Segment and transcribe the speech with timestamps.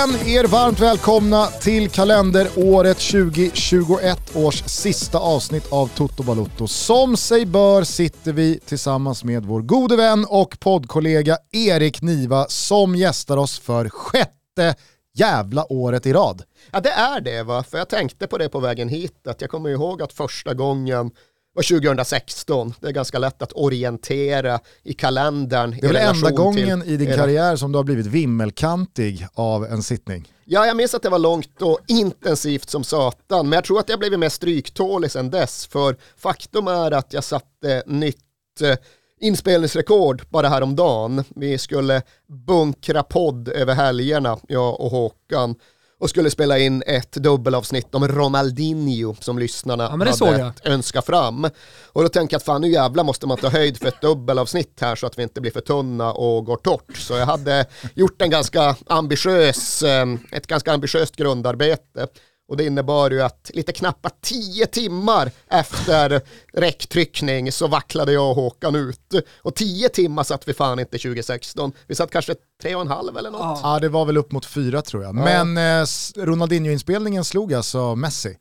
[0.00, 6.68] igen er varmt välkomna till kalenderåret 2021 års sista avsnitt av Toto Balotto.
[6.68, 12.96] Som sig bör sitter vi tillsammans med vår gode vän och poddkollega Erik Niva som
[12.96, 14.74] gästar oss för sjätte
[15.14, 16.42] jävla året i rad.
[16.72, 19.50] Ja det är det va, för jag tänkte på det på vägen hit, att jag
[19.50, 21.10] kommer ihåg att första gången
[21.52, 22.74] var 2016.
[22.80, 25.70] Det är ganska lätt att orientera i kalendern.
[25.80, 29.82] Det är väl enda gången i din karriär som du har blivit vimmelkantig av en
[29.82, 30.32] sittning?
[30.44, 33.88] Ja, jag minns att det var långt och intensivt som satan, men jag tror att
[33.88, 38.16] jag blivit mer stryktålig sedan dess, för faktum är att jag satte nytt
[38.62, 38.76] eh,
[39.20, 41.24] inspelningsrekord bara häromdagen.
[41.36, 42.02] Vi skulle
[42.46, 45.54] bunkra podd över helgerna, jag och Håkan
[46.00, 51.44] och skulle spela in ett dubbelavsnitt om Ronaldinho som lyssnarna ja, hade önskat fram.
[51.86, 54.78] Och då tänkte jag att fan nu jävla måste man ta höjd för ett dubbelavsnitt
[54.80, 56.96] här så att vi inte blir för tunna och går torrt.
[56.96, 62.06] Så jag hade gjort en ganska ambitiös, eh, ett ganska ambitiöst grundarbete.
[62.50, 66.20] Och det innebar ju att lite knappt tio timmar efter
[66.52, 69.14] räcktryckning så vacklade jag och Håkan ut.
[69.42, 71.72] Och tio timmar satt vi fan inte 2016.
[71.86, 73.60] Vi satt kanske tre och en halv eller något.
[73.62, 75.18] Ja, det var väl upp mot fyra tror jag.
[75.18, 75.44] Ja.
[75.44, 78.36] Men eh, Ronaldinho-inspelningen slog alltså Messi.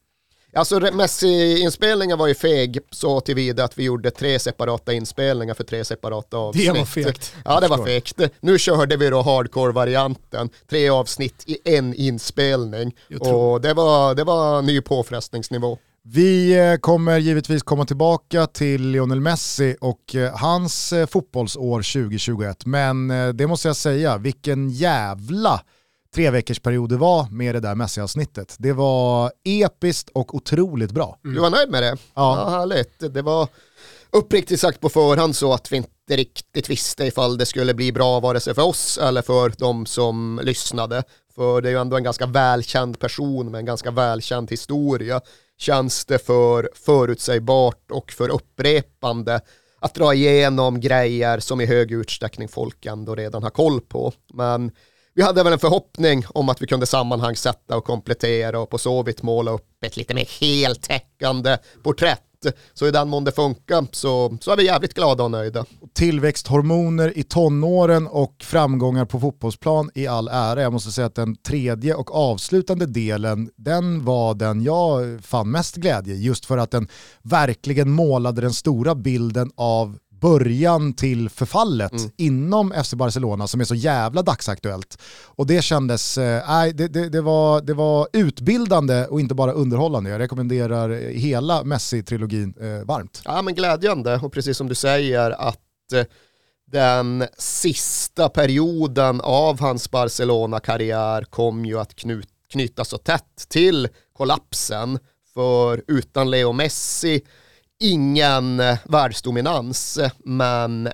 [0.54, 5.86] Alltså Messi-inspelningen var ju feg så tillvida att vi gjorde tre separata inspelningar för tre
[5.86, 6.66] separata avsnitt.
[6.74, 7.36] Det var fegt.
[7.46, 8.20] Ja det var fegt.
[8.40, 12.96] Nu körde vi då hardcore-varianten, tre avsnitt i en inspelning.
[13.20, 15.78] Och det var, det var ny påfrestningsnivå.
[16.04, 22.66] Vi eh, kommer givetvis komma tillbaka till Lionel Messi och eh, hans eh, fotbollsår 2021,
[22.66, 23.08] men
[23.38, 25.62] det måste jag säga, vilken jävla
[26.16, 28.56] tre veckors period det var med det där Messi-avsnittet.
[28.60, 31.20] Det var episkt och otroligt bra.
[31.24, 31.36] Mm.
[31.36, 31.98] Du var nöjd med det?
[32.14, 32.38] Ja.
[32.38, 32.50] ja.
[32.50, 33.14] Härligt.
[33.14, 33.48] Det var
[34.12, 38.20] uppriktigt sagt på förhand så att vi inte riktigt visste ifall det skulle bli bra
[38.20, 41.04] vare sig för oss eller för de som lyssnade.
[41.36, 45.22] För det är ju ändå en ganska välkänd person med en ganska välkänd historia.
[45.58, 49.42] Känns det för förutsägbart och för upprepande
[49.80, 54.14] att dra igenom grejer som i hög utsträckning folk ändå redan har koll på.
[54.34, 54.72] Men
[55.20, 59.04] vi hade väl en förhoppning om att vi kunde sammanhangsätta och komplettera och på så
[59.04, 62.22] vitt måla upp ett lite mer heltäckande porträtt.
[62.74, 65.66] Så i den mån det funkar så, så är vi jävligt glada och nöjda.
[65.94, 70.62] Tillväxthormoner i tonåren och framgångar på fotbollsplan i all ära.
[70.62, 75.76] Jag måste säga att den tredje och avslutande delen, den var den jag fann mest
[75.76, 76.88] glädje just för att den
[77.22, 82.12] verkligen målade den stora bilden av början till förfallet mm.
[82.18, 84.98] inom FC Barcelona som är så jävla dagsaktuellt.
[85.26, 90.10] Och det kändes, eh, det, det, det, var, det var utbildande och inte bara underhållande.
[90.10, 93.22] Jag rekommenderar hela Messi-trilogin eh, varmt.
[93.26, 96.04] Ja men glädjande och precis som du säger att eh,
[96.72, 101.96] den sista perioden av hans Barcelona-karriär kom ju att
[102.52, 103.88] knyta så tätt till
[104.18, 105.00] kollapsen.
[105.34, 107.22] För utan Leo Messi
[107.80, 110.90] ingen eh, världsdominans, men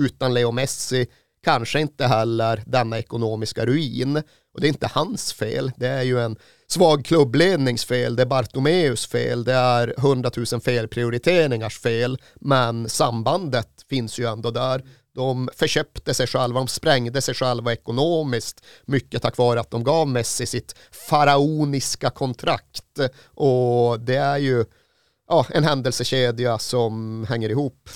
[0.00, 1.06] utan Leo Messi
[1.44, 4.16] kanske inte heller denna ekonomiska ruin.
[4.54, 6.36] Och det är inte hans fel, det är ju en
[6.68, 14.18] svag klubblednings fel, det är Bartomeus fel, det är hundratusen felprioriteringars fel, men sambandet finns
[14.18, 14.82] ju ändå där.
[15.14, 20.08] De förköpte sig själva, de sprängde sig själva ekonomiskt, mycket tack vare att de gav
[20.08, 20.74] Messi sitt
[21.08, 22.98] faraoniska kontrakt.
[23.24, 24.64] Och det är ju
[25.28, 27.88] ja, en händelsekedja som hänger ihop.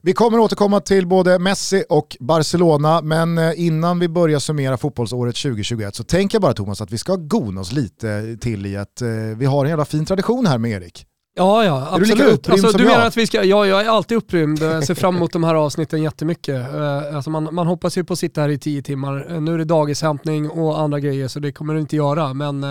[0.00, 5.36] Vi kommer återkomma till både Messi och Barcelona, men eh, innan vi börjar summera fotbollsåret
[5.36, 9.02] 2021 så tänker jag bara Thomas att vi ska gona oss lite till i att
[9.02, 11.07] eh, vi har en jävla fin tradition här med Erik.
[11.38, 12.10] Ja, ja, absolut.
[12.10, 12.92] Är du lika upprymd alltså, som du jag?
[12.92, 14.62] menar att vi ska, ja, jag är alltid upprymd.
[14.62, 16.74] Jag ser fram emot de här avsnitten jättemycket.
[16.74, 19.32] Uh, alltså man, man hoppas ju på att sitta här i tio timmar.
[19.32, 22.34] Uh, nu är det dagishämtning och andra grejer så det kommer du inte göra.
[22.34, 22.64] Men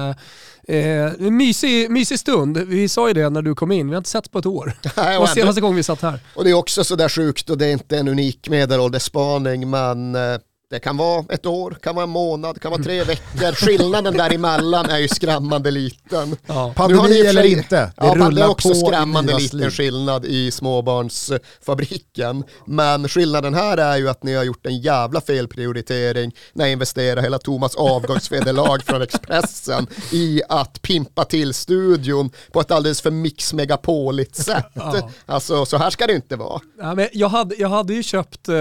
[0.69, 2.57] Eh, mysig, mysig stund.
[2.57, 4.73] Vi sa ju det när du kom in, vi har inte sett på ett år.
[4.81, 6.19] det var senaste gången vi satt här.
[6.33, 10.15] Och det är också sådär sjukt och det är inte en unik medelåldersspaning men
[10.69, 13.51] det kan vara ett år, kan vara en månad, kan vara tre veckor.
[13.51, 16.37] Skillnaden däremellan är ju skrämmande liten.
[16.45, 16.73] Ja.
[16.75, 19.69] Pandemi eller inte, det ja, rullar Det är också skrämmande liten liv.
[19.69, 22.43] skillnad i småbarnsfabriken.
[22.65, 27.21] Men skillnaden här är ju att ni har gjort en jävla felprioritering när jag investerar
[27.21, 34.35] hela Thomas avgångsvederlag från Expressen i att pimpa till studion på ett alldeles för mix-megapoligt
[34.35, 34.65] sätt.
[34.73, 35.09] Ja.
[35.25, 36.61] Alltså så här ska det inte vara.
[36.79, 38.55] Ja, men jag, hade, jag hade ju köpt eh,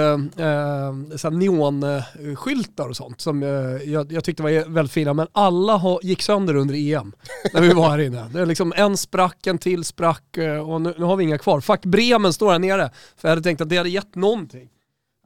[1.25, 1.96] eh, neon
[2.37, 3.43] skyltar och sånt som
[3.85, 7.13] jag, jag tyckte var väldigt fina, men alla ha, gick sönder under EM
[7.53, 8.29] när vi var här inne.
[8.33, 11.61] Det är liksom en sprack, en till sprack och nu, nu har vi inga kvar.
[11.61, 14.69] Fuck Bremen står här nere, för jag hade tänkt att det hade gett någonting.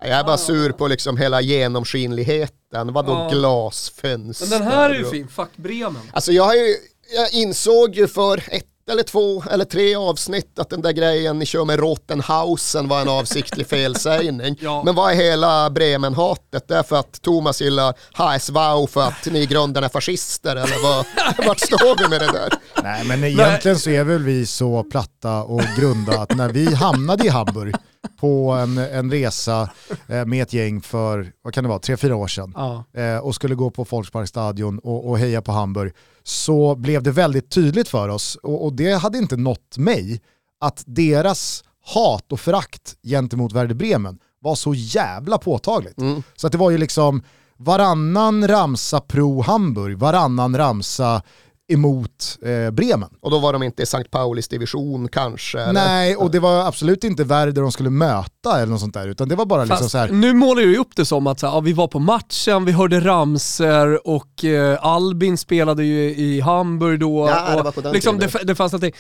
[0.00, 2.92] Jag är bara sur på liksom hela genomskinligheten.
[2.92, 3.28] Vadå ja.
[3.32, 4.46] glasfönster?
[4.50, 6.02] Men den här är ju fin, fuck Bremen.
[6.12, 6.76] Alltså jag, har ju,
[7.14, 11.46] jag insåg ju för ett eller två eller tre avsnitt att den där grejen ni
[11.46, 14.56] kör med Rottenhausen var en avsiktlig felsägning.
[14.60, 14.82] ja.
[14.84, 16.68] Men vad är hela Bremen-hatet?
[16.68, 20.82] Det är för att Thomas gillar HSV för att ni i grunden är fascister eller
[20.82, 21.06] vad,
[21.46, 22.52] vart står vi med det där?
[22.82, 27.24] Nej men egentligen så är väl vi så platta och grunda att när vi hamnade
[27.24, 27.74] i Hamburg
[28.20, 29.70] på en, en resa
[30.08, 32.84] eh, med ett gäng för, vad kan det vara, tre, fyra år sedan ja.
[33.00, 35.92] eh, och skulle gå på Volksparkstadion och, och heja på Hamburg
[36.22, 40.20] så blev det väldigt tydligt för oss, och, och det hade inte nått mig,
[40.60, 45.98] att deras hat och förakt gentemot Werder Bremen var så jävla påtagligt.
[45.98, 46.22] Mm.
[46.36, 47.22] Så att det var ju liksom
[47.56, 51.22] varannan ramsa pro Hamburg, varannan ramsa
[51.72, 53.08] emot eh, Bremen.
[53.20, 54.04] Och då var de inte i St.
[54.04, 55.60] Paulis division kanske?
[55.60, 55.72] Eller?
[55.72, 59.28] Nej, och det var absolut inte Werder de skulle möta eller något sånt där, utan
[59.28, 60.20] det var bara liksom Fast, liksom så här.
[60.20, 62.72] Nu målar du upp det som att så här, ja, vi var på matchen, vi
[62.72, 67.28] hörde ramser och eh, Albin spelade ju i Hamburg då.
[67.28, 68.94] Ja, och, det, var på liksom, det, det fanns någonting.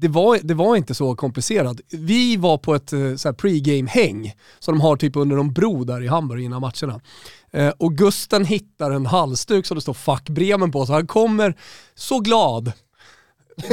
[0.00, 1.76] Det var, det var inte så komplicerat.
[1.90, 6.02] Vi var på ett eh, så pregame-häng som de har typ under någon bro där
[6.02, 7.00] i Hamburg innan matcherna.
[7.56, 11.54] Eh, och Gusten hittar en halsduk som det står Fuck Bremen på, så han kommer
[11.94, 12.72] så glad.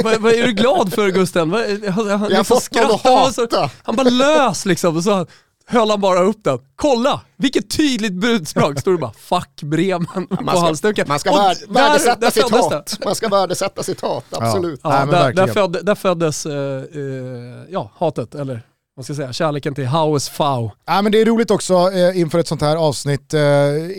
[0.04, 1.52] Vad, vad är du glad för Gusten?
[1.52, 3.70] Han, han, Jag har liksom fått någon att hata.
[3.82, 5.26] Han bara lös liksom, och så
[5.66, 6.58] höll han bara upp den.
[6.76, 8.78] Kolla, vilket tydligt budskap.
[8.78, 11.08] Står det bara fuck Bremen på halsduken.
[11.08, 12.98] Man ska värd, värdesätta citat.
[13.04, 14.80] Man ska värdesätta citat, absolut.
[14.82, 18.62] Ja, ja, där, där, föd, där föddes uh, uh, ja, hatet, eller
[18.96, 20.70] man ska säga, kärleken till House Fau.
[20.86, 23.34] Ja, men det är roligt också eh, inför ett sånt här avsnitt.
[23.34, 23.40] Eh,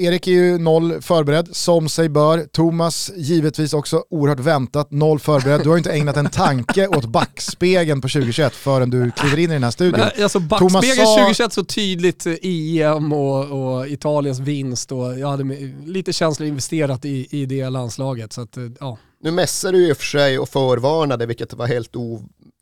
[0.04, 2.40] Erik är ju noll förberedd, som sig bör.
[2.52, 5.62] Thomas givetvis också oerhört väntat, noll förberedd.
[5.64, 9.50] Du har ju inte ägnat en tanke åt backspegeln på 2021 förrän du kliver in
[9.50, 10.00] i den här studion.
[10.00, 11.16] Men, alltså backspegeln sa...
[11.16, 15.44] 2021 så tydligt EM och, och, Italiens vinst och jag hade
[15.86, 18.34] lite känslor investerat i, i det landslaget.
[18.34, 18.98] Så att, eh, ja.
[19.25, 21.95] Nu mässar du i och för sig och förvarnade, vilket var helt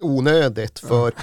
[0.01, 0.79] onödigt.
[0.79, 1.13] För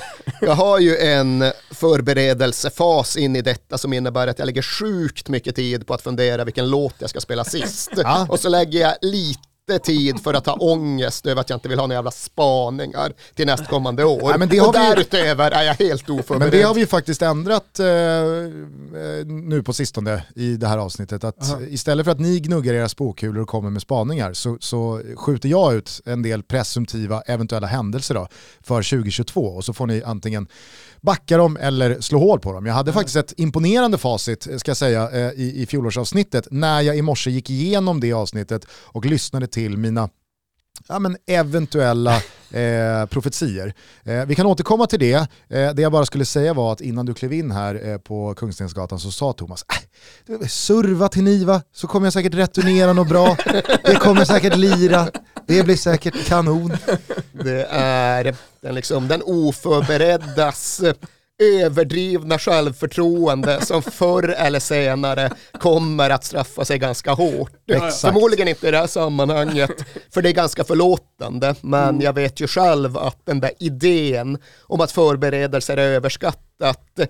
[0.40, 5.56] jag har ju en förberedelsefas in i detta som innebär att jag lägger sjukt mycket
[5.56, 7.90] tid på att fundera vilken låt jag ska spela sist.
[7.96, 8.26] Ja.
[8.31, 11.78] Och så lägger jag lite tid för att ha ångest över att jag inte vill
[11.78, 14.28] ha några jävla spaningar till nästkommande år.
[14.28, 16.40] Nej, men det och därutöver är jag helt oförberedd.
[16.40, 20.78] Men det har vi ju faktiskt ändrat eh, eh nu på sistone i det här
[20.78, 21.25] avsnittet.
[21.25, 21.69] Att uh -huh.
[21.69, 25.75] istället för att ni gnuggar era spåkulor och kommer med spaningar så, så skjuter jag
[25.75, 28.28] ut en del presumtiva eventuella händelser då,
[28.61, 30.49] för 2022 och så får ni antingen
[31.00, 32.66] backa dem eller slå hål på dem.
[32.66, 32.99] Jag hade mm.
[32.99, 37.31] faktiskt ett imponerande facit ska jag säga eh, i, i fjolårsavsnittet när jag i morse
[37.31, 40.09] gick igenom det avsnittet och lyssnade till till mina
[40.89, 42.17] ja, men eventuella
[42.51, 43.75] eh, profetier.
[44.05, 45.12] Eh, vi kan återkomma till det.
[45.49, 48.35] Eh, det jag bara skulle säga var att innan du klev in här eh, på
[48.35, 49.65] Kungstensgatan så sa Thomas,
[50.29, 53.37] äh, serva till Niva så kommer jag säkert returnera något bra.
[53.85, 55.09] Det kommer säkert lira.
[55.47, 56.77] Det blir säkert kanon.
[57.33, 60.81] Det är den, liksom, den oförbereddas
[61.40, 67.52] överdrivna självförtroende som förr eller senare kommer att straffa sig ganska hårt.
[67.70, 68.00] Exakt.
[68.00, 69.70] Förmodligen inte i det här sammanhanget,
[70.11, 72.00] för det är ganska förlåtande, men mm.
[72.00, 77.00] jag vet ju själv att den där idén om att förberedelser är överskattat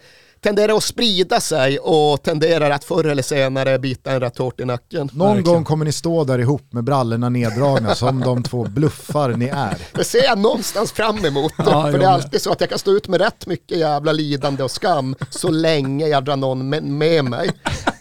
[0.43, 4.65] tenderar att sprida sig och tenderar att förr eller senare bita en rätt hårt i
[4.65, 5.11] nacken.
[5.13, 5.55] Någon Verkligen.
[5.55, 9.77] gång kommer ni stå där ihop med brallorna neddragna som de två bluffar ni är.
[9.95, 11.53] Det ser jag någonstans fram emot.
[11.59, 14.13] Ja, för det är alltid så att jag kan stå ut med rätt mycket jävla
[14.13, 17.51] lidande och skam så länge jag drar någon med mig.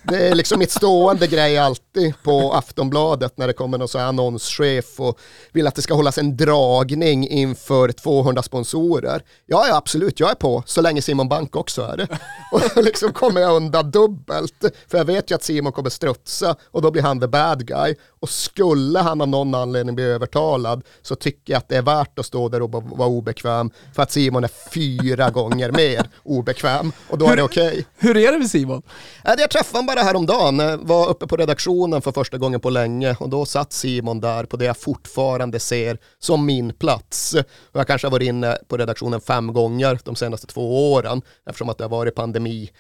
[0.04, 4.06] Det är liksom mitt stående grej alltid på Aftonbladet när det kommer någon så här
[4.06, 5.20] annonschef och
[5.52, 9.22] vill att det ska hållas en dragning inför 200 sponsorer.
[9.46, 12.08] Ja, ja absolut, jag är på, så länge Simon Bank också är det.
[12.76, 16.82] Och liksom kommer jag undan dubbelt, för jag vet ju att Simon kommer strutsa och
[16.82, 17.96] då blir han the bad guy.
[18.20, 22.20] Och skulle han av någon anledning bli övertalad så tycker jag att det är värt
[22.20, 27.18] att stå där och vara obekväm för att Simon är fyra gånger mer obekväm och
[27.18, 27.68] då är det okej.
[27.68, 27.84] Okay.
[27.98, 28.82] Hur är det med Simon?
[29.24, 33.30] Jag träffade honom bara häromdagen, var uppe på redaktionen för första gången på länge och
[33.30, 37.34] då satt Simon där på det jag fortfarande ser som min plats.
[37.72, 41.70] Och jag kanske har varit inne på redaktionen fem gånger de senaste två åren eftersom
[41.70, 42.72] att det har varit pandemi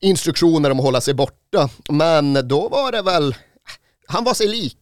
[0.00, 1.68] instruktioner om att hålla sig borta.
[1.88, 3.34] Men då var det väl
[4.10, 4.76] han var sig lik.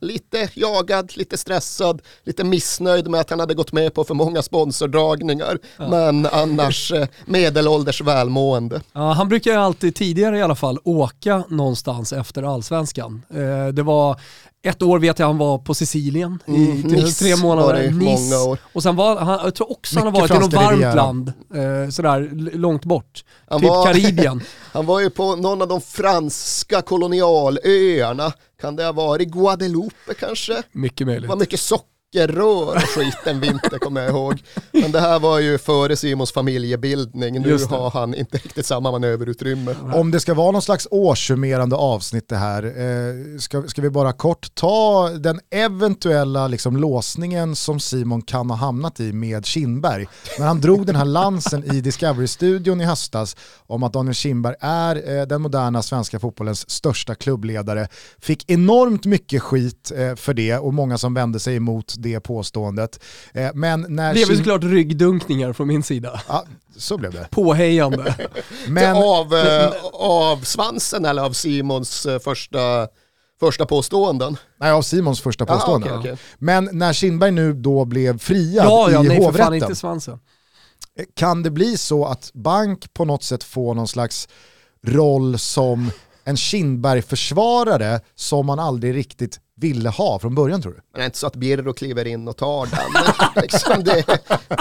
[0.00, 4.42] Lite jagad, lite stressad, lite missnöjd med att han hade gått med på för många
[4.42, 5.58] sponsordragningar.
[5.76, 5.88] Ja.
[5.88, 8.80] Men annars eh, medelålders välmående.
[8.92, 13.22] Ja, han brukar ju alltid tidigare i alla fall åka någonstans efter allsvenskan.
[13.30, 14.20] Eh, det var
[14.64, 17.90] ett år vet jag han var på Sicilien i mm, nice tre månader.
[17.90, 18.22] Nice.
[18.32, 18.58] Många år.
[18.72, 21.32] Och sen var han, jag tror också Mycket han har varit i något varmt land,
[21.54, 23.24] eh, sådär långt bort.
[23.48, 24.42] Han typ var, Karibien.
[24.72, 28.32] han var ju på någon av de franska kolonialöarna.
[28.62, 30.62] Kan det ha varit Guadeloupe kanske?
[30.72, 31.22] Mycket möjligt.
[31.22, 34.42] Det var mycket socker sockerrör och skit en vinter kommer jag ihåg.
[34.72, 39.74] Men det här var ju före Simons familjebildning, nu har han inte riktigt samma manöverutrymme.
[39.94, 44.12] Om det ska vara någon slags årssummerande avsnitt det här, eh, ska, ska vi bara
[44.12, 50.06] kort ta den eventuella liksom, låsningen som Simon kan ha hamnat i med Kindberg.
[50.38, 55.18] När han drog den här lansen i Discovery-studion i höstas om att Daniel Kindberg är
[55.20, 57.88] eh, den moderna svenska fotbollens största klubbledare,
[58.18, 63.00] fick enormt mycket skit eh, för det och många som vände sig emot det påståendet.
[63.34, 66.22] Eh, men när det blev såklart ryggdunkningar från min sida.
[66.28, 66.44] Ja,
[66.76, 67.28] så blev det.
[67.30, 68.28] Påhejande.
[68.68, 72.88] men, av, äh, av svansen eller av Simons äh, första
[73.40, 74.36] första påståenden?
[74.60, 75.92] Nej, av Simons första påstående.
[75.92, 76.24] Ah, okay, okay.
[76.38, 79.46] Men när Kindberg nu då blev friad ja, ja, i nej, hovrätten.
[79.46, 80.18] För inte svansen.
[81.16, 84.28] Kan det bli så att Bank på något sätt får någon slags
[84.86, 85.90] roll som
[86.24, 90.80] en Kindberg-försvarare som man aldrig riktigt ville ha från början tror du?
[90.92, 93.42] Men det är inte så att Birro kliver in och tar den.
[93.42, 94.04] liksom det,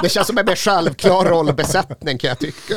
[0.01, 2.75] det, känns som en mer självklar rollbesättning kan jag tycka.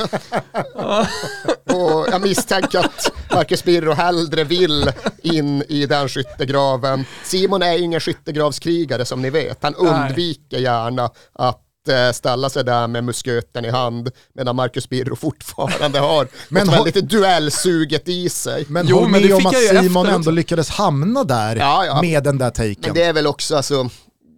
[1.75, 4.91] och jag misstänker att Marcus Birro hellre vill
[5.23, 7.05] in i den skyttegraven.
[7.25, 9.63] Simon är ju ingen skyttegravskrigare som ni vet.
[9.63, 11.64] Han undviker gärna att
[12.13, 17.09] ställa sig där med musköten i hand medan Marcus Birro fortfarande har men något väldigt
[17.09, 18.65] duellsuget i sig.
[18.69, 22.03] Men jo, håll med om att Simon ändå lyckades hamna där ja, ja.
[22.03, 22.77] med den där taken.
[22.81, 23.89] Men det är väl också, alltså,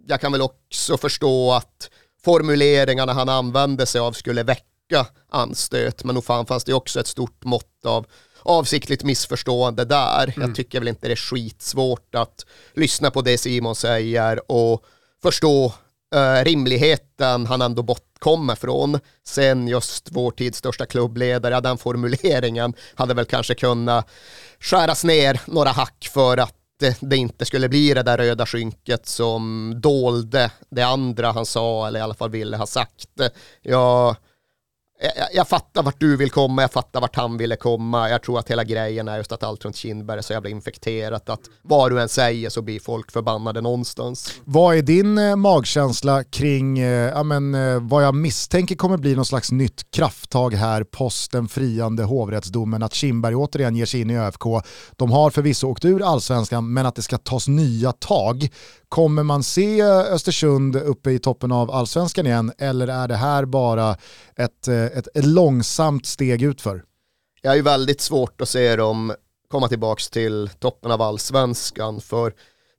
[0.07, 1.89] jag kan väl också förstå att
[2.25, 7.07] formuleringarna han använde sig av skulle väcka anstöt, men nog fan fanns det också ett
[7.07, 8.05] stort mått av
[8.43, 10.33] avsiktligt missförstående där.
[10.35, 10.47] Mm.
[10.47, 14.83] Jag tycker väl inte det är skitsvårt att lyssna på det Simon säger och
[15.21, 15.73] förstå
[16.15, 18.99] uh, rimligheten han ändå bortkommer från.
[19.23, 24.09] Sen just vår tids största klubbledare, ja, den formuleringen hade väl kanske kunnat
[24.59, 26.53] skäras ner några hack för att
[26.99, 31.99] det inte skulle bli det där röda skynket som dolde det andra han sa eller
[31.99, 33.09] i alla fall ville ha sagt.
[33.61, 34.15] Jag
[34.99, 38.09] jag, jag, fattar vart du vill komma, jag fattar vart han ville komma.
[38.09, 41.29] Jag tror att hela grejen är just att allt runt Kindberg är så jävla infekterat
[41.29, 44.33] att vad du än säger så blir folk förbannade någonstans.
[44.45, 49.15] Vad är din eh, magkänsla kring eh, ja, men, eh, vad jag misstänker kommer bli
[49.15, 54.09] någon slags nytt krafttag här post den friande hovrättsdomen att Kindberg återigen ger sig in
[54.09, 54.43] i ÖFK.
[54.95, 58.49] De har förvisso åkt ur allsvenskan men att det ska tas nya tag.
[58.89, 63.97] Kommer man se Östersund uppe i toppen av allsvenskan igen eller är det här bara
[64.35, 66.83] ett, eh, ett, ett långsamt steg utför?
[67.41, 69.13] Jag är ju väldigt svårt att se dem
[69.47, 72.33] komma tillbaka till toppen av allsvenskan för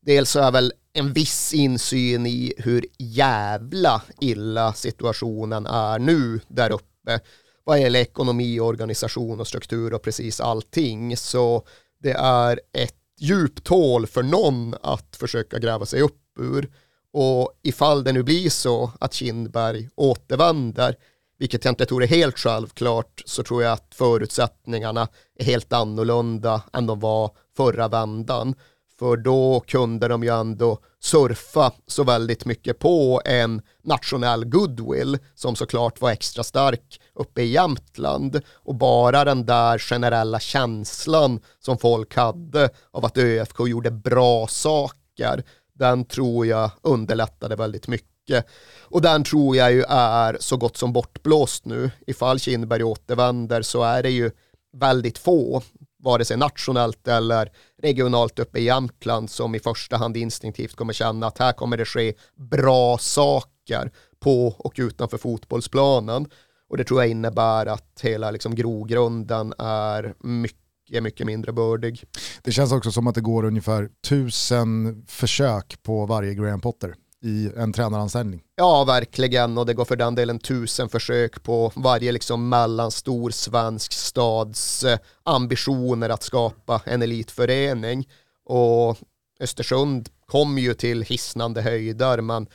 [0.06, 6.72] dels så är väl en viss insyn i hur jävla illa situationen är nu där
[6.72, 7.20] uppe
[7.64, 11.16] vad gäller ekonomi, organisation och struktur och precis allting.
[11.16, 11.66] Så
[12.02, 16.70] det är ett djupt hål för någon att försöka gräva sig upp ur.
[17.12, 20.96] Och ifall det nu blir så att Kindberg återvänder,
[21.38, 25.08] vilket jag inte tror är helt självklart, så tror jag att förutsättningarna
[25.38, 28.54] är helt annorlunda än de var förra vändan.
[28.98, 35.56] För då kunde de ju ändå surfa så väldigt mycket på en nationell goodwill som
[35.56, 42.16] såklart var extra stark uppe i Jämtland och bara den där generella känslan som folk
[42.16, 45.44] hade av att ÖFK gjorde bra saker
[45.78, 48.46] den tror jag underlättade väldigt mycket.
[48.82, 51.90] Och den tror jag ju är så gott som bortblåst nu.
[52.06, 54.30] Ifall Kindberg återvänder så är det ju
[54.72, 55.62] väldigt få
[56.08, 61.26] vare sig nationellt eller regionalt uppe i Jämtland som i första hand instinktivt kommer känna
[61.26, 66.26] att här kommer det ske bra saker på och utanför fotbollsplanen.
[66.68, 72.04] Och det tror jag innebär att hela liksom grogrunden är mycket, mycket mindre bördig.
[72.42, 77.50] Det känns också som att det går ungefär tusen försök på varje Graham Potter i
[77.56, 78.42] en tränaranställning.
[78.56, 79.58] Ja, verkligen.
[79.58, 84.98] Och det går för den delen tusen försök på varje liksom mellanstor svensk stads eh,
[85.22, 88.08] ambitioner att skapa en elitförening.
[88.44, 88.98] Och
[89.40, 92.46] Östersund kom ju till hisnande höjder, men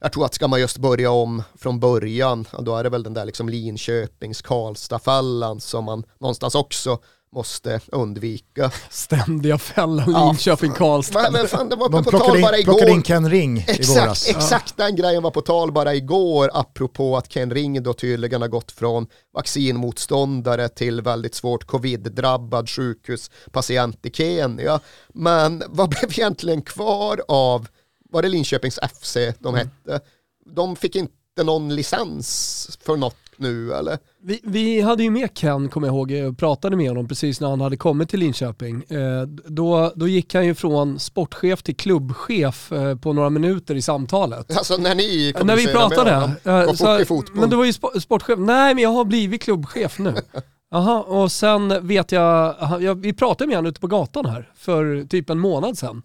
[0.00, 3.14] jag tror att ska man just börja om från början, då är det väl den
[3.14, 6.98] där liksom Linköpings Karlstad-fällan som man någonstans också
[7.34, 8.70] måste undvika.
[8.90, 11.22] Ständiga fällan Linköping-Karlstad.
[11.22, 12.72] Men, men fan, det var De på tal in, bara igår.
[12.72, 14.28] plockade in Ken Ring i Exakt, våras.
[14.28, 18.48] exakt den grejen var på tal bara igår, apropå att Ken Ring då tydligen har
[18.48, 24.80] gått från vaccinmotståndare till väldigt svårt covid-drabbad sjukhuspatient i Kenya.
[25.14, 27.68] Men vad blev egentligen kvar av,
[28.10, 29.54] var det Linköpings FC de Mm.
[29.54, 30.00] hette?
[30.46, 31.12] De fick inte
[31.44, 33.98] någon licens för något nu eller?
[34.24, 37.48] Vi, vi hade ju med Ken, kommer jag ihåg, och pratade med honom precis när
[37.48, 38.82] han hade kommit till Linköping.
[38.82, 43.82] Eh, då, då gick han ju från sportchef till klubbchef eh, på några minuter i
[43.82, 44.56] samtalet.
[44.56, 46.14] Alltså när ni När vi kommunicerar med pratade.
[46.44, 47.40] honom, eh, så- i fotboll.
[47.40, 48.38] men du var ju spo- sportchef.
[48.38, 50.14] Nej, men jag har blivit klubbchef nu.
[50.70, 55.04] Jaha, och sen vet jag, jag, vi pratade med honom ute på gatan här för
[55.08, 56.02] typ en månad sedan.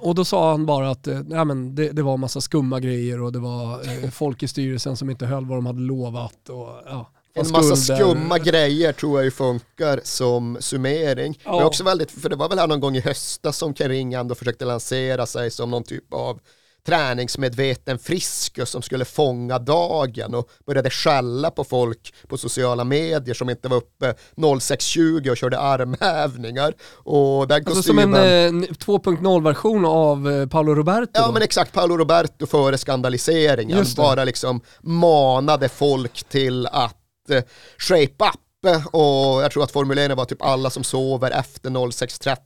[0.00, 3.22] Och då sa han bara att eh, nej, men det, det var massa skumma grejer
[3.22, 6.48] och det var eh, folk i styrelsen som inte höll vad de hade lovat.
[6.48, 11.38] Och, ja, En massa skumma grejer tror jag ju funkar som summering.
[11.44, 11.56] Ja.
[11.56, 14.12] Men också väldigt, för det var väl här någon gång i höstas som Ken Ring
[14.14, 16.40] ändå försökte lansera sig som någon typ av
[16.86, 23.50] träningsmedveten friskus som skulle fånga dagen och började skälla på folk på sociala medier som
[23.50, 26.74] inte var uppe 06.20 och körde armhävningar.
[26.92, 28.14] Och den Alltså som kostymen...
[28.14, 31.10] en eh, 2.0-version av eh, Paolo Roberto.
[31.14, 31.32] Ja då.
[31.32, 37.42] men exakt, Paolo Roberto före skandaliseringen bara liksom manade folk till att eh,
[37.78, 42.36] shape up eh, och jag tror att formuleringen var typ alla som sover efter 06.30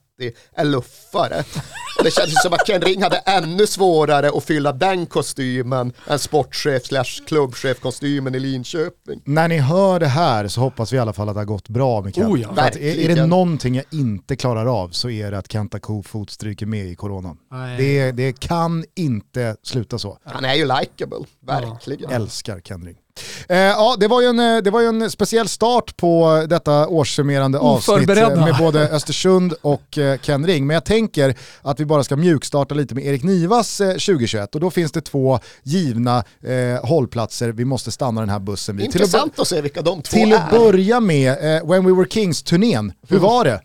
[0.55, 1.43] är luffare.
[1.97, 6.19] Och det kändes som att Ken Ring hade ännu svårare att fylla den kostymen än
[6.19, 9.21] sportchef slash klubbchef-kostymen i Linköping.
[9.25, 11.69] När ni hör det här så hoppas vi i alla fall att det har gått
[11.69, 12.29] bra med Kent.
[12.29, 12.49] Oh ja.
[12.57, 16.65] Är, är det någonting jag inte klarar av så är det att Kenta Kofot stryker
[16.65, 17.37] med i coronan.
[17.77, 20.17] Det, det kan inte sluta så.
[20.23, 22.11] Han är ju likable, verkligen.
[22.11, 22.97] Älskar Ken Ring.
[23.49, 26.87] Eh, ja, det var, ju en, eh, det var ju en speciell start på detta
[26.87, 30.67] årssummerande avsnitt eh, med både Östersund och Ken Ring.
[30.67, 34.61] Men jag tänker att vi bara ska mjukstarta lite med Erik Nivas eh, 2021 och
[34.61, 38.91] då finns det två givna eh, hållplatser vi måste stanna den här bussen vid.
[38.91, 40.59] Till att, Intressant att se vilka de två till att är.
[40.59, 43.29] börja med, eh, When We Were Kings-turnén, hur Mm.
[43.29, 43.61] var det?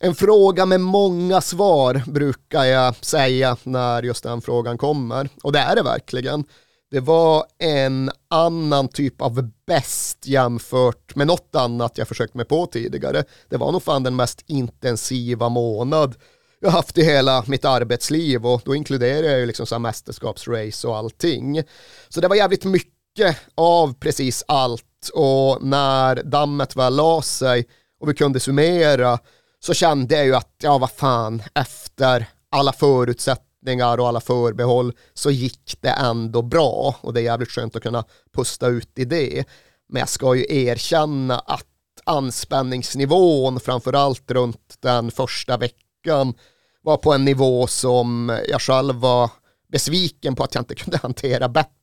[0.00, 5.28] En fråga med många svar brukar jag säga när just den frågan kommer.
[5.42, 6.44] Och det är det verkligen.
[6.90, 12.66] Det var en annan typ av bäst jämfört med något annat jag försökt mig på
[12.66, 13.24] tidigare.
[13.48, 16.14] Det var nog fan den mest intensiva månad
[16.60, 20.88] jag haft i hela mitt arbetsliv och då inkluderar jag ju liksom så här mästerskapsrace
[20.88, 21.62] och allting.
[22.08, 27.66] Så det var jävligt mycket av precis allt och när dammet väl la sig
[28.00, 29.18] och vi kunde summera
[29.60, 35.30] så kände jag ju att, ja vad fan, efter alla förutsättningar och alla förbehåll så
[35.30, 38.04] gick det ändå bra och det är jävligt skönt att kunna
[38.34, 39.44] pusta ut i det.
[39.88, 41.64] Men jag ska ju erkänna att
[42.04, 46.34] anspänningsnivån, framförallt runt den första veckan,
[46.82, 49.30] var på en nivå som jag själv var
[49.72, 51.77] besviken på att jag inte kunde hantera bättre.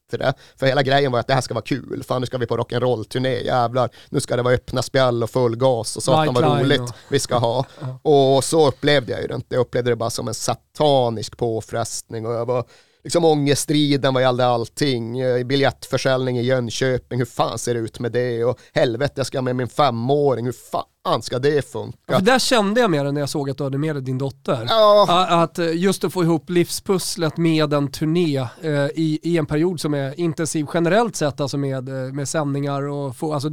[0.60, 2.58] För hela grejen var att det här ska vara kul, fan nu ska vi på
[2.58, 6.82] rock'n'roll-turné, jävlar, nu ska det vara öppna spjäll och full gas och satan vad roligt
[6.82, 7.66] och- vi ska ha.
[8.02, 12.26] Och så upplevde jag ju det inte, jag upplevde det bara som en satanisk påfrestning
[12.26, 12.64] och jag var
[13.04, 18.12] liksom ångestriden vad gällde allting, Eh, biljettförsäljning i Jönköping, hur fan ser det ut med
[18.12, 18.44] det?
[18.46, 20.84] Och helvete jag ska med min femåring, hur fan
[21.22, 21.98] ska det funka?
[22.06, 24.04] Ja, för där kände jag med det när jag såg att du hade med dig
[24.04, 24.66] din dotter.
[24.70, 25.26] Ja.
[25.30, 29.80] Att eh, just att få ihop livspusslet med en turné eh, i, i en period
[29.80, 33.50] som är intensiv generellt sett, alltså med, eh, med sändningar och få, alltså,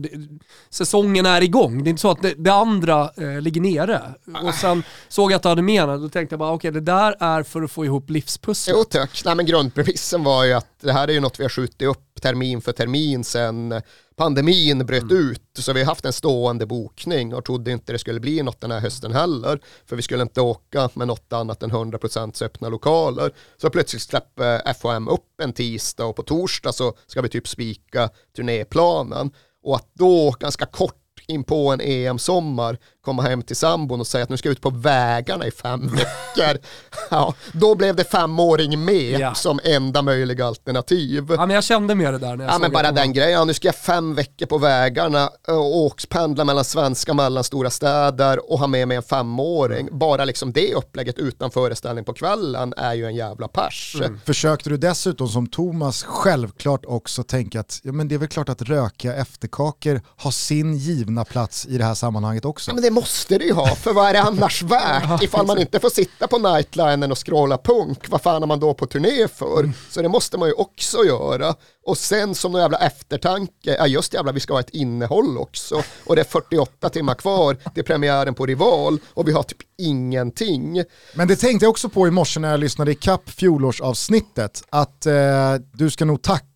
[0.71, 1.85] säsongen är igång.
[1.85, 3.11] Det är inte så att det, det andra
[3.41, 4.01] ligger nere.
[4.43, 6.81] Och sen såg jag att du hade med den, då tänkte jag bara okej det
[6.81, 8.77] där är för att få ihop livspusslet.
[8.79, 11.51] Jo tack, Nej, men grundpremissen var ju att det här är ju något vi har
[11.51, 13.83] skjutit upp termin för termin sen
[14.17, 15.43] pandemin bröt ut.
[15.59, 18.71] Så vi har haft en stående bokning och trodde inte det skulle bli något den
[18.71, 19.61] här hösten heller.
[19.87, 23.33] För vi skulle inte åka med något annat än 100% öppna lokaler.
[23.57, 28.11] Så plötsligt släpper FHM upp en tisdag och på torsdag så ska vi typ spika
[28.37, 29.31] turnéplanen.
[29.63, 30.97] Och att då ganska kort
[31.27, 34.61] in på en EM-sommar komma hem till sambon och säga att nu ska jag ut
[34.61, 36.59] på vägarna i fem veckor.
[37.11, 39.35] Ja, då blev det femåring med Ja.
[39.35, 41.27] som enda möjliga alternativ.
[41.31, 43.45] Ja, men jag kände med det där när jag Ja men bara den grejen, ja,
[43.45, 48.67] nu ska jag fem veckor på vägarna och åkspendla mellan svenska mellanstora städer och ha
[48.67, 49.89] med mig en femåring.
[49.99, 53.97] Bara liksom det upplägget utan föreställning på kvällen är ju en jävla pers.
[54.25, 58.49] Försökte du dessutom som Thomas självklart också tänka att ja, men det är väl klart
[58.49, 62.71] att rökiga efterkakor har sin givna plats i det här sammanhanget också?
[62.71, 65.23] Ja, men det måste det ju ha, för vad är det annars värt?
[65.23, 68.75] Ifall man inte får sitta på nightlinen och scrolla punk, vad fan är man då
[68.75, 69.61] på turné för?
[69.61, 69.73] Mm.
[69.91, 71.55] Så det måste man ju också göra.
[71.85, 75.83] Och sen som någon jävla eftertanke, ja just jävla vi ska ha ett innehåll också.
[76.07, 80.85] Och det är 48 timmar kvar till premiären på Rival och vi har typ ingenting.
[81.15, 85.07] Men det tänkte jag också på i morse när jag lyssnade i kapp fjolårsavsnittet, att
[85.07, 86.52] eh, du ska nog tacka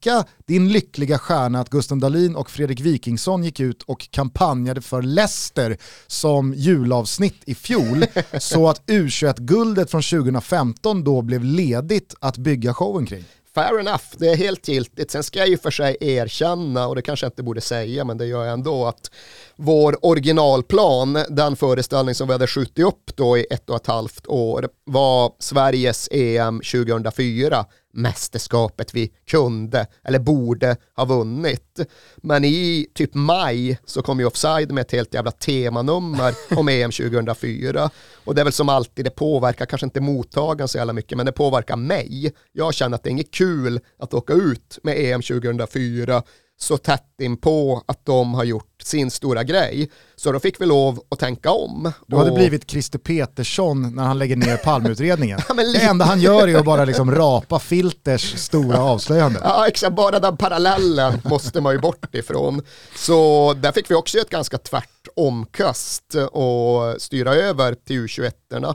[0.47, 5.79] din lyckliga stjärna att Gusten Dahlin och Fredrik Wikingsson gick ut och kampanjade för Leicester
[6.07, 8.05] som julavsnitt i fjol,
[8.39, 13.25] så att U21-guldet från 2015 då blev ledigt att bygga showen kring
[13.57, 15.11] fair enough, det är helt giltigt.
[15.11, 18.19] Sen ska jag ju för sig erkänna, och det kanske jag inte borde säga, men
[18.19, 19.11] det gör jag ändå, att
[19.57, 24.27] vår originalplan, den föreställning som vi hade skjutit upp då i ett och ett halvt
[24.27, 27.65] år, var Sveriges EM 2004
[27.97, 31.81] mästerskapet vi kunde eller borde ha vunnit.
[32.17, 36.91] Men i typ maj så kom ju Offside med ett helt jävla temanummer om EM
[36.91, 37.91] 2004.
[38.25, 41.27] Och det är väl som alltid, det påverkar kanske inte mottagaren så jävla mycket, men
[41.27, 42.33] det påverkar mig.
[42.53, 46.23] Jag känner att det är inget kul att åka ut med EM 2004
[46.59, 49.91] så tätt in på att de har gjort sin stora grej.
[50.17, 51.93] Så då fick vi lov att tänka om.
[52.07, 52.37] Du hade och...
[52.37, 55.39] blivit Christer Petersson när han lägger ner palmutredningen.
[55.49, 59.41] ja, det enda han gör är att bara liksom rapa Filters stora avslöjande.
[59.43, 62.63] Ja exakt, bara den parallellen måste man ju bort ifrån.
[62.97, 68.75] Så där fick vi också ett ganska tvärt omkast och styra över till U21-erna.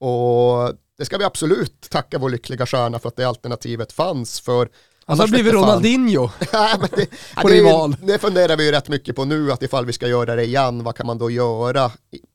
[0.00, 4.40] Och det ska vi absolut tacka vår lyckliga stjärna för att det alternativet fanns.
[4.40, 4.68] För
[5.06, 6.46] han har blivit Ronaldinho det,
[7.42, 7.96] på det, rival.
[8.02, 10.84] Det funderar vi ju rätt mycket på nu, att ifall vi ska göra det igen,
[10.84, 11.90] vad kan man då göra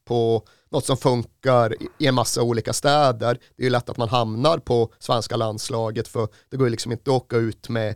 [0.07, 3.39] på något som funkar i en massa olika städer.
[3.55, 6.91] Det är ju lätt att man hamnar på svenska landslaget för det går ju liksom
[6.91, 7.95] inte att åka ut med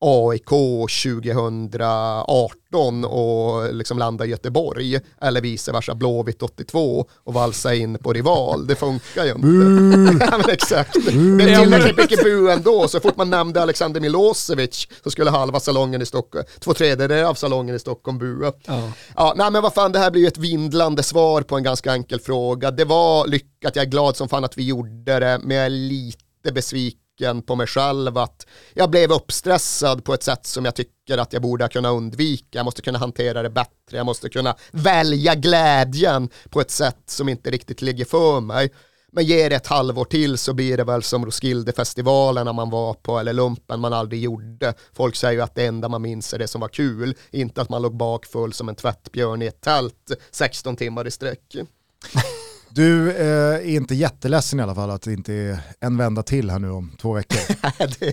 [0.00, 7.98] AIK 2018 och liksom landa i Göteborg eller vice versa Blåvitt 82 och valsa in
[7.98, 8.66] på rival.
[8.66, 9.46] Det funkar ju inte.
[10.30, 10.96] ja, men exakt.
[11.04, 12.88] Det är tillräckligt mycket bu ändå.
[12.88, 17.34] Så fort man nämnde Alexander Milosevic så skulle halva salongen i Stockholm, två tredjedelar av
[17.34, 18.52] salongen i Stockholm bua.
[18.66, 18.92] Ja.
[19.16, 21.92] ja, nej men vad fan, det här blir ju ett vindlande svar på en ganska
[21.92, 22.70] enkel fråga.
[22.70, 25.70] Det var lyckat, jag är glad som fan att vi gjorde det, men jag är
[25.70, 30.74] lite besviken tanken på mig själv att jag blev uppstressad på ett sätt som jag
[30.74, 32.58] tycker att jag borde kunna undvika.
[32.58, 37.28] Jag måste kunna hantera det bättre, jag måste kunna välja glädjen på ett sätt som
[37.28, 38.70] inte riktigt ligger för mig.
[39.12, 43.18] Men ger det ett halvår till så blir det väl som Roskildefestivalen man var på
[43.18, 44.74] eller lumpen man aldrig gjorde.
[44.92, 47.68] Folk säger ju att det enda man minns är det som var kul, inte att
[47.68, 51.56] man låg bakfull som en tvättbjörn i ett tält 16 timmar i sträck.
[52.72, 56.50] Du eh, är inte jätteledsen i alla fall att det inte är en vända till
[56.50, 57.38] här nu om två veckor.
[58.00, 58.12] det,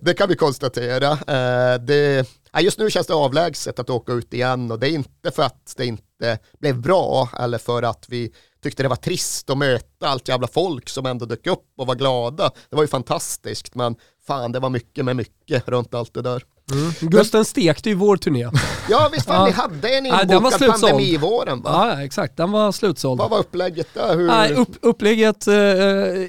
[0.00, 1.10] det, kan vi konstatera.
[1.12, 2.26] Eh, det,
[2.60, 5.74] just nu känns det avlägset att åka ut igen och det är inte för att
[5.76, 8.32] det inte blev bra eller för att vi
[8.62, 11.94] tyckte det var trist att möta allt jävla folk som ändå dök upp och var
[11.94, 12.50] glada.
[12.70, 16.42] Det var ju fantastiskt men fan det var mycket med mycket runt allt det där.
[16.70, 16.92] Mm.
[17.00, 18.50] Gusten stekte ju vår turné.
[18.90, 19.44] Ja visst fan, ja.
[19.44, 21.70] ni hade en inbokad ja, pandemivåren va?
[21.96, 23.20] Ja exakt, den var slutsåld.
[23.20, 24.16] Vad var upplägget där?
[24.16, 24.26] Hur...
[24.26, 25.54] Nej, upp, upplägget eh,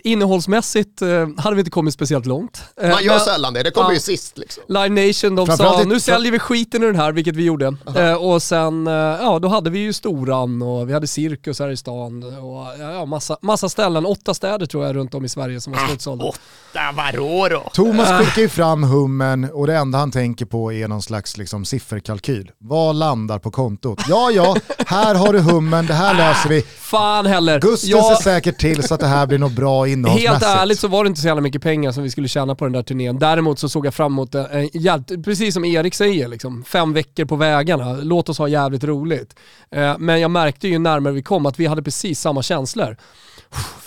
[0.03, 2.63] innehållsmässigt eh, hade vi inte kommit speciellt långt.
[2.81, 4.63] Eh, Man gör men, sällan det, det kommer ja, ju sist liksom.
[4.67, 7.75] Live Nation, de sa nu säljer vi skiten i den här, vilket vi gjorde.
[7.95, 11.69] Eh, och sen, eh, ja då hade vi ju Storan och vi hade Cirkus här
[11.69, 15.61] i stan och ja, massa, massa ställen, åtta städer tror jag runt om i Sverige
[15.61, 16.25] som var ah, slutsålda.
[16.25, 17.69] åtta, vadå då?
[17.73, 21.65] Thomas skickar ju fram hummen och det enda han tänker på är någon slags liksom,
[21.65, 22.51] sifferkalkyl.
[22.57, 24.01] Vad landar på kontot?
[24.09, 24.55] Ja, ja,
[24.87, 26.61] här har du hummen, det här löser vi.
[26.61, 27.59] Fan heller.
[27.59, 28.17] Gusten jag...
[28.17, 30.45] ser säkert till så att det här blir något bra innehållsmässigt.
[30.45, 32.65] Helt ärligt så var det inte så jävla mycket pengar som vi skulle tjäna på
[32.65, 33.19] den där turnén.
[33.19, 37.25] Däremot så såg jag fram emot, en, en, precis som Erik säger, liksom, fem veckor
[37.25, 37.93] på vägarna.
[38.01, 39.35] Låt oss ha jävligt roligt.
[39.71, 42.97] Eh, men jag märkte ju närmare vi kom att vi hade precis samma känslor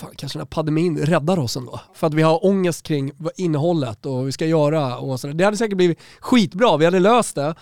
[0.04, 1.80] fan, kanske den här pandemin räddar oss ändå.
[1.94, 5.35] För att vi har ångest kring innehållet och vad vi ska göra och sådär.
[5.35, 5.98] Det hade säkert blivit
[6.35, 7.55] skitbra, vi hade löst det.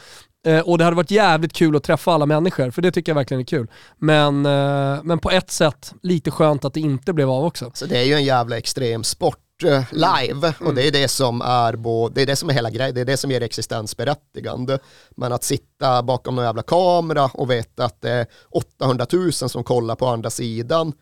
[0.47, 3.17] Eh, och det hade varit jävligt kul att träffa alla människor, för det tycker jag
[3.17, 3.71] verkligen är kul.
[3.99, 7.71] Men, eh, men på ett sätt, lite skönt att det inte blev av också.
[7.75, 10.69] Så det är ju en jävla extrem sport eh, live mm.
[10.69, 13.01] och det är det som är bo, det är det som är hela grejen, det
[13.01, 14.79] är det som ger existensberättigande.
[15.17, 19.65] Men att sitta bakom någon jävla kamera och veta att det är 800 000 som
[19.65, 20.93] kollar på andra sidan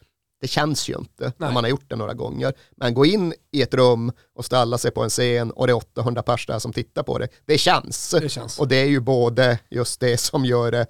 [0.41, 1.33] det känns ju inte Nej.
[1.37, 2.53] när man har gjort det några gånger.
[2.77, 5.77] Men gå in i ett rum och ställa sig på en scen och det är
[5.77, 7.29] 800 pers där som tittar på det.
[7.47, 8.15] Det känns.
[8.21, 8.59] det känns.
[8.59, 10.87] Och det är ju både just det som gör det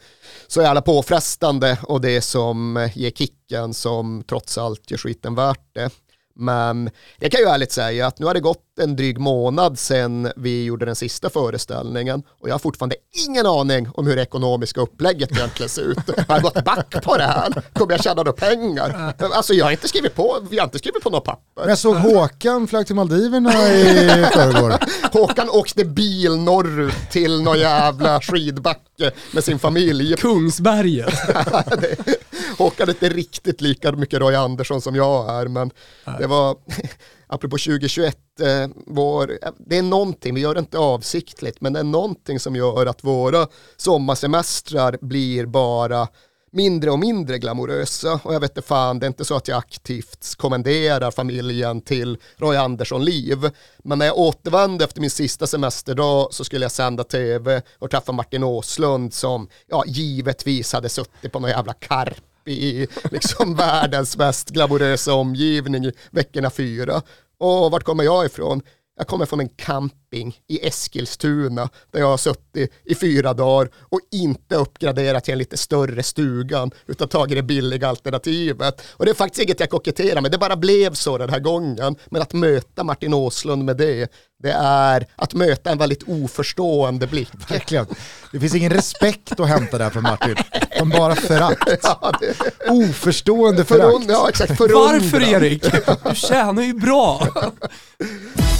[0.47, 5.91] så jävla påfrestande och det som ger kicken som trots allt gör skiten värt det.
[6.40, 10.33] Men jag kan ju ärligt säga att nu har det gått en dryg månad sedan
[10.37, 12.96] vi gjorde den sista föreställningen och jag har fortfarande
[13.29, 15.98] ingen aning om hur det ekonomiska upplägget egentligen ser ut.
[16.29, 17.62] Har jag gått back på det här?
[17.72, 19.14] Kommer jag tjäna några pengar?
[19.33, 21.68] Alltså jag har inte skrivit på, vi har inte skrivit på något papper.
[21.68, 24.74] Jag såg Håkan flög till Maldiverna i förrgår.
[25.12, 30.16] Håkan åkte bil norrut till någon jävla skidbacke med sin familj.
[30.16, 31.14] Kungsberget.
[32.59, 35.71] Håkan är inte riktigt lika mycket Roy Andersson som jag är, men
[36.19, 36.57] det var,
[37.27, 41.85] apropå 2021, eh, vår, det är någonting, vi gör det inte avsiktligt, men det är
[41.85, 46.09] någonting som gör att våra sommarsemestrar blir bara
[46.53, 48.21] mindre och mindre glamorösa.
[48.25, 52.19] Och jag vet inte fan, det är inte så att jag aktivt kommenderar familjen till
[52.37, 53.51] Roy Andersson-liv.
[53.79, 58.13] Men när jag återvände efter min sista semesterdag så skulle jag sända tv och träffa
[58.13, 64.50] Martin Åslund som, ja, givetvis hade suttit på någon jävla karp i liksom världens mest
[64.50, 67.03] glamorösa omgivning i veckorna fyra.
[67.38, 68.62] Och vart kommer jag ifrån?
[69.01, 74.01] Jag kommer från en camping i Eskilstuna där jag har suttit i fyra dagar och
[74.13, 78.83] inte uppgraderat till en lite större stugan utan tagit det billiga alternativet.
[78.91, 81.97] Och det är faktiskt inget jag koketterar med, det bara blev så den här gången.
[82.11, 87.31] Men att möta Martin Åslund med det, det är att möta en väldigt oförstående blick.
[87.51, 87.87] Verkligen.
[88.33, 90.37] Det finns ingen respekt att hämta där från Martin,
[90.73, 91.69] utan bara förakt.
[91.83, 92.71] Ja, det...
[92.71, 94.05] Oförstående förakt.
[94.09, 95.65] Ja, exakt, Varför Erik?
[96.09, 97.29] Du tjänar ju bra.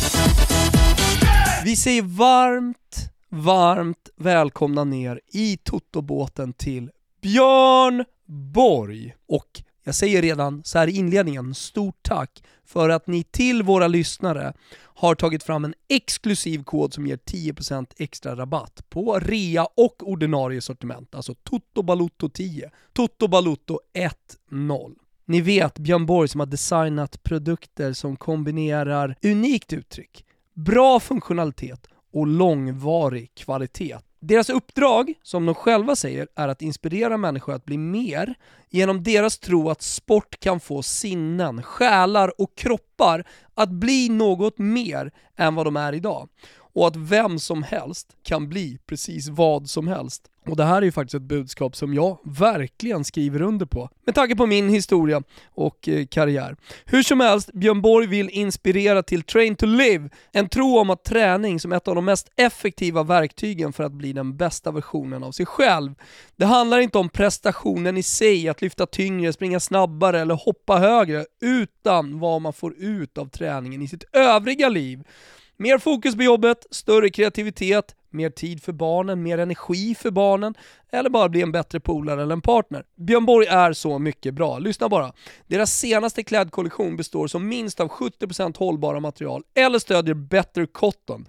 [1.64, 6.90] Vi säger varmt, varmt välkomna ner i Toto-båten till
[7.23, 9.14] Björn Borg.
[9.29, 13.88] Och jag säger redan så här i inledningen, stort tack för att ni till våra
[13.88, 20.11] lyssnare har tagit fram en exklusiv kod som ger 10% extra rabatt på rea och
[20.11, 24.94] ordinarie sortiment, alltså TOTOBALOTTO10, TOTOBALOTTO10.
[25.25, 32.26] Ni vet Björn Borg som har designat produkter som kombinerar unikt uttryck, bra funktionalitet och
[32.26, 33.96] långvarig kvalitet.
[34.20, 38.34] Deras uppdrag, som de själva säger, är att inspirera människor att bli mer
[38.70, 45.12] genom deras tro att sport kan få sinnen, själar och kroppar att bli något mer
[45.36, 46.28] än vad de är idag
[46.72, 50.30] och att vem som helst kan bli precis vad som helst.
[50.50, 54.14] Och det här är ju faktiskt ett budskap som jag verkligen skriver under på, med
[54.14, 55.22] tanke på min historia
[55.54, 56.56] och eh, karriär.
[56.84, 61.04] Hur som helst, Björn Borg vill inspirera till Train to Live, en tro om att
[61.04, 65.32] träning som ett av de mest effektiva verktygen för att bli den bästa versionen av
[65.32, 65.94] sig själv.
[66.36, 71.24] Det handlar inte om prestationen i sig, att lyfta tyngre, springa snabbare eller hoppa högre,
[71.40, 75.02] utan vad man får ut av träningen i sitt övriga liv.
[75.62, 80.55] Mer fokus på jobbet, större kreativitet, mer tid för barnen, mer energi för barnen,
[80.92, 82.85] eller bara bli en bättre polare eller en partner.
[82.96, 85.12] Björn Borg är så mycket bra, lyssna bara.
[85.46, 91.27] Deras senaste klädkollektion består som minst av 70% hållbara material eller stödjer Better Cotton.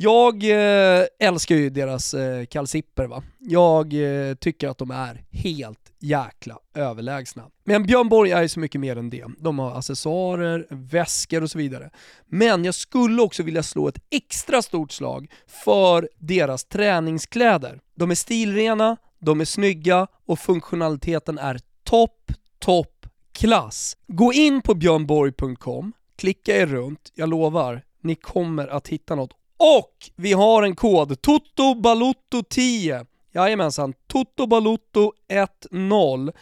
[0.00, 3.22] Jag eh, älskar ju deras eh, kalsipper va.
[3.38, 7.44] Jag eh, tycker att de är helt jäkla överlägsna.
[7.64, 9.24] Men Björn Borg är ju så mycket mer än det.
[9.38, 11.90] De har accessoarer, väskor och så vidare.
[12.26, 17.80] Men jag skulle också vilja slå ett extra stort slag för deras träningskläder.
[17.94, 23.96] De är stilrena, de är snygga och funktionaliteten är topp, topp klass.
[24.06, 30.10] Gå in på björnborg.com, klicka er runt, jag lovar, ni kommer att hitta något och
[30.16, 33.06] vi har en kod, TOTOBALOTTO10.
[33.32, 36.32] Jajamensan, TOTOBALOTTO10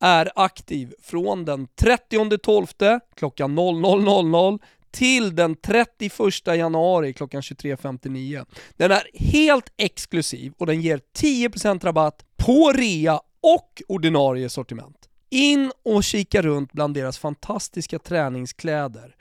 [0.00, 4.58] är aktiv från den 30.12 klockan 00.00
[4.90, 6.12] till den 31
[6.46, 8.46] januari klockan 23.59.
[8.76, 15.08] Den är helt exklusiv och den ger 10% rabatt på rea och ordinarie sortiment.
[15.30, 19.14] In och kika runt bland deras fantastiska träningskläder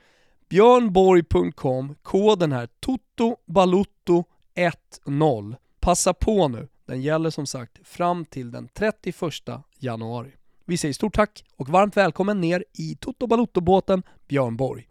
[0.54, 5.56] björnborg.com, koden här TOTOBALUTTO10.
[5.80, 9.16] Passa på nu, den gäller som sagt fram till den 31
[9.80, 10.32] januari.
[10.66, 14.88] Vi säger stort tack och varmt välkommen ner i Toto Balutto-båten Björn Borg.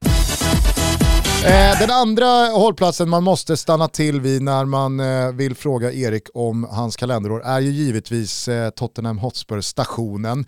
[1.45, 6.29] Eh, den andra hållplatsen man måste stanna till vid när man eh, vill fråga Erik
[6.35, 10.47] om hans kalenderår är ju givetvis eh, Tottenham Hotspur-stationen.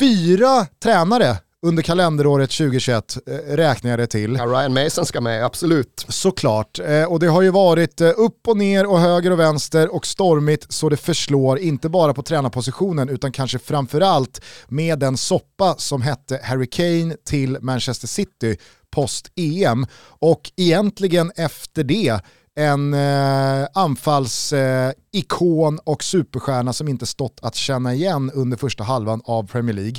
[0.00, 4.36] Fyra tränare under kalenderåret 2021 eh, räknar jag det till.
[4.38, 6.06] Ja, Ryan Mason ska med, absolut.
[6.08, 9.94] Såklart, eh, och det har ju varit eh, upp och ner och höger och vänster
[9.94, 15.74] och stormigt så det förslår inte bara på tränarpositionen utan kanske framförallt med den soppa
[15.78, 18.56] som hette Harry Kane till Manchester City
[18.90, 22.20] post-EM och egentligen efter det
[22.56, 29.22] en eh, anfallsikon eh, och superstjärna som inte stått att känna igen under första halvan
[29.24, 29.96] av Premier League.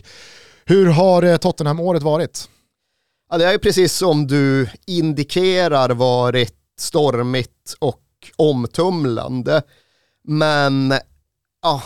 [0.70, 2.50] Hur har eh, Tottenham-året varit?
[3.30, 8.04] Ja, det är ju precis som du indikerar varit stormigt och
[8.36, 9.62] omtumlande.
[10.24, 10.94] Men
[11.62, 11.84] ja,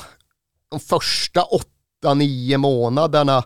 [0.72, 3.44] de första åtta, nio månaderna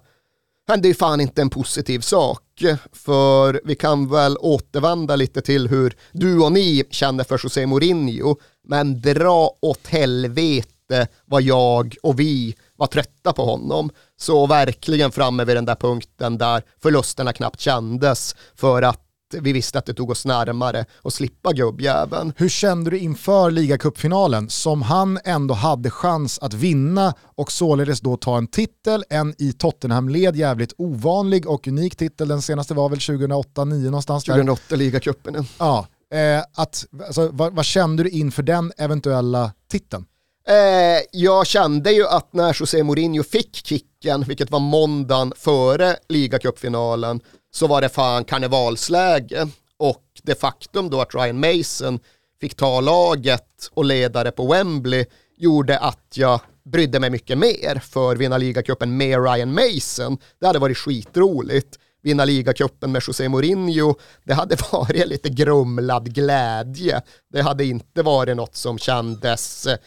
[0.67, 2.63] hände ju fan inte en positiv sak.
[2.91, 8.35] För vi kan väl återvända lite till hur du och ni känner för José Mourinho.
[8.63, 13.89] Men dra åt helvete vad jag och vi var trötta på honom.
[14.17, 19.01] Så verkligen framme vid den där punkten där förlusterna knappt kändes för att
[19.33, 22.33] vi visste att det tog oss närmare att slippa gubbjäveln.
[22.37, 28.17] Hur kände du inför ligacupfinalen som han ändå hade chans att vinna och således då
[28.17, 32.99] ta en titel, en i Tottenham-led jävligt ovanlig och unik titel, den senaste var väl
[32.99, 34.23] 2008-2009 någonstans?
[34.23, 35.45] 2008 ligacupen.
[35.59, 40.05] Ja, eh, att, alltså, vad, vad kände du inför den eventuella titeln?
[40.47, 47.21] Eh, jag kände ju att när José Mourinho fick kicken, vilket var måndagen före ligacupfinalen,
[47.51, 49.47] så var det fan karnevalsläge.
[49.77, 51.99] Och det faktum då att Ryan Mason
[52.41, 55.05] fick ta laget och ledare på Wembley
[55.37, 60.17] gjorde att jag brydde mig mycket mer för vinna ligacupen med Ryan Mason.
[60.39, 61.79] Det hade varit skitroligt.
[62.03, 67.01] Vinna ligacupen med José Mourinho, det hade varit lite grumlad glädje.
[67.33, 69.77] Det hade inte varit något som kändes eh,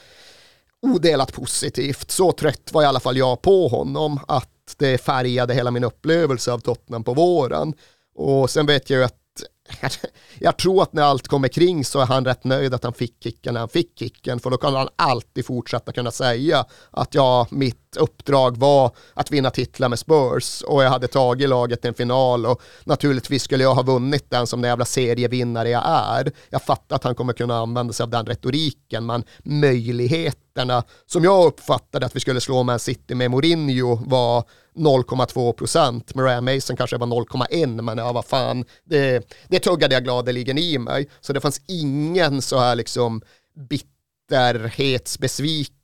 [0.82, 2.10] odelat positivt.
[2.10, 6.52] Så trött var i alla fall jag på honom att det färgade hela min upplevelse
[6.52, 7.74] av Tottenham på våren.
[8.14, 9.14] Och sen vet jag ju att
[10.38, 13.22] jag tror att när allt kommer kring så är han rätt nöjd att han fick
[13.22, 17.46] kicken när han fick kicken, för då kan han alltid fortsätta kunna säga att ja,
[17.50, 21.94] mitt uppdrag var att vinna titlar med Spurs och jag hade tagit laget till en
[21.94, 26.32] final och naturligtvis skulle jag ha vunnit den som den jävla serievinnare jag är.
[26.50, 31.46] Jag fattar att han kommer kunna använda sig av den retoriken, men möjligheterna som jag
[31.46, 34.44] uppfattade att vi skulle slå Man City med Mourinho var
[34.76, 36.14] 0,2 procent.
[36.14, 40.78] Mariah Mason kanske var 0,1 men ja vad fan, det, det tuggade jag gladeligen i
[40.78, 41.08] mig.
[41.20, 43.22] Så det fanns ingen så här liksom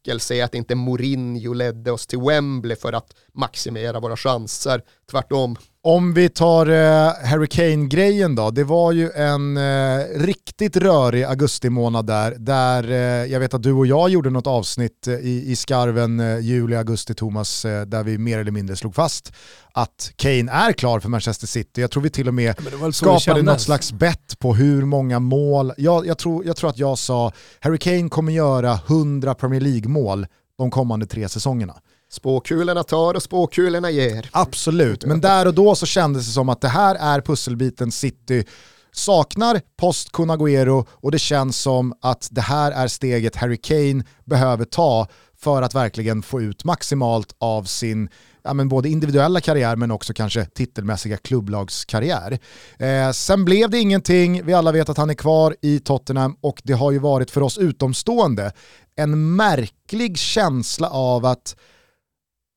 [0.05, 4.83] bitterhetsbesvikelse i att inte Mourinho ledde oss till Wembley för att maximera våra chanser.
[5.11, 5.57] Tvärtom.
[5.87, 11.71] Om vi tar eh, Harry Kane-grejen då, det var ju en eh, riktigt rörig augusti
[11.71, 15.45] månad där, där eh, jag vet att du och jag gjorde något avsnitt eh, i,
[15.47, 19.33] i skarven eh, juli, augusti, Thomas, eh, där vi mer eller mindre slog fast
[19.73, 21.81] att Kane är klar för Manchester City.
[21.81, 22.57] Jag tror vi till och med
[22.93, 26.99] skapade något slags bett på hur många mål, jag, jag, tror, jag tror att jag
[26.99, 30.27] sa Harry Kane kommer göra 100 Premier League-mål
[30.59, 31.75] de kommande tre säsongerna.
[32.15, 34.31] Spåkulorna tar och spåkulorna ger.
[34.33, 38.45] Absolut, men där och då så kändes det som att det här är pusselbiten City
[38.93, 45.07] saknar post-Kunaguero och det känns som att det här är steget Harry Kane behöver ta
[45.39, 48.09] för att verkligen få ut maximalt av sin
[48.45, 52.39] ja, men både individuella karriär men också kanske titelmässiga klubblagskarriär.
[52.79, 56.61] Eh, sen blev det ingenting, vi alla vet att han är kvar i Tottenham och
[56.65, 58.53] det har ju varit för oss utomstående
[58.97, 61.57] en märklig känsla av att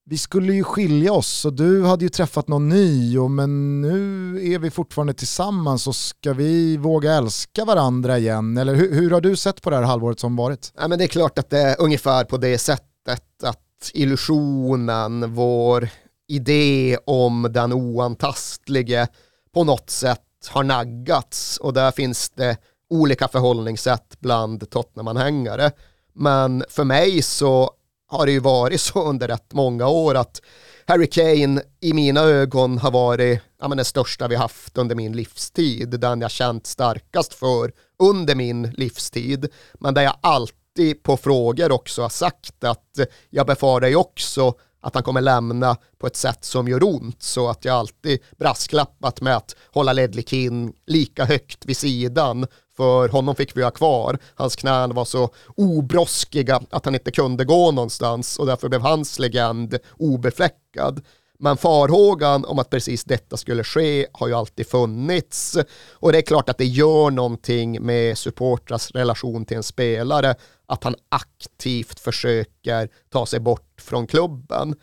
[0.10, 4.54] vi skulle ju skilja oss och du hade ju träffat någon ny och men nu
[4.54, 8.58] är vi fortfarande tillsammans och ska vi våga älska varandra igen?
[8.58, 10.74] Eller hur, hur har du sett på det här halvåret som varit?
[10.78, 15.90] Ja, men det är klart att det är ungefär på det sättet att illusionen, vår
[16.28, 19.08] idé om den oantastlige
[19.54, 22.58] på något sätt har naggats och där finns det
[22.90, 25.72] olika förhållningssätt bland Tottenham-anhängare.
[26.14, 27.72] Men för mig så
[28.08, 30.42] har det ju varit så under rätt många år att
[30.86, 35.14] Harry Kane i mina ögon har varit ja, men den största vi haft under min
[35.14, 41.72] livstid, den jag känt starkast för under min livstid, men där jag alltid på frågor
[41.72, 46.46] också har sagt att jag befarar ju också att han kommer lämna på ett sätt
[46.46, 47.24] som gör ont.
[47.24, 53.10] Så att jag alltid brasklappat med att hålla Ledley King lika högt vid sidan för
[53.10, 54.18] honom fick vi ha kvar.
[54.36, 59.20] Hans knän var så obroskiga att han inte kunde gå någonstans och därför blev hans
[59.20, 61.02] legend obefläckad.
[61.40, 65.58] Men farhågan om att precis detta skulle ske har ju alltid funnits.
[65.94, 70.36] Och det är klart att det gör någonting med supportras relation till en spelare
[70.66, 74.76] att han aktivt försöker ta sig bort från klubben.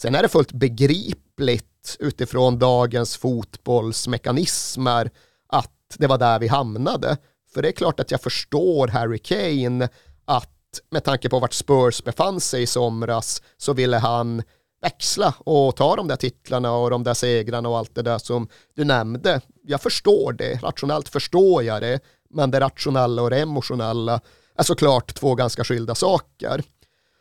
[0.00, 5.10] Sen är det fullt begripligt utifrån dagens fotbollsmekanismer
[5.48, 7.16] att det var där vi hamnade.
[7.54, 9.88] För det är klart att jag förstår Harry Kane
[10.24, 14.42] att med tanke på vart Spurs befann sig i somras så ville han
[14.82, 18.48] växla och ta de där titlarna och de där segrarna och allt det där som
[18.74, 19.40] du nämnde.
[19.62, 22.00] Jag förstår det, rationellt förstår jag det,
[22.30, 24.20] men det rationella och det emotionella
[24.56, 26.62] är såklart två ganska skilda saker.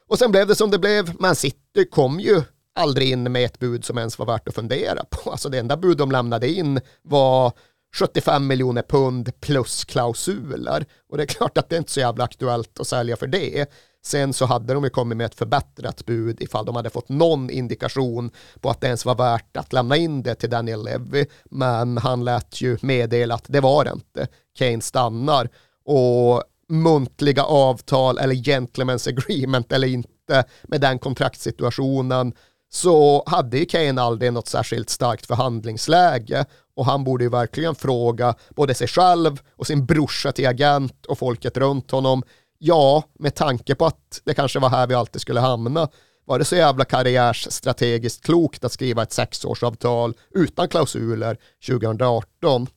[0.08, 2.42] Och sen blev det som det blev, Man City kom ju
[2.76, 5.32] aldrig in med ett bud som ens var värt att fundera på.
[5.32, 7.52] Alltså det enda bud de lämnade in var
[7.96, 10.86] 75 miljoner pund plus klausuler.
[11.10, 13.70] Och det är klart att det är inte så jävla aktuellt att sälja för det.
[14.06, 17.50] Sen så hade de ju kommit med ett förbättrat bud ifall de hade fått någon
[17.50, 18.32] indikation
[18.62, 21.26] på att det ens var värt att lämna in det till Daniel Levy.
[21.46, 24.28] Men han lät ju meddela att det var det inte.
[24.58, 25.50] Kane stannar.
[25.86, 32.34] Och muntliga avtal eller gentlemen's agreement eller inte med den kontraktssituationen
[32.70, 36.46] så hade ju Kane aldrig något särskilt starkt förhandlingsläge
[36.76, 41.20] och han borde ju verkligen fråga både sig själv och sin brorsa till agent och
[41.20, 42.24] folket runt honom.
[42.58, 45.90] Ja, med tanke på att det kanske var här vi alltid skulle hamna,
[46.26, 51.38] var det så jävla karriärsstrategiskt klokt att skriva ett sexårsavtal utan klausuler
[51.68, 52.68] 2018?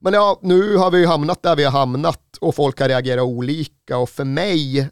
[0.00, 3.24] Men ja, nu har vi ju hamnat där vi har hamnat och folk har reagerat
[3.24, 4.90] olika och för mig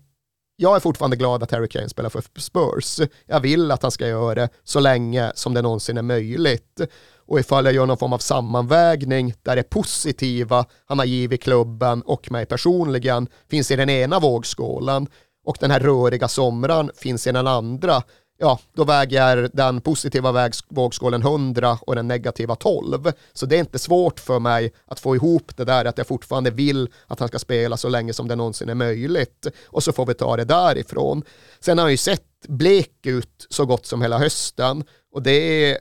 [0.63, 3.01] jag är fortfarande glad att Harry Kane spelar för Spurs.
[3.27, 6.81] Jag vill att han ska göra det så länge som det någonsin är möjligt.
[7.27, 12.03] Och ifall jag gör någon form av sammanvägning där det positiva han har givit klubben
[12.03, 15.07] och mig personligen finns i den ena vågskålen
[15.45, 18.03] och den här röriga somran finns i den andra,
[18.43, 23.13] ja, då väger den positiva vågskålen 100 och den negativa 12.
[23.33, 26.51] Så det är inte svårt för mig att få ihop det där att jag fortfarande
[26.51, 29.47] vill att han ska spela så länge som det någonsin är möjligt.
[29.67, 31.23] Och så får vi ta det därifrån.
[31.61, 35.79] Sen har han ju sett blek ut så gott som hela hösten och det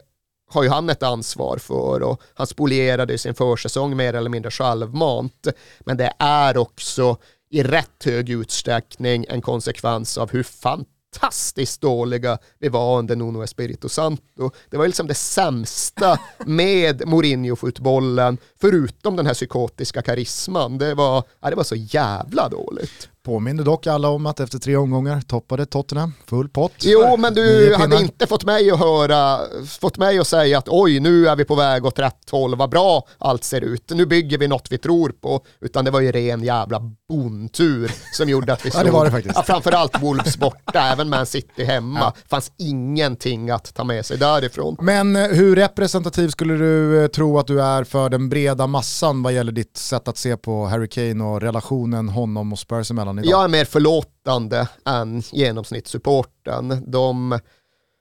[0.51, 5.47] har ju han ett ansvar för och han spolierade sin försäsong mer eller mindre självmant.
[5.79, 7.17] Men det är också
[7.49, 13.43] i rätt hög utsträckning en konsekvens av hur fantastiskt fantastiskt dåliga vi var under Nuno
[13.43, 14.51] Espirito Santo.
[14.69, 20.77] Det var liksom det sämsta med Mourinho-fotbollen, förutom den här psykotiska karisman.
[20.77, 23.09] Det var, ja, det var så jävla dåligt.
[23.25, 26.73] Påminner dock alla om att efter tre omgångar toppade Tottenham, full pott.
[26.79, 29.39] Jo, men du hade inte fått mig att höra,
[29.79, 32.69] fått mig att säga att oj, nu är vi på väg åt rätt håll, vad
[32.69, 36.11] bra allt ser ut, nu bygger vi något vi tror på, utan det var ju
[36.11, 38.81] ren jävla bontur som gjorde att vi slog.
[38.81, 39.35] ja, det var det faktiskt.
[39.35, 42.13] Ja, framförallt Wolves borta, även Man City hemma, ja.
[42.29, 44.77] fanns ingenting att ta med sig därifrån.
[44.79, 49.23] Men eh, hur representativ skulle du eh, tro att du är för den breda massan
[49.23, 53.10] vad gäller ditt sätt att se på Harry Kane och relationen honom och Spurs emellan?
[53.19, 53.31] Idag?
[53.31, 56.83] Jag är mer förlåtande än genomsnittssupporten.
[56.91, 57.39] De,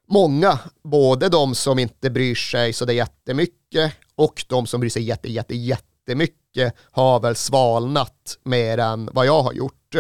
[0.09, 4.91] många, både de som inte bryr sig så det är jättemycket och de som bryr
[4.91, 9.95] sig jätte, jätte, jättemycket har väl svalnat mer än vad jag har gjort.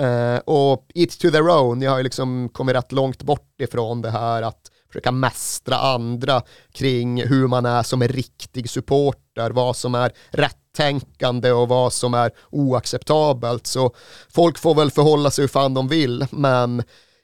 [0.00, 4.02] Uh, och It's to their own, jag har ju liksom kommit rätt långt bort ifrån
[4.02, 9.76] det här att försöka mästra andra kring hur man är som en riktig supporter, vad
[9.76, 13.66] som är rätt tänkande och vad som är oacceptabelt.
[13.66, 13.94] Så
[14.28, 16.82] folk får väl förhålla sig hur fan de vill, men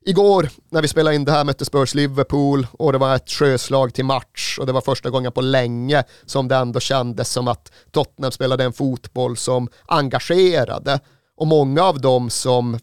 [0.08, 3.94] Igår när vi spelade in det här mötte Spurs Liverpool och det var ett sjöslag
[3.94, 7.72] till match och det var första gången på länge som det ändå kändes som att
[7.90, 11.00] Tottenham spelade en fotboll som engagerade.
[11.36, 12.78] Och många av dem som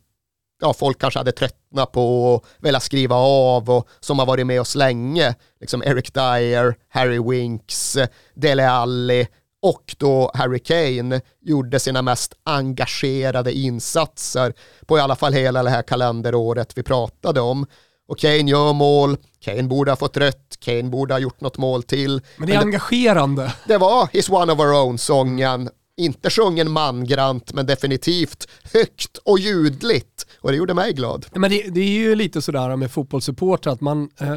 [0.61, 4.61] ja, folk kanske hade tröttnat på och velat skriva av och som har varit med
[4.61, 5.35] oss länge.
[5.59, 7.97] Liksom Eric Dyer, Harry Winks,
[8.33, 9.27] Dele Alli
[9.65, 14.53] och då Harry Kane gjorde sina mest engagerade insatser
[14.85, 17.65] på i alla fall hela det här kalenderåret vi pratade om.
[18.07, 21.83] Och Kane gör mål, Kane borde ha fått rött, Kane borde ha gjort något mål
[21.83, 22.21] till.
[22.37, 23.43] Men det är Men engagerande.
[23.43, 29.39] Det, det var He's one of our own-sången inte sjungen mangrant, men definitivt högt och
[29.39, 30.25] ljudligt.
[30.41, 31.25] Och det gjorde mig glad.
[31.33, 34.27] Men det, det är ju lite sådär med fotbollssupportrar att man, eh,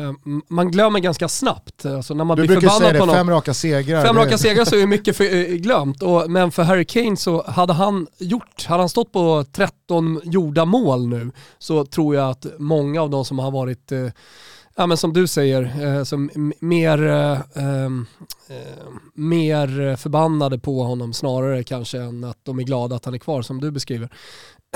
[0.49, 1.87] man glömmer ganska snabbt.
[1.87, 4.05] Alltså när man du blir brukar säga det, på fem raka segrar.
[4.05, 6.03] Fem raka segrar så är mycket för, eh, glömt.
[6.03, 10.65] Och, men för Harry Kane så hade han gjort, hade han stått på 13 gjorda
[10.65, 14.07] mål nu så tror jag att många av de som har varit eh,
[14.79, 18.07] ja, men som du säger, eh, som mer, eh, ehm,
[18.49, 23.19] eh, mer förbannade på honom snarare kanske än att de är glada att han är
[23.19, 24.09] kvar som du beskriver.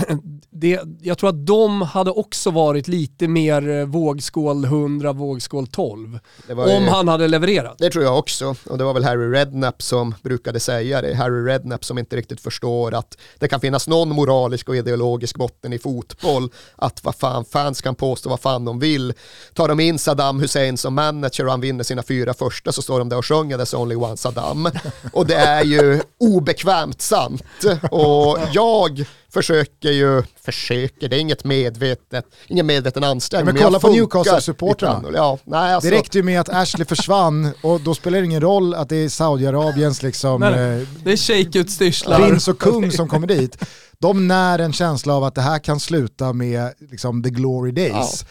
[0.51, 6.19] det, jag tror att de hade också varit lite mer eh, vågskål 100, vågskål 12.
[6.49, 7.79] om han hade levererat.
[7.79, 8.55] Det tror jag också.
[8.65, 11.15] Och det var väl Harry Redknapp som brukade säga det.
[11.15, 15.73] Harry Redknapp som inte riktigt förstår att det kan finnas någon moralisk och ideologisk botten
[15.73, 16.51] i fotboll.
[16.77, 19.15] Att vad fan fans kan påstå vad fan de vill.
[19.55, 22.99] Tar de in Saddam Hussein som manager och han vinner sina fyra första så står
[22.99, 24.69] de där och sjunger There's only one Saddam.
[25.13, 27.43] Och det är ju obekvämt sant.
[27.91, 33.55] Och jag försöker ju, försöker, det är inget medvetet, ingen medveten ansträngning.
[33.55, 35.11] Men kolla på Newcastle-supportrarna.
[35.15, 35.91] Ja, alltså.
[35.91, 38.97] Det räckte ju med att Ashley försvann och då spelar det ingen roll att det
[38.97, 40.41] är Saudiarabiens liksom...
[40.41, 42.19] Nej, eh, det är shake-utstyrslar.
[42.19, 43.65] Prins och kung som kommer dit.
[43.99, 48.25] De när en känsla av att det här kan sluta med liksom, the glory days.
[48.25, 48.29] Ja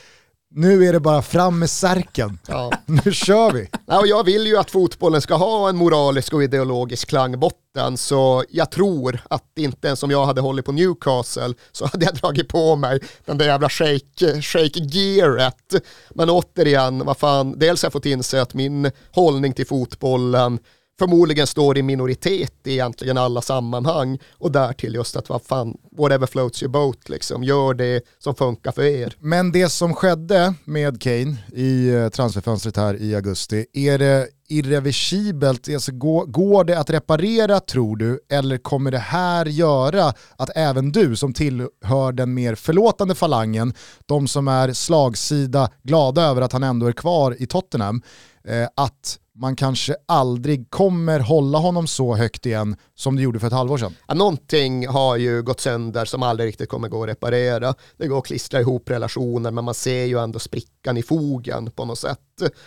[0.54, 2.40] nu är det bara fram med särken.
[2.48, 2.72] Ja.
[3.06, 3.70] nu kör vi.
[3.86, 8.44] Ja, och jag vill ju att fotbollen ska ha en moralisk och ideologisk klangbotten, så
[8.50, 12.48] jag tror att inte ens om jag hade hållit på Newcastle så hade jag dragit
[12.48, 15.74] på mig den där jävla shake, shake gearet.
[16.10, 20.60] Men återigen, vad fan, dels har jag fått inse att min hållning till fotbollen
[21.02, 26.28] förmodligen står i minoritet i egentligen alla sammanhang och därtill just att vad fan, whatever
[26.28, 29.16] floats your boat liksom, gör det som funkar för er.
[29.20, 35.70] Men det som skedde med Kane i eh, transferfönstret här i augusti, är det irreversibelt,
[35.74, 40.92] alltså går, går det att reparera tror du, eller kommer det här göra att även
[40.92, 43.74] du som tillhör den mer förlåtande falangen,
[44.06, 48.02] de som är slagsida glada över att han ändå är kvar i Tottenham,
[48.44, 53.48] eh, att man kanske aldrig kommer hålla honom så högt igen som det gjorde för
[53.48, 53.96] ett halvår sedan.
[54.08, 57.74] Ja, någonting har ju gått sönder som aldrig riktigt kommer gå att reparera.
[57.98, 61.86] Det går att klistra ihop relationer men man ser ju ändå sprickan i fogen på
[61.86, 62.20] något sätt.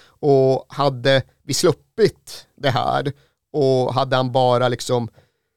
[0.06, 3.12] Och hade vi sluppit det här
[3.52, 5.08] och hade han bara liksom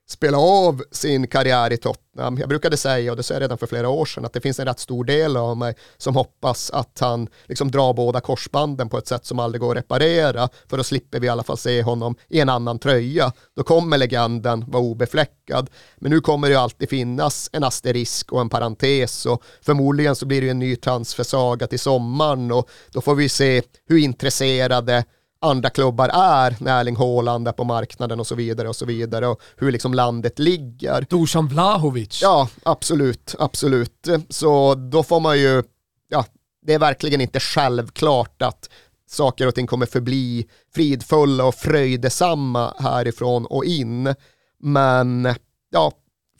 [0.09, 2.37] spela av sin karriär i Tottenham.
[2.37, 4.59] Jag brukade säga, och det sa jag redan för flera år sedan, att det finns
[4.59, 8.97] en rätt stor del av mig som hoppas att han liksom drar båda korsbanden på
[8.97, 11.83] ett sätt som aldrig går att reparera, för då slipper vi i alla fall se
[11.83, 13.31] honom i en annan tröja.
[13.55, 15.69] Då kommer legenden vara obefläckad.
[15.97, 20.25] Men nu kommer det ju alltid finnas en asterisk och en parentes och förmodligen så
[20.25, 25.03] blir det en ny transfersaga till sommaren och då får vi se hur intresserade
[25.41, 29.27] andra klubbar är när Erling Haaland är på marknaden och så vidare och så vidare
[29.27, 31.05] och hur liksom landet ligger.
[31.09, 32.19] Dusan Vlahovic.
[32.21, 34.07] Ja, absolut, absolut.
[34.29, 35.63] Så då får man ju,
[36.09, 36.25] ja,
[36.61, 38.69] det är verkligen inte självklart att
[39.09, 44.15] saker och ting kommer förbli fridfulla och fröjdesamma härifrån och in.
[44.59, 45.35] Men
[45.69, 45.91] ja,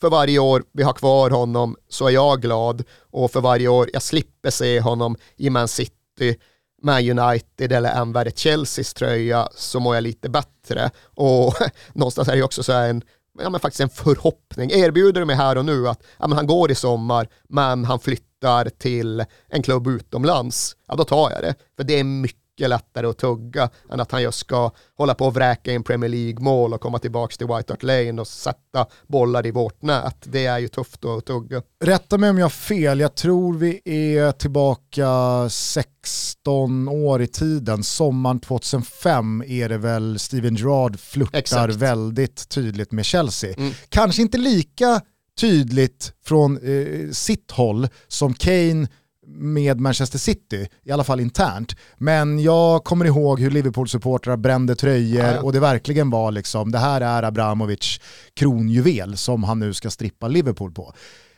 [0.02, 3.90] för varje år vi har kvar honom så är jag glad och för varje år
[3.94, 6.38] jag slipper se honom i Man City
[6.82, 10.90] med United eller än värre Chelseas tröja så mår jag lite bättre.
[11.16, 11.54] Och
[11.94, 13.02] någonstans är det också så här en,
[13.40, 14.72] ja, men faktiskt en förhoppning.
[14.72, 18.00] Erbjuder de mig här och nu att ja, men han går i sommar men han
[18.00, 21.56] flyttar till en klubb utomlands, ja då tar jag det.
[21.78, 25.26] För det är mycket mycket lättare att tugga än att han just ska hålla på
[25.26, 29.46] och vräka in Premier League-mål och komma tillbaka till White Hart Lane och sätta bollar
[29.46, 30.18] i vårt nät.
[30.24, 31.62] Det är ju tufft att tugga.
[31.84, 35.10] Rätta mig om jag har fel, jag tror vi är tillbaka
[35.50, 37.84] 16 år i tiden.
[37.84, 41.76] Sommaren 2005 är det väl Steven Gerrard flörtar Exakt.
[41.76, 43.54] väldigt tydligt med Chelsea.
[43.58, 43.74] Mm.
[43.90, 45.02] Kanske inte lika
[45.40, 48.88] tydligt från eh, sitt håll som Kane
[49.28, 51.76] med Manchester City, i alla fall internt.
[51.98, 55.42] Men jag kommer ihåg hur Liverpool-supportrar brände tröjor ja, ja.
[55.42, 58.00] och det verkligen var liksom, det här är Abramovic
[58.34, 60.94] kronjuvel som han nu ska strippa Liverpool på.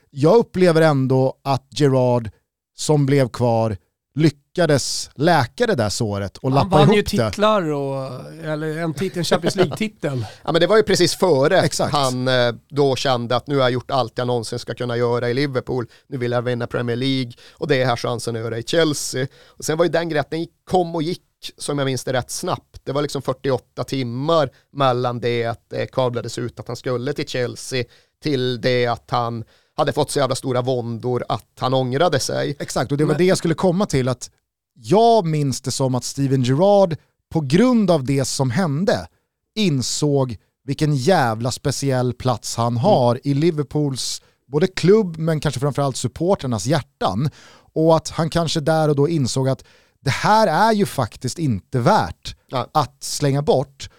[0.10, 2.30] Jag upplever ändå att Gerard,
[2.78, 3.78] som blev kvar,
[4.20, 6.78] lyckades läka det där såret och lappa ihop det.
[6.78, 10.26] Han vann ju titlar och, eller en titel, Champions League-titel.
[10.44, 11.94] ja men det var ju precis före Exakt.
[11.94, 15.30] han eh, då kände att nu har jag gjort allt jag någonsin ska kunna göra
[15.30, 18.58] i Liverpool, nu vill jag vinna Premier League och det är här chansen att göra
[18.58, 19.28] i Chelsea.
[19.48, 21.24] Och sen var ju den grejen att den kom och gick
[21.58, 22.82] som jag minns det rätt snabbt.
[22.84, 27.28] Det var liksom 48 timmar mellan det att det kablades ut att han skulle till
[27.28, 27.84] Chelsea
[28.24, 29.44] till det att han
[29.80, 32.56] hade fått så jävla stora våndor att han ångrade sig.
[32.60, 33.18] Exakt, och det var Men...
[33.18, 34.30] det jag skulle komma till, att
[34.74, 36.96] jag minns det som att Steven Gerrard
[37.30, 39.08] på grund av det som hände
[39.56, 42.78] insåg vilken jävla speciell plats han mm.
[42.78, 43.22] har mm.
[43.24, 47.30] i Liverpools både klubb men kanske framförallt supporternas hjärtan.
[47.74, 49.64] Och att han kanske där och då insåg att
[50.02, 52.68] det här är ju faktiskt inte värt ja.
[52.74, 53.90] att slänga bort.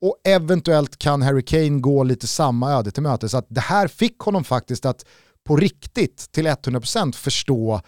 [0.00, 3.34] Och eventuellt kan Harry Kane gå lite samma öde till mötes.
[3.34, 5.04] Att det här fick honom faktiskt att
[5.44, 7.80] på riktigt till 100% förstå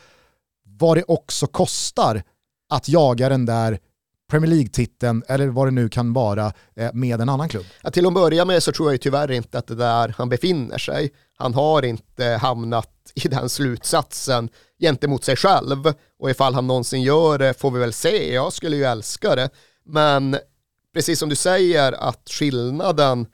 [0.65, 2.23] vad det också kostar
[2.69, 3.79] att jaga den där
[4.31, 7.65] Premier League-titeln eller vad det nu kan vara eh, med en annan klubb.
[7.83, 10.29] Ja, till att börja med så tror jag ju tyvärr inte att det där han
[10.29, 11.11] befinner sig.
[11.37, 14.49] Han har inte hamnat i den slutsatsen
[14.81, 18.35] gentemot sig själv och ifall han någonsin gör det får vi väl se.
[18.35, 19.51] Jag skulle ju älska det.
[19.85, 20.37] Men
[20.95, 23.27] precis som du säger att skillnaden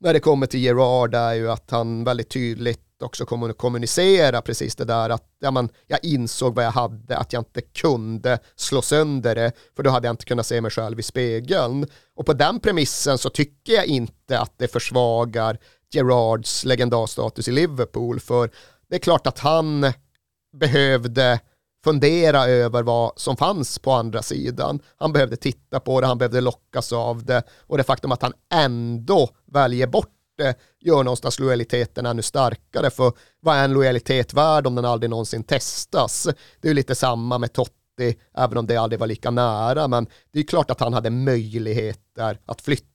[0.00, 4.42] när det kommer till Gerard är ju att han väldigt tydligt också kommer att kommunicera
[4.42, 8.38] precis det där att ja, man, jag insåg vad jag hade, att jag inte kunde
[8.56, 11.86] slå sönder det, för då hade jag inte kunnat se mig själv i spegeln.
[12.16, 15.58] Och på den premissen så tycker jag inte att det försvagar
[15.92, 18.50] Gerards legendarstatus i Liverpool, för
[18.88, 19.92] det är klart att han
[20.60, 21.40] behövde
[21.84, 24.80] fundera över vad som fanns på andra sidan.
[24.96, 28.32] Han behövde titta på det, han behövde lockas av det och det faktum att han
[28.52, 34.66] ändå väljer bort det gör någonstans lojaliteten ännu starkare för vad är en lojalitet värd
[34.66, 36.28] om den aldrig någonsin testas?
[36.60, 39.88] Det är ju lite samma med Totti även om det aldrig var lika nära.
[39.88, 42.87] Men det är klart att han hade möjligheter att flytta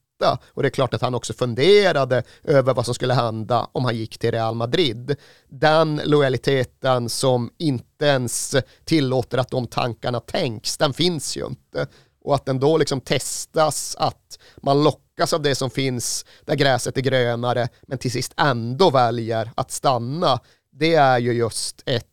[0.53, 3.95] och det är klart att han också funderade över vad som skulle hända om han
[3.95, 5.15] gick till Real Madrid.
[5.49, 8.55] Den lojaliteten som inte ens
[8.85, 11.87] tillåter att de tankarna tänks, den finns ju inte.
[12.23, 16.97] Och att den då liksom testas, att man lockas av det som finns där gräset
[16.97, 20.39] är grönare, men till sist ändå väljer att stanna,
[20.71, 22.07] det är ju just ett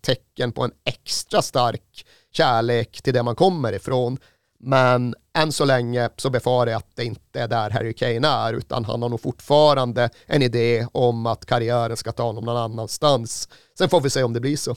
[0.00, 4.18] tecken på en extra stark kärlek till det man kommer ifrån.
[4.62, 8.52] Men än så länge så befarar jag att det inte är där Harry Kane är,
[8.52, 13.48] utan han har nog fortfarande en idé om att karriären ska ta honom någon annanstans.
[13.78, 14.76] Sen får vi se om det blir så.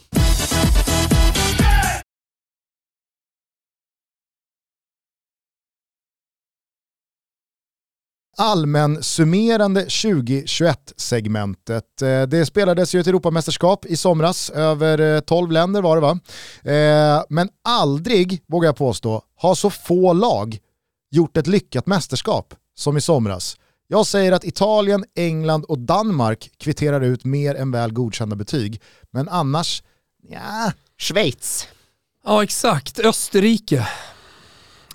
[8.37, 12.01] Allmänsummerande 2021-segmentet.
[12.01, 16.19] Eh, det spelades ju ett Europamästerskap i somras, över 12 eh, länder var det va?
[16.63, 20.57] Eh, men aldrig, vågar jag påstå, har så få lag
[21.11, 23.57] gjort ett lyckat mästerskap som i somras.
[23.87, 28.81] Jag säger att Italien, England och Danmark kvitterar ut mer än väl godkända betyg.
[29.11, 29.83] Men annars,
[30.29, 30.71] ja.
[30.97, 31.67] Schweiz.
[32.25, 33.87] Ja exakt, Österrike.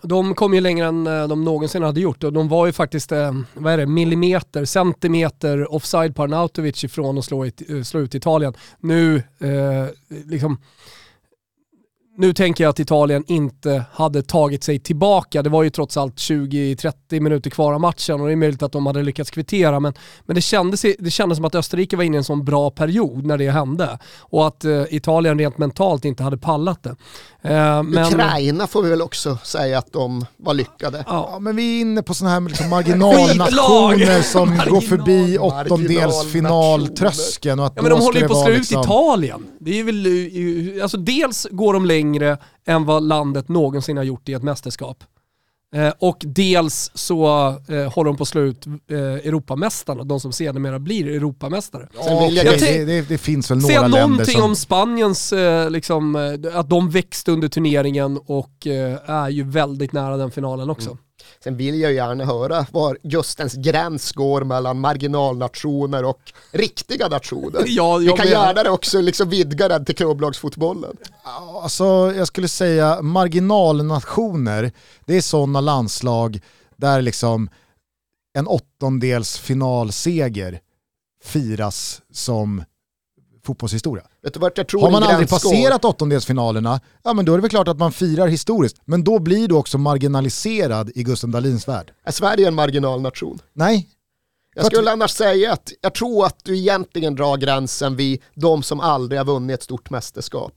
[0.02, 3.12] De kom ju längre än eh, de någonsin hade gjort och de var ju faktiskt,
[3.12, 7.50] eh, vad är det, millimeter, centimeter offside på Arnautovic ifrån att slå, eh,
[7.84, 8.54] slå ut Italien.
[8.80, 10.58] Nu, eh, liksom,
[12.18, 15.42] nu tänker jag att Italien inte hade tagit sig tillbaka.
[15.42, 18.72] Det var ju trots allt 20-30 minuter kvar av matchen och det är möjligt att
[18.72, 19.80] de hade lyckats kvittera.
[19.80, 19.94] Men,
[20.26, 23.26] men det, kändes, det kändes som att Österrike var inne i en sån bra period
[23.26, 23.98] när det hände.
[24.18, 26.96] Och att eh, Italien rent mentalt inte hade pallat det.
[27.42, 28.14] Eh, men...
[28.14, 31.04] Ukraina får vi väl också säga att de var lyckade.
[31.06, 34.70] Ja, ja men vi är inne på sådana här liksom marginalnationer som Marginal.
[34.70, 37.60] går förbi åttondelsfinaltröskeln.
[37.60, 38.80] Ja, men de håller ju på att slå liksom...
[38.80, 39.46] ut Italien.
[39.60, 42.07] Det är väl, alltså dels går de längre
[42.66, 45.04] än vad landet någonsin har gjort i ett mästerskap.
[45.74, 50.32] Eh, och dels så eh, håller de på att slå ut eh, Europamästarna, de som
[50.32, 51.88] sedermera blir Europamästare.
[51.94, 54.42] Ja, det, det, det, finns väl några länder någonting som...
[54.42, 59.92] om Spaniens, eh, liksom, eh, att de växte under turneringen och eh, är ju väldigt
[59.92, 60.90] nära den finalen också.
[60.90, 61.02] Mm.
[61.44, 67.62] Sen vill jag gärna höra var just ens gräns går mellan marginalnationer och riktiga nationer.
[67.66, 68.28] ja, Vi kan men...
[68.28, 70.96] gärna också liksom vidga den till klubblagsfotbollen.
[71.62, 74.72] Alltså, jag skulle säga marginalnationer,
[75.04, 76.40] det är sådana landslag
[76.76, 77.50] där liksom
[78.38, 80.60] en åttondels finalseger
[81.24, 82.64] firas som
[83.44, 84.04] fotbollshistoria.
[84.28, 87.42] Vet du vart jag tror Har man aldrig passerat åttondelsfinalerna, ja men då är det
[87.42, 88.76] väl klart att man firar historiskt.
[88.84, 91.92] Men då blir du också marginaliserad i Gustav Dahlins värld.
[92.04, 93.38] Är Sverige en marginalnation?
[93.52, 93.88] Nej.
[94.54, 98.80] Jag skulle annars säga att jag tror att du egentligen drar gränsen vid de som
[98.80, 100.54] aldrig har vunnit ett stort mästerskap.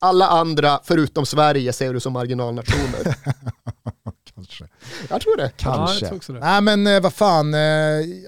[0.00, 3.14] Alla andra, förutom Sverige, ser du som marginalnationer.
[4.34, 4.64] Kanske.
[5.08, 5.50] Jag tror det.
[5.56, 6.06] Kanske.
[6.06, 6.40] Ja, det.
[6.40, 7.60] Nej men eh, vad fan, eh,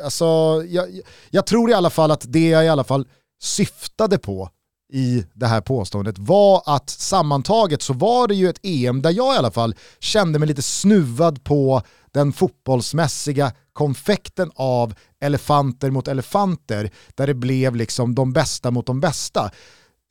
[0.04, 0.24] alltså,
[0.68, 1.00] jag,
[1.30, 3.06] jag tror i alla fall att det jag i alla fall
[3.42, 4.50] syftade på
[4.92, 9.34] i det här påståendet var att sammantaget så var det ju ett EM där jag
[9.34, 11.82] i alla fall kände mig lite snuvad på
[12.12, 19.00] den fotbollsmässiga konfekten av elefanter mot elefanter där det blev liksom de bästa mot de
[19.00, 19.50] bästa.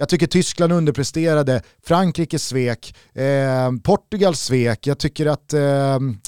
[0.01, 3.23] Jag tycker Tyskland underpresterade, Frankrike svek, eh,
[3.83, 5.59] Portugal svek, jag tycker att eh,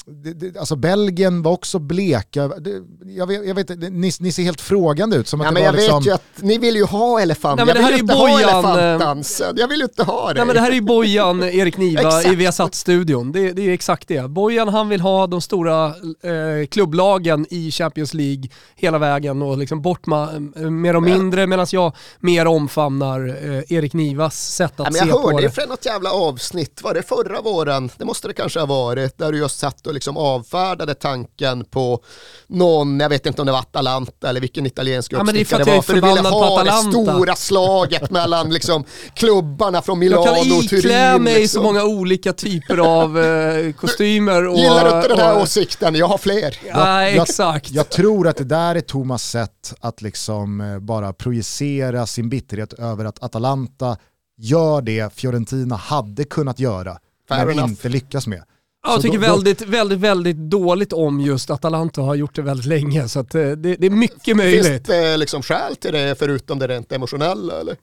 [0.06, 2.48] det, det, alltså Belgien var också bleka.
[2.48, 2.70] Det,
[3.06, 5.28] jag, vet, jag vet, ni, ni ser helt frågande ut.
[5.28, 5.98] Som att ja, det men jag liksom...
[5.98, 8.78] vet ju att ni vill ju ha elefant, Nej, jag vill ju inte Bojan, ha
[8.78, 10.34] elefantdansen, jag vill inte ha det.
[10.34, 14.08] Nej men det här är ju Bojan, Erik Niva i Viasat-studion, det, det är exakt
[14.08, 14.30] det.
[14.30, 18.44] Bojan han vill ha de stora eh, klubblagen i Champions League
[18.76, 23.92] hela vägen och liksom bort ma- mer och mindre medan jag mer omfamnar eh, Erik
[23.92, 25.12] Nivas sätt att ja, se på det.
[25.12, 27.90] Jag hörde från något jävla avsnitt, var det förra våren?
[27.96, 32.04] Det måste det kanske ha varit, där du just satt och liksom avfärdade tanken på
[32.46, 35.76] någon, jag vet inte om det var Atalanta eller vilken italiensk uppstickare ja, det, det
[35.76, 38.84] var, för du ville ha det stora slaget mellan liksom
[39.14, 40.52] klubbarna från Milano och Turin.
[40.52, 41.62] Jag kan iklä mig liksom.
[41.62, 44.48] så många olika typer av eh, kostymer.
[44.48, 45.94] Och, Gillar du inte den här och, åsikten?
[45.94, 46.58] Jag har fler.
[46.68, 47.70] Ja, jag, exakt.
[47.70, 52.28] Jag, jag tror att det där är Thomas sätt att liksom eh, bara projicera sin
[52.28, 53.96] bitterhet över att Atalanta Atalanta
[54.36, 56.98] gör det Fiorentina hade kunnat göra,
[57.28, 57.70] Fair men enough.
[57.70, 58.42] inte lyckas med.
[58.84, 62.66] Ja, jag tycker då, väldigt, väldigt, väldigt dåligt om just Atalanta har gjort det väldigt
[62.66, 64.66] länge, så att, eh, det, det, är mycket möjligt.
[64.66, 67.76] Finns det liksom skäl till det förutom det rent emotionella eller?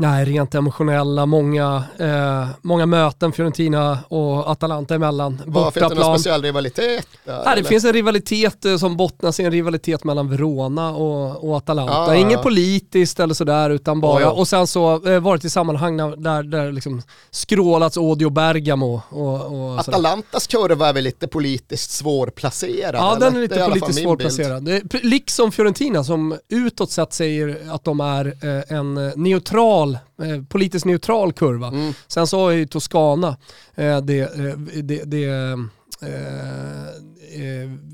[0.00, 5.42] Nej, rent emotionella, många, eh, många möten Fiorentina och Atalanta emellan.
[5.46, 7.06] Vad, finns det någon speciell rivalitet?
[7.24, 11.48] Där, Nej, det finns en rivalitet eh, som bottnas i en rivalitet mellan Verona och,
[11.48, 11.94] och Atalanta.
[11.94, 12.42] Ah, Inget ja.
[12.42, 14.30] politiskt eller sådär utan bara, oh, ja.
[14.30, 19.02] och sen så eh, varit i sammanhang där, där liksom skrålats Odio Bergamo.
[19.08, 22.94] Och, och Atalantas kurva är väl lite politiskt svårplacerad?
[22.94, 23.26] Ja, eller?
[23.26, 24.68] den är lite är politiskt svårplacerad.
[25.02, 30.86] Liksom Fiorentina som utåt sett säger att de är eh, en neutral neutral, eh, politiskt
[30.86, 31.68] neutral kurva.
[31.68, 31.92] Mm.
[32.08, 33.36] Sen så har ju Toscana
[33.74, 35.56] eh, det, eh, det, det eh,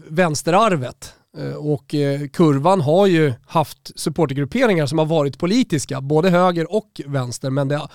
[0.08, 1.14] vänsterarvet
[1.58, 1.86] och
[2.32, 7.76] kurvan har ju haft supportergrupperingar som har varit politiska, både höger och vänster, men det
[7.76, 7.90] har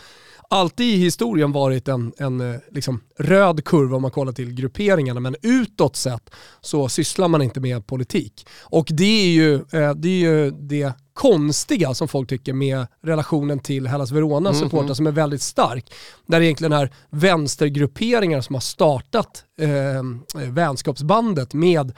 [0.49, 5.35] alltid i historien varit en, en liksom röd kurva om man kollar till grupperingarna, men
[5.41, 6.29] utåt sett
[6.61, 8.47] så sysslar man inte med politik.
[8.61, 13.87] Och det är ju det, är ju det konstiga som folk tycker med relationen till
[13.87, 14.95] Hellas Veronas mm, supportrar mm.
[14.95, 15.93] som är väldigt stark.
[16.25, 21.93] Där det egentligen är vänstergrupperingar som har startat eh, vänskapsbandet med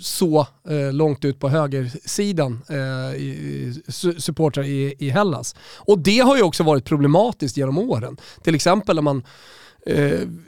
[0.00, 3.82] så eh, långt ut på högersidan eh, i,
[4.18, 5.54] supportrar i, i Hellas.
[5.76, 8.16] Och det har ju också varit problematiskt genom åren.
[8.42, 9.22] Till exempel när man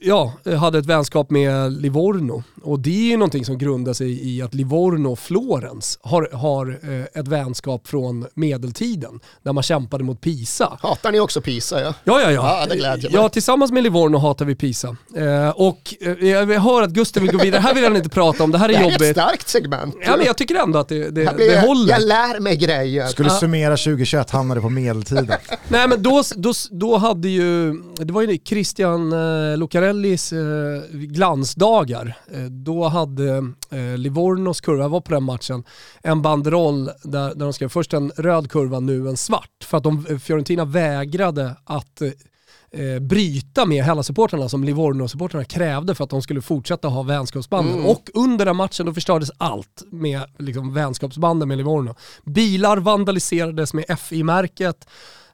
[0.00, 2.42] ja, hade ett vänskap med Livorno.
[2.62, 6.78] Och det är ju någonting som grundar sig i att Livorno och Florens har, har
[6.82, 10.78] eh, ett vänskap från medeltiden, där man kämpade mot Pisa.
[10.82, 11.80] Hatar ni också Pisa?
[11.80, 12.30] Ja, ja, ja.
[12.32, 13.20] Ja, ja, det glädjer mig.
[13.20, 14.96] ja tillsammans med Livorno hatar vi Pisa.
[15.16, 18.08] Eh, och eh, jag hör att Gustav vill gå vidare, det här vill han inte
[18.08, 18.98] prata om, det här är jobbigt.
[18.98, 19.96] Det är ett starkt segment.
[20.06, 21.92] Ja, men jag tycker ändå att det, det, det håller.
[21.92, 23.06] Jag lär mig grejer.
[23.06, 25.32] Skulle summera 2021 hamnade på medeltiden.
[25.68, 29.25] Nej men då, då, då hade ju, det var ju Christian eh, eh,
[29.56, 33.36] Lucarellis eh, glansdagar, eh, då hade
[33.70, 35.64] eh, Livornos kurva, var på den matchen,
[36.02, 39.64] en banderoll där, där de skrev först en röd kurva, nu en svart.
[39.64, 42.02] För att de, eh, Fiorentina vägrade att
[42.70, 47.74] eh, bryta med Hellas-supportrarna som Livorno-supportrarna krävde för att de skulle fortsätta ha vänskapsbanden.
[47.74, 47.86] Mm.
[47.86, 51.94] Och under den matchen då förstördes allt med liksom, vänskapsbanden med Livorno.
[52.24, 54.88] Bilar vandaliserades med FI-märket,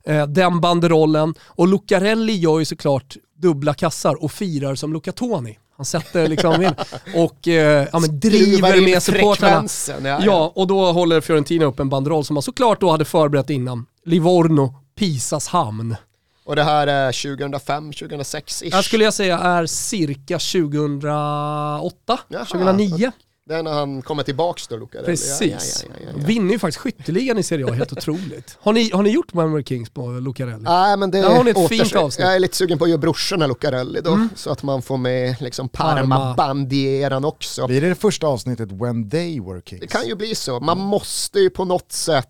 [0.04, 5.58] eh, den banderollen och Lucarelli gör ju såklart dubbla kassar och firar som Luca Toni.
[5.76, 6.74] Han sätter liksom in
[7.14, 9.68] och eh, ja, men driver med supportrarna.
[9.88, 10.20] Ja, ja.
[10.24, 13.86] ja, och då håller Fiorentina upp en banderoll som man såklart då hade förberett innan.
[14.04, 15.96] Livorno, Pisas hamn.
[16.44, 18.72] Och det här är 2005, 2006 ish?
[18.72, 23.12] Jag skulle jag säga är cirka 2008, Jaha, 2009.
[23.48, 25.02] Det är när han kommer tillbaks då, Luca.
[25.02, 25.84] Precis.
[25.88, 28.58] Ja, ja, ja, Vinner ju faktiskt skytteligan i Serie A, helt otroligt.
[28.60, 30.62] Har ni, har ni gjort Memory Kings på Lucarelli?
[30.62, 32.24] Nej, men det Där har ni ett fint avsnitt.
[32.24, 34.28] Jag är lite sugen på att göra brorsorna Lucarelli då, mm.
[34.36, 37.66] så att man får med liksom Parma-bandieran också.
[37.66, 39.80] Blir det det första avsnittet When They Were Kings?
[39.80, 40.60] Det kan ju bli så.
[40.60, 42.28] Man måste ju på något sätt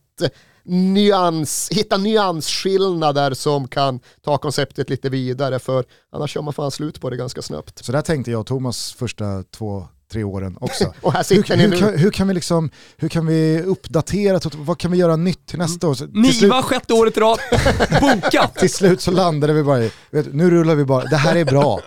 [0.64, 7.00] nyans, hitta nyansskillnader som kan ta konceptet lite vidare för annars kör man fan slut
[7.00, 7.84] på det ganska snabbt.
[7.84, 10.94] Så där tänkte jag och Thomas första två tre åren också.
[11.00, 14.78] och här sitter hur, hur, kan, hur, kan, vi liksom, hur kan vi uppdatera, vad
[14.78, 15.96] kan vi göra nytt till nästa år?
[16.12, 16.64] Niva slut...
[16.64, 17.38] sjätte året i rad,
[18.00, 18.54] bokat!
[18.54, 21.44] till slut så landade vi bara i, vet, nu rullar vi bara, det här är
[21.44, 21.80] bra.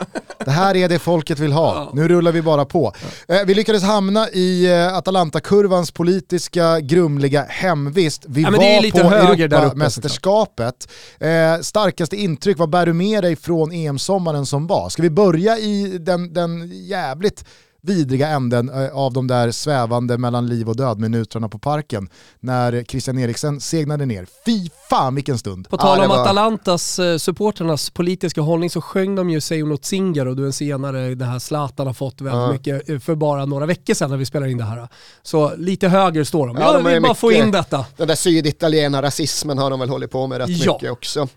[0.46, 2.94] Det här är det folket vill ha, nu rullar vi bara på.
[3.28, 8.26] Eh, vi lyckades hamna i eh, Atalanta-kurvans politiska grumliga hemvist.
[8.28, 10.92] Vi ja, var på Europamästerskapet.
[11.20, 14.90] Eh, starkaste intryck, vad bär du med dig från EM-sommaren som var?
[14.90, 17.46] Ska vi börja i den, den jävligt
[17.86, 22.10] vidriga änden eh, av de där svävande mellan liv och död minuterna på parken
[22.40, 24.28] när Christian Eriksen segnade ner.
[24.46, 25.70] Fy fan vilken stund!
[25.70, 26.22] På tal om var...
[26.22, 30.54] Atalantas eh, supporternas politiska hållning så sjöng de ju Say något Singer och du en
[30.54, 32.52] senare det här Zlatan har fått väldigt ja.
[32.52, 34.88] mycket eh, för bara några veckor sedan när vi spelade in det här.
[35.24, 36.58] Så lite höger står de.
[36.58, 37.86] Ja, de vill bara få in detta.
[37.98, 40.74] Den där syditaliena rasismen har de väl hållit på med rätt ja.
[40.74, 41.28] mycket också.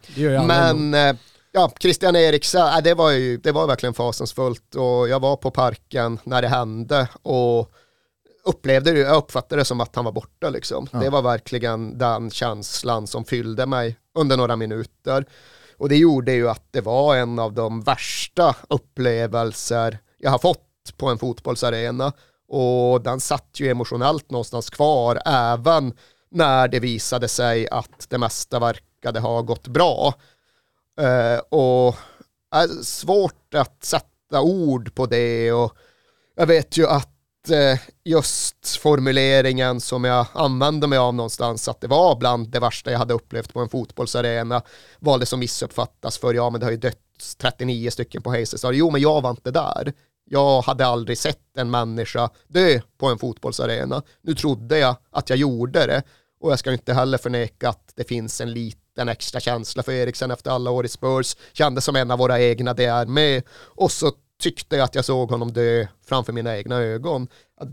[0.47, 0.95] Men
[1.53, 6.19] ja, Christian Eriksen, det var ju det var verkligen fasansfullt och jag var på parken
[6.25, 7.73] när det hände och
[8.45, 10.89] upplevde det, jag uppfattade det som att han var borta liksom.
[10.93, 10.99] Ja.
[10.99, 15.25] Det var verkligen den känslan som fyllde mig under några minuter.
[15.77, 20.65] Och det gjorde ju att det var en av de värsta upplevelser jag har fått
[20.97, 22.13] på en fotbollsarena.
[22.49, 25.93] Och den satt ju emotionellt någonstans kvar även
[26.31, 30.15] när det visade sig att det mesta verkade ha gått bra.
[30.99, 31.97] Eh, och
[32.55, 35.77] är svårt att sätta ord på det och
[36.37, 41.87] jag vet ju att eh, just formuleringen som jag använde mig av någonstans, att det
[41.87, 44.63] var bland det värsta jag hade upplevt på en fotbollsarena,
[44.99, 48.65] var det som missuppfattas för, ja men det har ju dött 39 stycken på Hayes.
[48.73, 49.93] Jo men jag var inte där.
[50.25, 54.03] Jag hade aldrig sett en människa dö på en fotbollsarena.
[54.23, 56.03] Nu trodde jag att jag gjorde det
[56.41, 59.93] och jag ska inte heller förneka att det finns en liten en extra känsla för
[59.93, 63.43] Eriksen efter alla år i Spurs, kändes som en av våra egna, det är med.
[63.51, 67.29] Och så tyckte jag att jag såg honom dö framför mina egna ögon.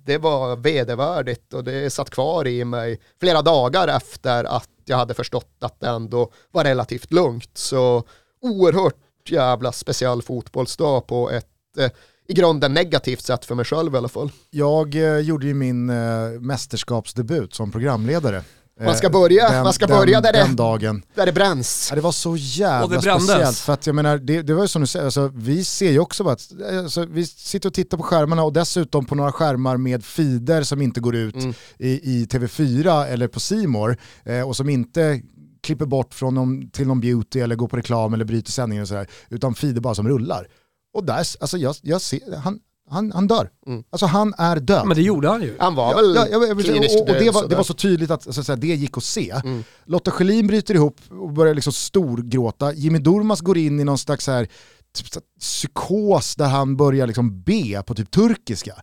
[0.06, 5.14] Det var vedervärdigt och det satt kvar i mig flera dagar efter att jag hade
[5.14, 7.50] förstått att det ändå var relativt lugnt.
[7.54, 8.04] Så
[8.42, 11.92] oerhört jävla speciell fotbollsdag på ett eh,
[12.28, 14.32] i grunden negativt sätt för mig själv i alla fall.
[14.50, 18.44] Jag eh, gjorde ju min eh, mästerskapsdebut som programledare.
[18.80, 21.04] Man ska börja, den, man ska börja där, den det, dagen.
[21.16, 21.88] där det bränns.
[21.90, 23.58] Ja, det var så jävla speciellt.
[23.58, 26.00] För att jag menar, det, det var ju som du säger, alltså, vi ser ju
[26.00, 26.52] också bara att
[26.84, 30.82] alltså, vi sitter och tittar på skärmarna och dessutom på några skärmar med feeder som
[30.82, 31.54] inte går ut mm.
[31.78, 35.22] i, i, TV4 eller på Simor eh, och som inte
[35.64, 38.88] klipper bort från någon, till någon beauty eller går på reklam eller bryter sändningen och
[38.88, 40.48] sådär, utan feeder bara som rullar.
[40.94, 42.60] Och där, alltså jag, jag ser, han,
[42.90, 43.50] han, han dör.
[43.68, 43.84] Mm.
[43.90, 44.88] Alltså han är död.
[44.88, 45.56] Men det gjorde han ju.
[45.60, 48.12] Han var väl ja, ja, ja, kliniskt och, och det, var, det var så tydligt
[48.12, 49.32] att, så att säga, det gick att se.
[49.32, 49.64] Mm.
[49.86, 52.74] Lotta Schelin bryter ihop och börjar liksom storgråta.
[52.74, 54.48] Jimmy Durmas går in i någon slags här,
[54.94, 58.76] typ, psykos där han börjar liksom be på typ turkiska.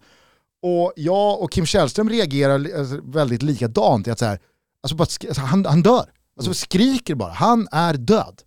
[0.63, 4.39] Och jag och Kim Källström reagerar alltså, väldigt likadant i att så här,
[4.83, 6.05] alltså bara, alltså, han, han dör.
[6.37, 6.55] Alltså mm.
[6.55, 8.43] skriker bara, han är död.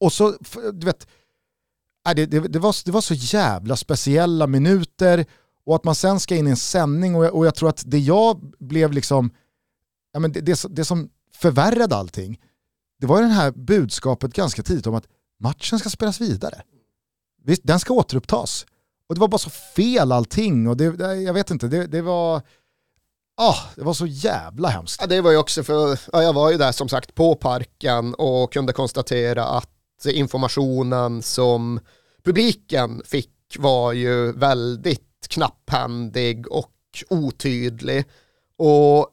[0.00, 0.34] Och så,
[0.72, 1.06] du vet,
[2.06, 5.26] Äh, det, det, det, var, det var så jävla speciella minuter
[5.66, 7.82] och att man sen ska in i en sändning och jag, och jag tror att
[7.86, 9.30] det jag blev liksom,
[10.12, 12.40] ja men det, det, det som förvärrade allting,
[13.00, 15.06] det var det här budskapet ganska tidigt om att
[15.40, 16.62] matchen ska spelas vidare.
[17.44, 18.66] Visst, den ska återupptas.
[19.08, 20.84] Och det var bara så fel allting och det,
[21.22, 22.42] jag vet inte, det, det var...
[23.40, 25.00] Oh, det var så jävla hemskt.
[25.00, 28.14] Ja, det var ju också för, ja, jag var ju där som sagt på parken
[28.14, 31.80] och kunde konstatera att informationen som
[32.24, 36.72] publiken fick var ju väldigt knapphändig och
[37.08, 38.04] otydlig.
[38.58, 39.08] Och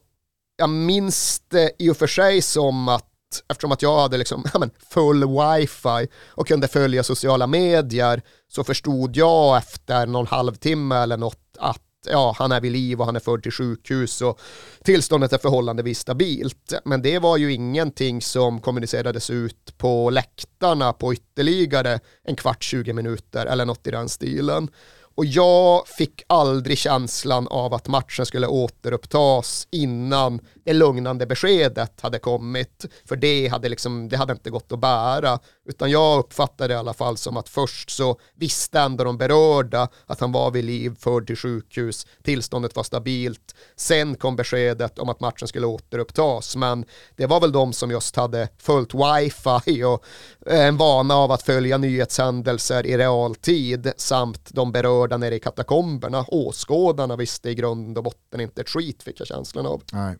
[0.57, 3.09] jag minns det i och för sig som att
[3.49, 8.63] eftersom att jag hade liksom, ja, men full wifi och kunde följa sociala medier så
[8.63, 11.81] förstod jag efter någon halvtimme eller något att
[12.11, 14.39] ja, han är vid liv och han är förd till sjukhus och
[14.83, 16.73] tillståndet är förhållandevis stabilt.
[16.85, 22.93] Men det var ju ingenting som kommunicerades ut på läktarna på ytterligare en kvart, 20
[22.93, 24.69] minuter eller något i den stilen.
[25.15, 32.19] Och jag fick aldrig känslan av att matchen skulle återupptas innan det lugnande beskedet hade
[32.19, 32.85] kommit.
[33.05, 35.39] För det hade, liksom, det hade inte gått att bära.
[35.65, 39.87] Utan jag uppfattade det i alla fall som att först så visste ändå de berörda
[40.05, 43.55] att han var vid liv, förd till sjukhus, tillståndet var stabilt.
[43.75, 46.55] Sen kom beskedet om att matchen skulle återupptas.
[46.55, 46.85] Men
[47.15, 50.05] det var väl de som just hade följt wifi och
[50.47, 56.25] eh, en vana av att följa nyhetshändelser i realtid samt de berörda nere i katakomberna.
[56.27, 59.81] Åskådarna visste i grund och botten inte ett skit fick jag känslan av.
[59.91, 60.15] Nej.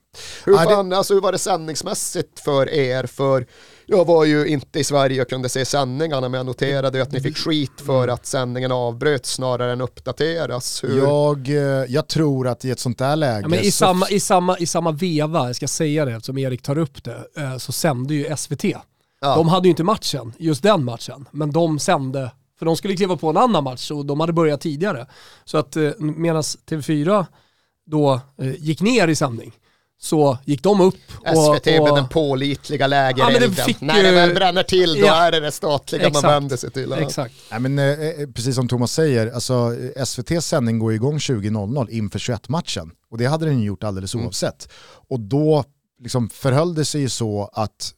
[0.46, 0.98] Hur, fan, det...
[0.98, 3.06] alltså, hur var det sändningsmässigt för er?
[3.06, 3.46] För
[3.86, 7.12] jag var ju inte i Sverige och kunde se sändningarna men jag noterade ju att
[7.12, 10.84] ni fick skit för att sändningen avbröts snarare än uppdateras.
[10.84, 10.98] Hur...
[10.98, 13.42] Jag, eh, jag tror att i ett sånt där läge...
[13.42, 13.86] Ja, men i, så...
[13.86, 17.24] samma, i, samma, I samma veva, jag ska säga det eftersom Erik tar upp det,
[17.38, 18.64] eh, så sände ju SVT.
[19.22, 19.36] Ja.
[19.36, 23.18] De hade ju inte matchen, just den matchen, men de sände för de skulle kliva
[23.18, 25.08] på en annan match och de hade börjat tidigare.
[25.46, 27.26] Så att eh, medan TV4
[27.86, 28.22] då
[28.58, 29.54] gick ner i sändning
[30.00, 30.96] så gick de upp.
[31.18, 33.54] Och, SVT och, med den pålitliga lägerelden.
[33.58, 36.58] Ja, När det väl bränner till då ja, är det det statliga exakt, man vänder
[36.58, 36.94] sig till.
[36.94, 37.36] Exakt.
[37.52, 42.20] Ja, men, eh, eh, precis som Thomas säger, alltså, SVTs sändning går igång 20.00 inför
[42.20, 42.92] 21-matchen.
[43.10, 44.26] Och det hade den gjort alldeles mm.
[44.26, 44.70] oavsett.
[45.10, 45.64] Och då
[46.00, 47.94] liksom, förhöll det sig ju så att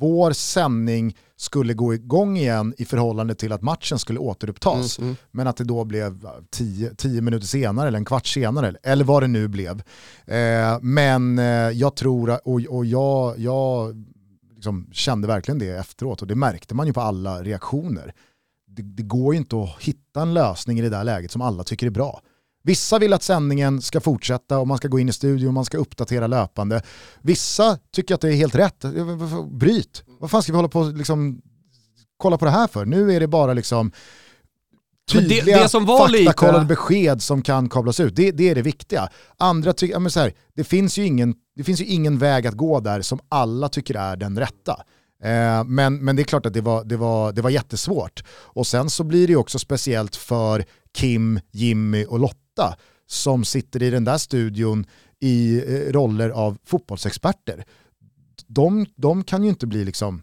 [0.00, 4.98] vår sändning skulle gå igång igen i förhållande till att matchen skulle återupptas.
[4.98, 5.16] Mm, mm.
[5.30, 9.22] Men att det då blev tio, tio, minuter senare eller en kvart senare, eller vad
[9.22, 9.82] det nu blev.
[10.26, 13.94] Eh, men eh, jag tror, och, och jag, jag
[14.54, 18.14] liksom kände verkligen det efteråt och det märkte man ju på alla reaktioner.
[18.66, 21.64] Det, det går ju inte att hitta en lösning i det där läget som alla
[21.64, 22.20] tycker är bra.
[22.66, 25.64] Vissa vill att sändningen ska fortsätta och man ska gå in i studion och man
[25.64, 26.82] ska uppdatera löpande.
[27.22, 28.84] Vissa tycker att det är helt rätt.
[29.50, 30.04] Bryt.
[30.20, 31.42] Vad fan ska vi hålla på liksom
[32.16, 32.84] kolla på det här för?
[32.84, 33.92] Nu är det bara liksom
[35.12, 36.68] tydliga, det, det som var faktakollade lite...
[36.68, 38.16] besked som kan kablas ut.
[38.16, 39.08] Det, det är det viktiga.
[39.38, 42.54] Andra tycker, ja, så här, det, finns ju ingen, det finns ju ingen väg att
[42.54, 44.82] gå där som alla tycker är den rätta.
[45.22, 48.24] Eh, men, men det är klart att det var, det, var, det var jättesvårt.
[48.28, 52.76] Och sen så blir det ju också speciellt för Kim, Jimmy och Lotta åtta
[53.06, 54.86] som sitter i den där studion
[55.20, 57.64] i eh, roller av fotbollsexperter.
[58.46, 60.22] De, de kan ju inte bli liksom...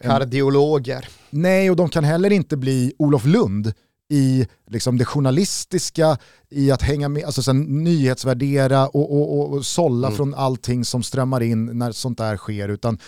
[0.00, 0.10] En...
[0.10, 1.08] Kardiologer.
[1.30, 3.72] Nej, och de kan heller inte bli Olof Lund
[4.08, 6.18] i liksom det journalistiska,
[6.50, 10.16] i att hänga med, alltså sen nyhetsvärdera och, och, och, och sålla mm.
[10.16, 12.98] från allting som strömmar in när sånt där sker, utan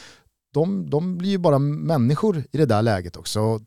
[0.55, 3.61] de, de blir ju bara människor i det där läget också.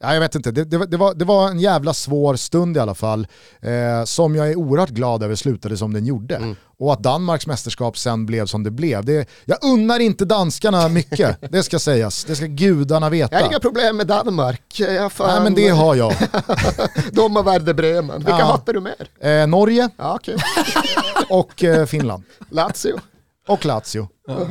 [0.00, 2.80] Ja, jag vet inte, det, det, det, var, det var en jävla svår stund i
[2.80, 3.26] alla fall.
[3.60, 6.36] Eh, som jag är oerhört glad över slutade som den gjorde.
[6.36, 6.56] Mm.
[6.78, 9.04] Och att Danmarks mästerskap sen blev som det blev.
[9.04, 12.24] Det, jag unnar inte danskarna mycket, det ska sägas.
[12.24, 13.34] Det ska gudarna veta.
[13.34, 14.80] Jag har inga problem med Danmark.
[14.80, 15.28] Jag fan...
[15.28, 16.12] Nej men det har jag.
[17.12, 18.16] De har Werder Bremen.
[18.16, 18.44] Vilka ja.
[18.44, 19.08] hattar du mer?
[19.20, 19.88] Eh, Norge.
[19.96, 20.36] Ja, okay.
[21.28, 22.22] och eh, Finland.
[22.50, 23.00] Lazio.
[23.48, 24.08] Och Lazio.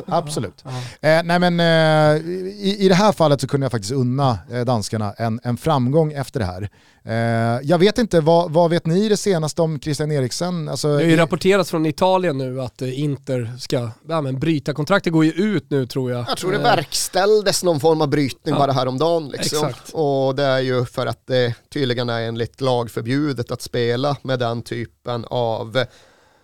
[0.08, 0.64] Absolut.
[1.02, 4.62] Eh, nej men, eh, i, i det här fallet så kunde jag faktiskt unna eh,
[4.62, 6.70] danskarna en, en framgång efter det här.
[7.06, 10.70] Eh, jag vet inte, vad, vad vet ni det senaste om Christian Eriksen?
[10.70, 14.74] Alltså, det har ju rapporterats från Italien nu att eh, Inter ska ja, men bryta
[14.74, 16.26] kontraktet, går ju ut nu tror jag.
[16.30, 16.64] Jag tror det eh.
[16.64, 18.60] verkställdes någon form av brytning ja.
[18.60, 19.30] bara häromdagen.
[19.30, 19.68] Liksom.
[19.68, 19.90] Exakt.
[19.94, 24.40] Och det är ju för att det tydligen är enligt lag förbjudet att spela med
[24.40, 25.86] den typen av,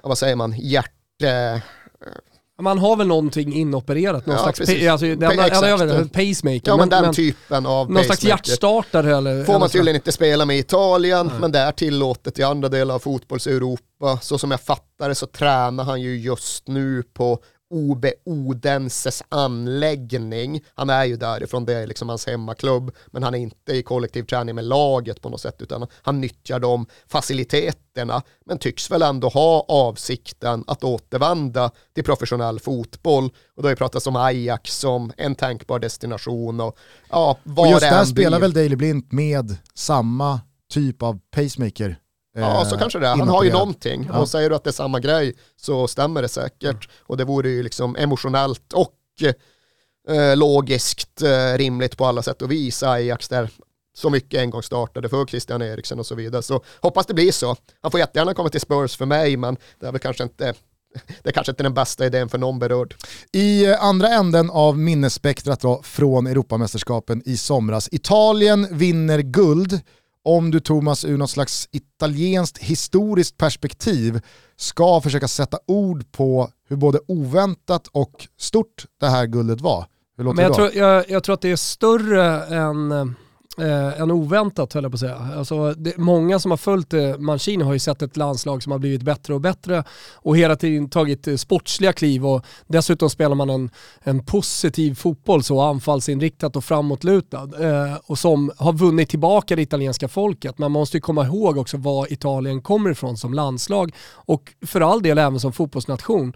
[0.02, 1.62] vad säger man, hjärte
[2.62, 6.62] man har väl någonting inopererat, någon ja, slags pa alltså, den, eller, jag vet, pacemaker.
[6.64, 9.44] Ja men, den men, typen av Någon slags hjärtstartare eller?
[9.44, 11.36] Får man tydligen inte spela med Italien, Nej.
[11.40, 14.20] men det är tillåtet i andra delar av fotbolls-Europa.
[14.22, 17.40] Så som jag fattar det så tränar han ju just nu på
[17.74, 20.64] Obe Odenses anläggning.
[20.76, 24.24] Han är ju därifrån, det är liksom hans hemmaklubb, men han är inte i kollektiv
[24.24, 29.28] träning med laget på något sätt, utan han nyttjar de faciliteterna, men tycks väl ändå
[29.28, 33.26] ha avsikten att återvända till professionell fotboll.
[33.56, 36.78] Och då har ju pratats om Ajax som en tänkbar destination och
[37.10, 41.98] ja, vad och just där spelar väl Daley Blint med samma typ av pacemaker
[42.36, 43.16] Ja, så kanske det är.
[43.16, 44.10] Han har ju någonting.
[44.14, 44.20] Ja.
[44.20, 46.90] Och säger du att det är samma grej så stämmer det säkert.
[47.00, 48.94] Och det vore ju liksom emotionellt och
[50.10, 52.84] eh, logiskt eh, rimligt på alla sätt och vis.
[52.84, 53.50] Ajax där
[53.96, 56.42] så mycket en gång startade för Christian Eriksen och så vidare.
[56.42, 57.56] Så hoppas det blir så.
[57.82, 60.54] Han får jättegärna komma till Spurs för mig, men det är väl kanske inte
[61.24, 62.96] det är kanske inte den bästa idén för någon berörd.
[63.32, 67.90] I eh, andra änden av minnesspektrat då, från Europamästerskapen i somras.
[67.92, 69.82] Italien vinner guld
[70.24, 74.22] om du Thomas ur något slags italienskt historiskt perspektiv
[74.56, 79.86] ska försöka sätta ord på hur både oväntat och stort det här guldet var.
[80.18, 80.70] Hur låter Men jag, det då?
[80.70, 83.16] Tror, jag, jag tror att det är större än
[83.58, 85.30] eh, än oväntat höll jag på att säga.
[85.38, 88.80] Alltså, det, många som har följt eh, Mancini har ju sett ett landslag som har
[88.80, 89.84] blivit bättre och bättre
[90.14, 93.70] och hela tiden tagit eh, sportsliga kliv och dessutom spelar man en,
[94.04, 100.08] en positiv fotboll, så anfallsinriktat och framåtlutad eh, och som har vunnit tillbaka det italienska
[100.08, 100.58] folket.
[100.58, 105.02] Man måste ju komma ihåg också var Italien kommer ifrån som landslag och för all
[105.02, 106.34] del även som fotbollsnation.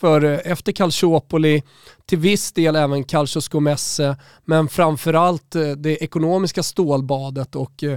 [0.00, 1.62] För eh, efter Calciopoli,
[2.06, 7.92] till viss del även Calcio Scomesse, men framförallt eh, det ekonomiska stålbadet och eh,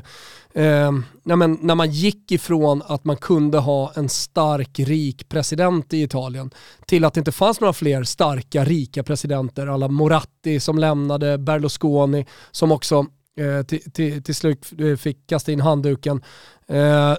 [0.54, 0.92] eh
[1.24, 6.52] när man gick ifrån att man kunde ha en stark, rik president i Italien
[6.86, 12.26] till att det inte fanns några fler starka, rika presidenter, alla Moratti som lämnade, Berlusconi
[12.52, 13.06] som också
[13.40, 16.22] eh, till, till, till slut fick kasta in handduken.
[16.68, 17.16] Eh,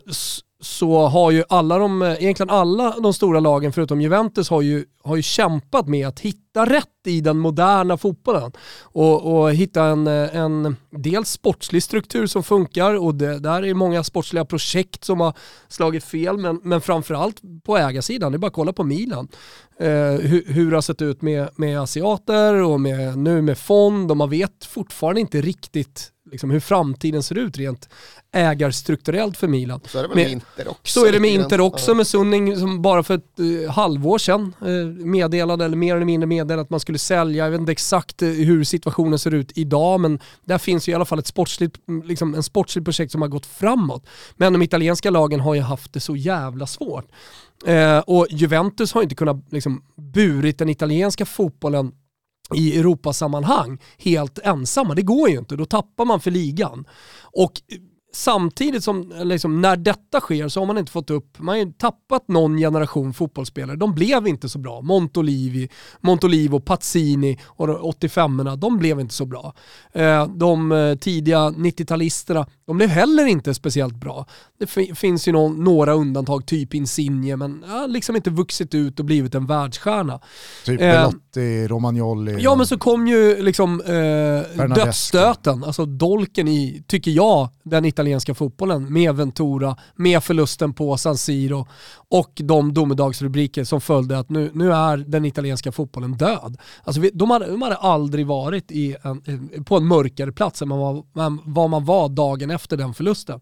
[0.61, 5.17] så har ju alla de, egentligen alla de stora lagen förutom Juventus har ju, har
[5.17, 8.53] ju kämpat med att hitta rätt i den moderna fotbollen.
[8.83, 14.05] Och, och hitta en, en dels sportslig struktur som funkar och det, där är många
[14.05, 15.35] sportsliga projekt som har
[15.69, 19.29] slagit fel men, men framförallt på ägarsidan, det är bara att kolla på Milan.
[19.81, 19.89] Eh,
[20.21, 24.17] hur, hur det har sett ut med, med asiater och med, nu med fond och
[24.17, 27.89] man vet fortfarande inte riktigt liksom hur framtiden ser ut rent
[28.33, 29.81] ägarstrukturellt för Milan.
[29.87, 31.01] Så är det med, med Inter också.
[31.01, 34.55] Så är det med Inter också, med Sunning som bara för ett uh, halvår sedan
[34.67, 37.45] uh, meddelade, eller mer eller mindre meddelade att man skulle sälja.
[37.45, 40.95] Jag vet inte exakt uh, hur situationen ser ut idag, men där finns ju i
[40.95, 44.07] alla fall ett sportsligt, liksom, en sportsligt projekt som har gått framåt.
[44.37, 47.07] Men de italienska lagen har ju haft det så jävla svårt.
[47.69, 51.93] Uh, och Juventus har inte kunnat liksom, burit den italienska fotbollen
[52.55, 54.95] i Europasammanhang helt ensamma.
[54.95, 56.85] Det går ju inte, då tappar man för ligan.
[57.23, 57.53] Och
[58.13, 62.29] samtidigt som, liksom, när detta sker så har man inte fått upp, man har tappat
[62.29, 63.77] någon generation fotbollsspelare.
[63.77, 64.81] De blev inte så bra.
[64.81, 65.69] Montolivi,
[66.01, 69.55] Montolivo, Pazzini och 85orna, de blev inte så bra.
[69.93, 74.27] Eh, de eh, tidiga 90-talisterna, de blev heller inte speciellt bra.
[74.59, 74.67] Det
[74.99, 79.47] finns ju några undantag, typ Insigne, men ja, liksom inte vuxit ut och blivit en
[79.47, 80.21] världsstjärna.
[80.65, 82.37] Typ eh, Belotti, Romagnoli.
[82.41, 88.35] Ja men så kom ju liksom eh, dödsstöten, alltså dolken i, tycker jag, den italienska
[88.35, 91.67] fotbollen med Ventura, med förlusten på San Siro
[92.09, 96.57] och de domedagsrubriker som följde att nu, nu är den italienska fotbollen död.
[96.85, 100.69] Alltså vi, de, hade, de hade aldrig varit i en, på en mörkare plats än
[100.69, 103.41] vad man, vad man var dagen efter den förlusten.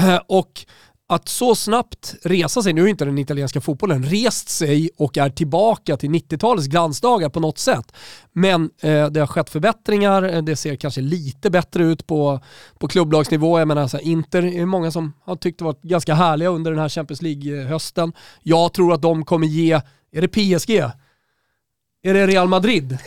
[0.26, 0.66] Och
[1.08, 5.30] att så snabbt resa sig, nu är inte den italienska fotbollen rest sig och är
[5.30, 7.92] tillbaka till 90-talets glansdagar på något sätt.
[8.32, 12.40] Men eh, det har skett förbättringar, eh, det ser kanske lite bättre ut på,
[12.78, 13.58] på klubblagsnivå.
[13.58, 16.80] Jag menar, alltså, Inter är många som har tyckt det varit ganska härliga under den
[16.80, 18.12] här Champions League-hösten.
[18.42, 19.80] Jag tror att de kommer ge,
[20.12, 20.82] är det PSG?
[22.06, 22.98] Är det Real Madrid?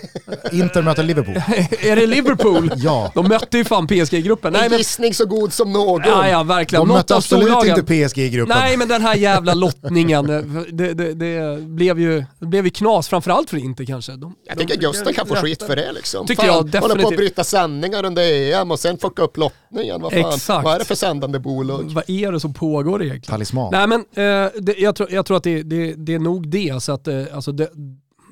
[0.51, 1.35] Inter möter Liverpool.
[1.81, 2.71] är det Liverpool?
[2.75, 3.11] ja.
[3.15, 4.55] De mötte ju fan PSG-gruppen.
[4.55, 6.01] En gissning så god som någon.
[6.05, 6.87] Ja, ja verkligen.
[6.87, 8.57] De mötte absolut inte PSG i gruppen.
[8.57, 10.25] Nej, men den här jävla lottningen,
[10.71, 14.11] det, det, det, blev ju, det blev ju knas, framförallt för Inter kanske.
[14.11, 16.27] De, jag tycker Gusten kan få skit för det liksom.
[16.27, 16.91] Tycker fan, jag definitivt.
[16.91, 20.01] Håller på att bryta sändningar under EM och sen fucka upp lottningen.
[20.01, 20.63] Vad fan, Exakt.
[20.63, 21.91] vad är det för sändande bolag?
[21.95, 23.31] Vad är det som pågår egentligen?
[23.31, 23.69] Talisman.
[23.71, 26.83] Nej men, eh, det, jag, tror, jag tror att det, det, det är nog det,
[26.83, 27.51] så att eh, alltså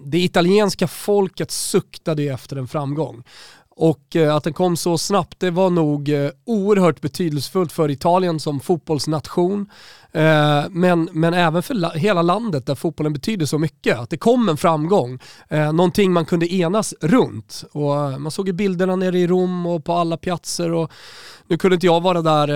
[0.06, 3.24] det, italienska folket suktade ju efter en framgång.
[3.80, 8.39] Och eh, att den kom så snabbt, det var nog eh, oerhört betydelsefullt för Italien
[8.39, 9.70] som fotbollsnation.
[10.12, 14.00] Eh, men, men även för hela landet där fotbollen betyder så mycket.
[14.00, 15.20] Att det kom en framgång,
[15.50, 17.64] någonting man kunde enas runt.
[17.72, 20.72] Och man såg ju bilderna nere i Rom och på alla piazzer.
[20.74, 20.91] Och
[21.48, 22.50] nu kunde inte jag vara där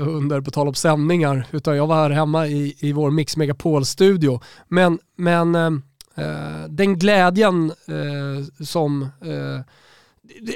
[0.00, 4.40] under, på tal om sändningar, utan jag var här hemma i, i vår Mix Megapol-studio.
[4.68, 5.82] Men, men
[6.16, 9.60] Eh, den glädjen eh, som eh,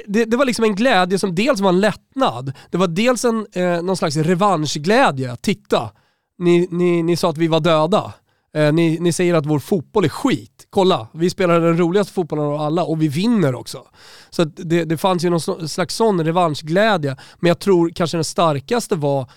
[0.07, 3.47] det, det, var liksom en glädje som dels var en lättnad, det var dels en,
[3.53, 5.35] eh, någon slags revanschglädje.
[5.41, 5.91] Titta,
[6.37, 8.13] ni, ni, ni sa att vi var döda.
[8.53, 10.67] Eh, ni, ni säger att vår fotboll är skit.
[10.69, 13.85] Kolla, vi spelar den roligaste fotbollen av alla och vi vinner också.
[14.29, 17.15] Så det, det fanns ju någon slags sån revanschglädje.
[17.39, 19.29] Men jag tror kanske den starkaste var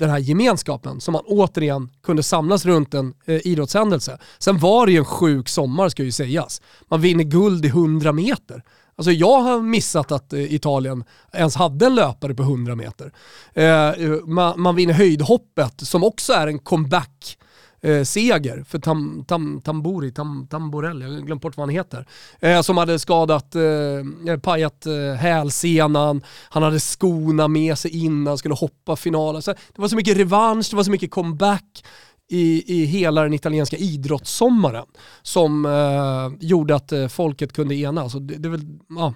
[0.00, 4.18] den här gemenskapen som man återigen kunde samlas runt en eh, idrottshändelse.
[4.38, 6.62] Sen var det ju en sjuk sommar ska ju sägas.
[6.88, 8.62] Man vinner guld i 100 meter.
[8.96, 13.12] Alltså jag har missat att eh, Italien ens hade en löpare på 100 meter.
[13.54, 17.38] Eh, eh man, man vinner höjdhoppet som också är en comeback
[17.82, 22.06] eh, seger för Tam, Tam, Tamburi, Tam, Tamborelli, jag har glömt bort vad han heter,
[22.40, 28.38] eh, som hade skadat, eh, eh pajat eh, hälsenan, han hade skorna med sig innan,
[28.38, 29.42] skulle hoppa finalen.
[29.42, 31.82] Så det var så mycket revansch, det var så mycket comeback
[32.30, 34.86] i, i hela den italienska idrottssommaren
[35.22, 38.12] som eh, gjorde att eh, folket kunde enas.
[38.12, 39.14] Det, det, väl, ja,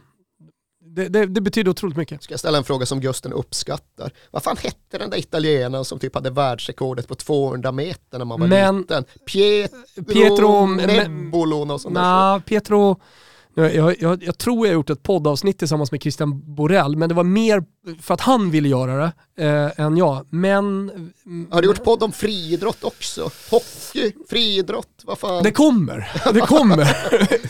[0.94, 2.22] det, det, det, betyder otroligt mycket.
[2.22, 4.12] Ska jag ställa en fråga som Gusten uppskattar.
[4.30, 8.40] Vad fan hette den där italienaren som typ hade världsrekordet på 200 meter när man
[8.40, 9.04] var men, liten?
[9.26, 13.00] Pietro, Pietro Nebolo och sånt nah, Pietro
[13.54, 17.14] jag, jag, jag, tror jag har gjort ett poddavsnitt tillsammans med Christian Borell, men det
[17.14, 17.64] var mer
[18.02, 19.12] för att han ville göra det
[19.44, 20.26] eh, än jag.
[20.30, 20.90] Men...
[21.50, 23.30] Har du gjort podd om friidrott också?
[23.50, 25.42] Hockey, friidrott, vad fan?
[25.42, 26.96] Det kommer, det kommer.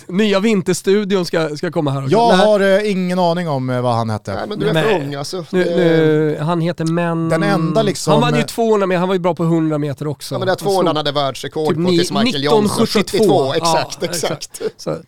[0.13, 2.13] Nya Vinterstudion ska, ska komma här också.
[2.13, 4.35] Jag har eh, ingen aning om eh, vad han hette.
[4.35, 5.45] Nej men du är för ung alltså.
[5.51, 7.29] Nu, nu, han heter men...
[7.29, 8.13] Den enda liksom...
[8.13, 10.35] Han vann ju 200 meter, han var ju bra på 100 meter också.
[10.35, 12.57] Ja men det 200 han hade världsrekord typ på tills Michael 1972.
[12.57, 13.55] Johnson 72.
[13.55, 14.63] Exakt, ja, exakt.
[14.67, 15.07] exakt.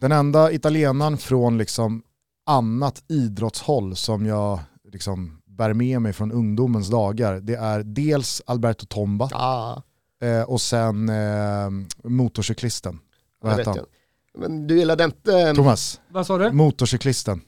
[0.00, 2.02] Den enda italienaren från liksom
[2.46, 4.60] annat idrottshåll som jag
[4.92, 9.82] liksom bär med mig från ungdomens dagar, det är dels Alberto Tomba ah.
[10.22, 11.70] eh, och sen eh,
[12.04, 12.98] motorcyklisten.
[13.40, 13.78] Vad heter han?
[14.38, 15.54] Men du gillade inte...
[15.54, 16.00] Thomas.
[16.08, 16.52] Vad sa du?
[16.52, 17.40] Motorcyklisten.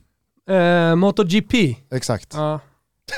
[0.49, 1.77] Eh, MotoGP.
[1.91, 2.35] Exakt.
[2.35, 2.61] Ah.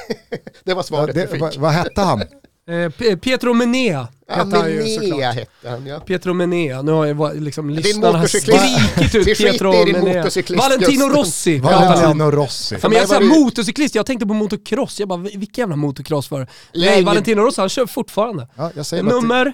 [0.64, 1.58] det var svaret ja, det, du fick.
[1.60, 2.22] Vad hette han?
[2.70, 5.34] Eh, Pietro Menea hette han ju såklart.
[5.34, 6.00] hette han ja.
[6.00, 10.30] Pietro Menea, nu har jag liksom lyssnarna skrikit ut Pietro Menea.
[10.56, 11.58] Valentino Rossi.
[11.58, 12.76] Valentino Rossi.
[12.82, 16.40] Ja, men jag säger motorcyklist, jag tänkte på motocross, jag bara vilken jävla motocross var
[16.40, 16.46] det?
[16.74, 18.48] Nej, Valentino Rossi, han kör fortfarande.
[18.56, 19.44] Ja, jag säger Nummer?
[19.44, 19.52] Det,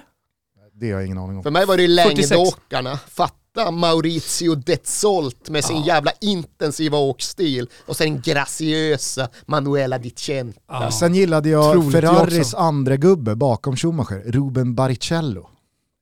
[0.73, 1.43] det har jag ingen aning om.
[1.43, 2.99] För mig var det ju längdåkarna,
[3.57, 5.87] fatta Maurizio Detzolt med sin ja.
[5.87, 10.59] jävla intensiva åkstil och sen graciösa Manuela Di Centa.
[10.67, 10.91] Ja.
[10.91, 15.49] Sen gillade jag Troligt Ferraris andra gubbe bakom Schumacher, Ruben Baricello.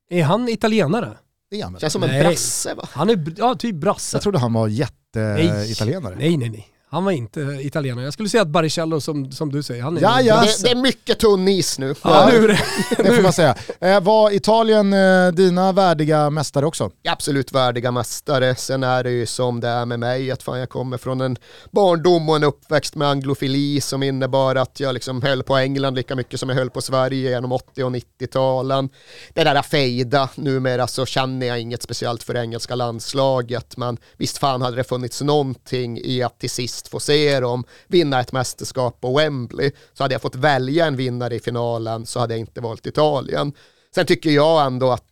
[0.10, 1.18] Är han italienare?
[1.52, 2.88] Det är han Känns som en brasse va?
[2.92, 4.16] Han är ja, typ brasse.
[4.16, 6.16] Jag trodde han var jätte-italienare.
[6.16, 6.68] Nej, nej, nej.
[6.90, 8.06] Han var inte italienare.
[8.06, 10.42] Jag skulle säga att Baricello som, som du säger, han är ja, ja.
[10.42, 11.96] Det, det, är mycket tunn is nu.
[12.04, 12.60] Ja, nu det.
[13.04, 13.56] det får man säga.
[13.80, 16.92] Eh, var Italien eh, dina värdiga mästare också?
[17.08, 18.56] Absolut värdiga mästare.
[18.56, 21.38] Sen är det ju som det är med mig, att fan jag kommer från en
[21.72, 26.16] barndom och en uppväxt med anglofili som innebar att jag liksom höll på England lika
[26.16, 28.90] mycket som jag höll på Sverige genom 80 och 90-talen.
[29.34, 34.62] Det där fejda, numera så känner jag inget speciellt för engelska landslaget, men visst fan
[34.62, 39.18] hade det funnits någonting i att till sist få se dem vinna ett mästerskap på
[39.18, 39.72] Wembley.
[39.94, 43.54] Så hade jag fått välja en vinnare i finalen så hade jag inte valt Italien.
[43.96, 45.04] Sen tycker jag ändå att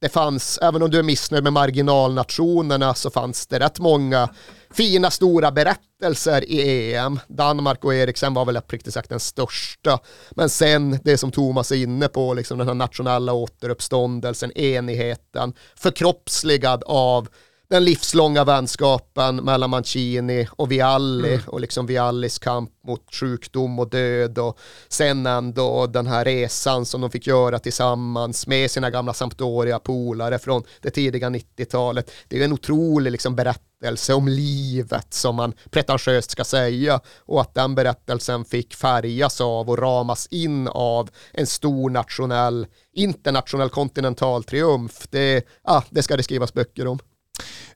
[0.00, 4.28] det fanns, även om du är missnöjd med marginalnationerna så fanns det rätt många
[4.70, 7.20] fina stora berättelser i EM.
[7.28, 9.98] Danmark och Eriksen var väl uppriktigt sagt den största.
[10.30, 16.84] Men sen det som Thomas är inne på, liksom den här nationella återuppståndelsen, enigheten, förkroppsligad
[16.86, 17.28] av
[17.68, 21.46] den livslånga vänskapen mellan Mancini och Vialli mm.
[21.46, 27.00] och liksom Viallis kamp mot sjukdom och död och sen ändå den här resan som
[27.00, 32.10] de fick göra tillsammans med sina gamla Sampdoria-polare från det tidiga 90-talet.
[32.28, 37.54] Det är en otrolig liksom berättelse om livet som man pretentiöst ska säga och att
[37.54, 45.06] den berättelsen fick färgas av och ramas in av en stor nationell, internationell kontinental triumf.
[45.10, 46.98] Det, ah, det ska det skrivas böcker om.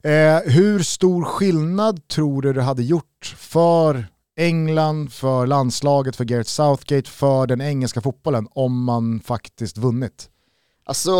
[0.03, 6.49] Eh, hur stor skillnad tror du det hade gjort för England, för landslaget, för Gareth
[6.49, 10.29] Southgate, för den engelska fotbollen om man faktiskt vunnit?
[10.83, 11.11] Alltså,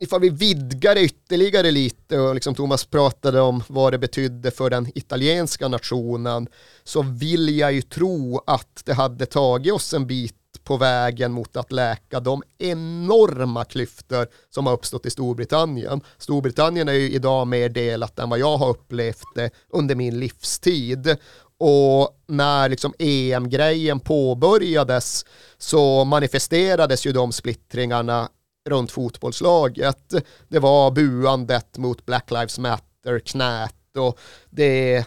[0.00, 4.70] ifall vi vidgar det ytterligare lite och liksom Thomas pratade om vad det betydde för
[4.70, 6.48] den italienska nationen
[6.84, 10.34] så vill jag ju tro att det hade tagit oss en bit
[10.66, 16.00] på vägen mot att läka de enorma klyftor som har uppstått i Storbritannien.
[16.18, 21.16] Storbritannien är ju idag mer delat än vad jag har upplevt det under min livstid.
[21.58, 25.24] Och när liksom EM-grejen påbörjades
[25.58, 28.28] så manifesterades ju de splittringarna
[28.68, 30.14] runt fotbollslaget.
[30.48, 34.18] Det var buandet mot Black Lives Matter-knät och
[34.50, 35.06] det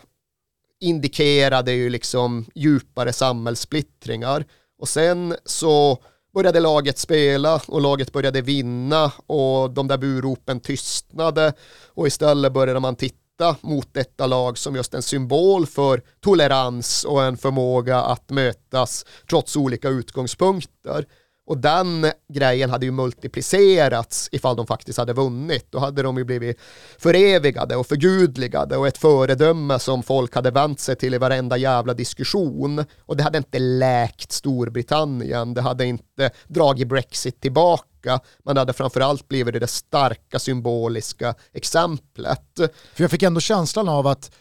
[0.79, 4.45] indikerade ju liksom djupare samhällssplittringar.
[4.79, 5.97] Och sen så
[6.33, 11.53] började laget spela och laget började vinna och de där buropen tystnade
[11.93, 17.23] och istället började man titta mot detta lag som just en symbol för tolerans och
[17.23, 21.05] en förmåga att mötas trots olika utgångspunkter.
[21.49, 25.67] Och den grejen hade ju multiplicerats ifall de faktiskt hade vunnit.
[25.69, 26.59] Då hade de ju blivit
[26.97, 31.93] förevigade och förgudligade och ett föredöme som folk hade vänt sig till i varenda jävla
[31.93, 32.85] diskussion.
[33.05, 38.73] Och det hade inte läkt Storbritannien, det hade inte dragit Brexit tillbaka, men det hade
[38.73, 42.57] framförallt blivit det där starka symboliska exemplet.
[42.93, 44.31] För jag fick ändå känslan av att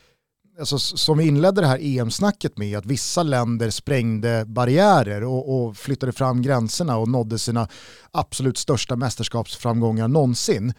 [0.59, 5.77] alltså, som vi inledde det här EM-snacket med, att vissa länder sprängde barriärer och, och,
[5.77, 7.69] flyttade fram gränserna och nådde sina
[8.11, 10.75] absolut största mästerskapsframgångar någonsin.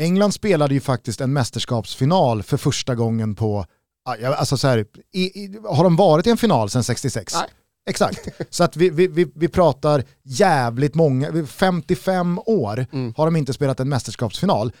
[0.00, 3.64] England spelade ju faktiskt en mästerskapsfinal för första gången på,
[4.36, 7.34] alltså så här, i, i, har de varit i en final sedan 66?
[7.34, 7.48] Nej.
[7.90, 13.14] Exakt, så att vi, vi, vi, pratar jävligt många, 55 år mm.
[13.16, 14.72] har de inte spelat en mästerskapsfinal.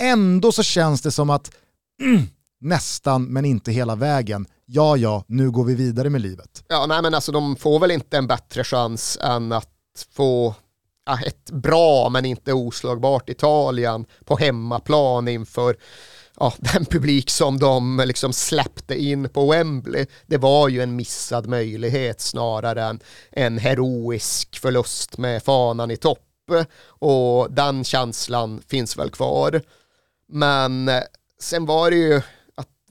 [0.00, 1.50] Ändå så känns det som att
[2.02, 2.22] mm,
[2.60, 4.46] nästan men inte hela vägen.
[4.66, 6.64] Ja, ja, nu går vi vidare med livet.
[6.68, 9.68] Ja, nej men alltså de får väl inte en bättre chans än att
[10.12, 10.54] få
[11.06, 15.76] ja, ett bra men inte oslagbart Italien på hemmaplan inför
[16.40, 20.06] ja, den publik som de liksom släppte in på Wembley.
[20.26, 23.00] Det var ju en missad möjlighet snarare än
[23.32, 26.24] en heroisk förlust med fanan i topp
[26.84, 29.62] och den känslan finns väl kvar.
[30.28, 31.02] Men eh,
[31.40, 32.20] sen var det ju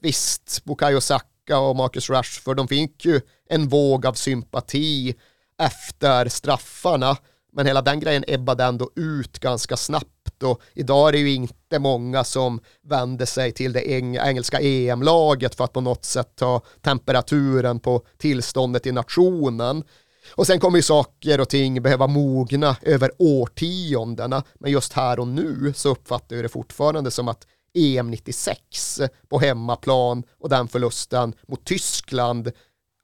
[0.00, 5.14] visst, Bukayo Saka och Marcus Rashford, de fick ju en våg av sympati
[5.58, 7.16] efter straffarna,
[7.52, 11.78] men hela den grejen ebbade ändå ut ganska snabbt och idag är det ju inte
[11.78, 17.80] många som vänder sig till det engelska EM-laget för att på något sätt ta temperaturen
[17.80, 19.84] på tillståndet i nationen.
[20.34, 25.28] Och sen kommer ju saker och ting behöva mogna över årtiondena, men just här och
[25.28, 31.34] nu så uppfattar jag det fortfarande som att EM 96 på hemmaplan och den förlusten
[31.48, 32.52] mot Tyskland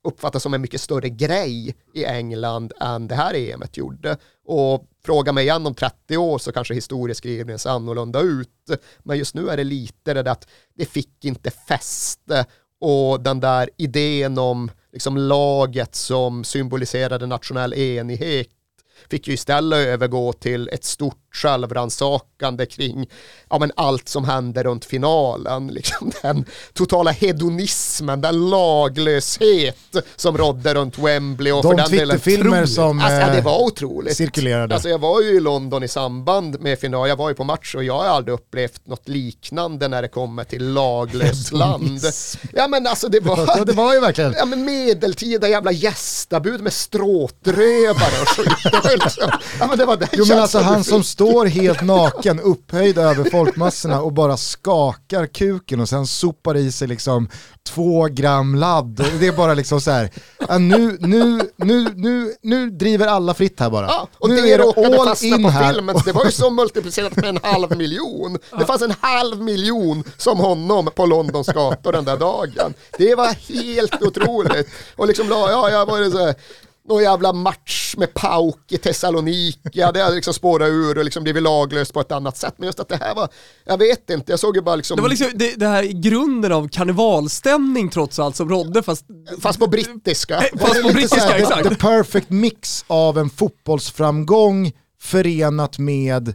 [0.04, 4.16] uppfattas som en mycket större grej i England än det här EMet gjorde.
[4.44, 8.70] Och fråga mig igen om 30 år så kanske historieskrivningen ser annorlunda ut.
[9.02, 12.46] Men just nu är det lite det där att det fick inte fäste
[12.80, 18.48] och den där idén om liksom laget som symboliserade nationell enighet
[19.10, 23.06] fick ju istället övergå till ett stort självransakande kring
[23.50, 25.66] ja, men allt som hände runt finalen.
[25.66, 31.52] Liksom den totala hedonismen, den laglöshet som rådde runt Wembley.
[31.52, 34.16] Och De för den Twitterfilmer som alltså, det var otroligt.
[34.16, 34.74] cirkulerade.
[34.74, 37.74] Alltså, jag var ju i London i samband med final, jag var ju på match
[37.74, 42.00] och jag har aldrig upplevt något liknande när det kommer till laglöst land.
[42.52, 44.34] Ja men alltså det var, ja, det var ju verkligen.
[44.38, 49.18] Ja, men medeltida jävla gästabud med stråtrövare och skit.
[49.60, 52.98] ja, men det var den jo, men alltså, han som stod står helt naken, upphöjd
[52.98, 57.28] över folkmassorna och bara skakar kuken och sen sopar i sig liksom
[57.68, 59.04] två gram ladd.
[59.20, 60.10] Det är bara liksom så här,
[60.58, 63.86] nu, nu, nu, nu, nu driver alla fritt här bara.
[63.86, 65.74] Ja, och nu det är det råkade fastna på här.
[65.74, 68.38] filmen, det var ju så multiplicerat med en halv miljon.
[68.58, 72.74] Det fanns en halv miljon som honom på Londons gator den där dagen.
[72.98, 74.68] Det var helt otroligt.
[74.96, 76.34] Och liksom, ja, jag var så här,
[76.88, 81.42] någon jävla match med Pauk i Thessaloniki, det hade liksom spårat ur och liksom blivit
[81.42, 82.54] laglöst på ett annat sätt.
[82.56, 83.28] Men just att det här var,
[83.64, 84.96] jag vet inte, jag såg ju bara liksom...
[84.96, 89.04] Det var liksom det, det här grunden av karnevalstämning trots allt som rådde fast...
[89.40, 90.42] Fast på brittiska.
[90.58, 91.68] Fast på brittiska, exakt.
[91.68, 96.34] The perfect mix av en fotbollsframgång förenat med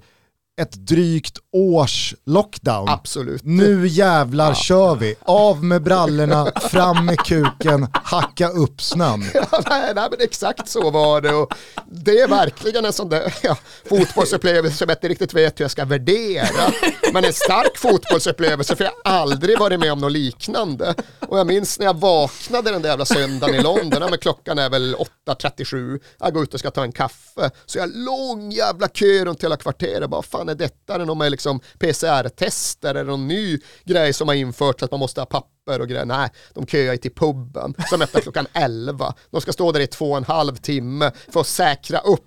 [0.60, 2.90] ett drygt års lockdown.
[2.90, 3.42] Absolut.
[3.44, 4.56] Nu jävlar ja.
[4.56, 5.16] kör vi.
[5.22, 9.24] Av med brallorna, fram med kuken, hacka upp snön.
[9.34, 11.34] Ja, nej, nej, men exakt så var det.
[11.34, 11.54] Och
[11.92, 13.58] det är verkligen en sån där ja,
[13.90, 16.72] fotbollsupplevelse som jag inte riktigt vet hur jag ska värdera.
[17.14, 20.96] Men en stark fotbollsupplevelse för jag har aldrig varit med om något liknande.
[21.20, 24.70] Och jag minns när jag vaknade den där jävla söndagen i London, men klockan är
[24.70, 24.96] väl
[25.28, 27.52] 8.37, jag går ut och ska ta en kaffe.
[27.66, 30.94] Så jag har lång jävla kö runt hela kvarteret, bara fan är detta?
[30.94, 32.90] Är det någon liksom PCR-tester?
[32.90, 36.06] Är det någon ny grej som har införts att man måste ha papper och grejer?
[36.06, 39.14] Nej, de köar ju till puben som öppnar klockan 11.
[39.32, 42.26] De ska stå där i två och en halv timme för att säkra upp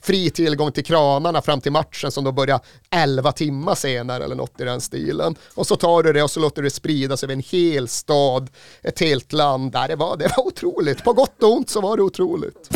[0.00, 2.60] fri tillgång till kranarna fram till matchen som då börjar
[2.90, 5.36] 11 timmar senare eller något i den stilen.
[5.54, 8.50] Och så tar du det och så låter du det spridas över en hel stad,
[8.82, 9.72] ett helt land.
[9.72, 12.70] Där det, var, det var otroligt, på gott och ont så var det otroligt.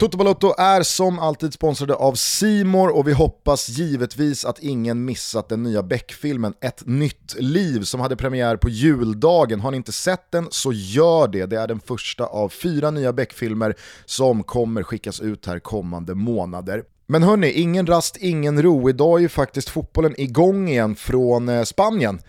[0.00, 5.48] Toto Balotto är som alltid sponsrade av Simor och vi hoppas givetvis att ingen missat
[5.48, 9.60] den nya Beck-filmen Ett nytt liv som hade premiär på juldagen.
[9.60, 11.46] Har ni inte sett den så gör det.
[11.46, 13.74] Det är den första av fyra nya Beck-filmer
[14.04, 16.82] som kommer skickas ut här kommande månader.
[17.06, 18.90] Men hörni, ingen rast, ingen ro.
[18.90, 22.20] Idag är ju faktiskt fotbollen igång igen från eh, Spanien.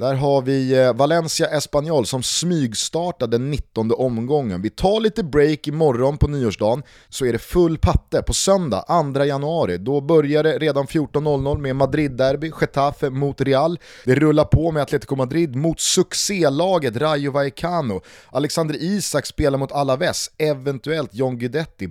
[0.00, 4.62] Där har vi eh, Valencia Espanyol som smygstartar den 19 omgången.
[4.62, 9.24] Vi tar lite break imorgon på nyårsdagen, så är det full patte på söndag 2
[9.24, 9.78] januari.
[9.78, 13.78] Då börjar det redan 14.00 med Madrid-derby, Getafe mot Real.
[14.04, 18.00] Det rullar på med Atletico Madrid mot succélaget Rayo Vallecano.
[18.30, 21.88] Alexander Isak spelar mot Alaves, eventuellt John Guidetti.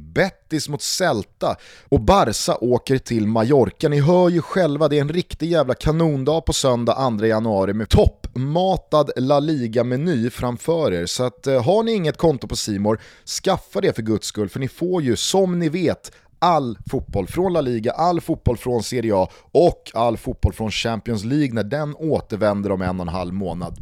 [0.50, 1.56] Betis mot Celta
[1.90, 3.90] och Barca åker till Mallorca.
[3.90, 7.90] Ni hör ju själva, det är en riktig jävla kanondag på söndag 2 januari med
[7.90, 11.06] toppmatad La Liga-meny framför er.
[11.06, 13.00] Så att, eh, har ni inget konto på Simor,
[13.44, 17.54] skaffa det för guds skull, för ni får ju som ni vet all fotboll från
[17.54, 21.96] La Liga, all fotboll från Serie A och all fotboll från Champions League när den
[21.96, 23.78] återvänder om en och en halv månad.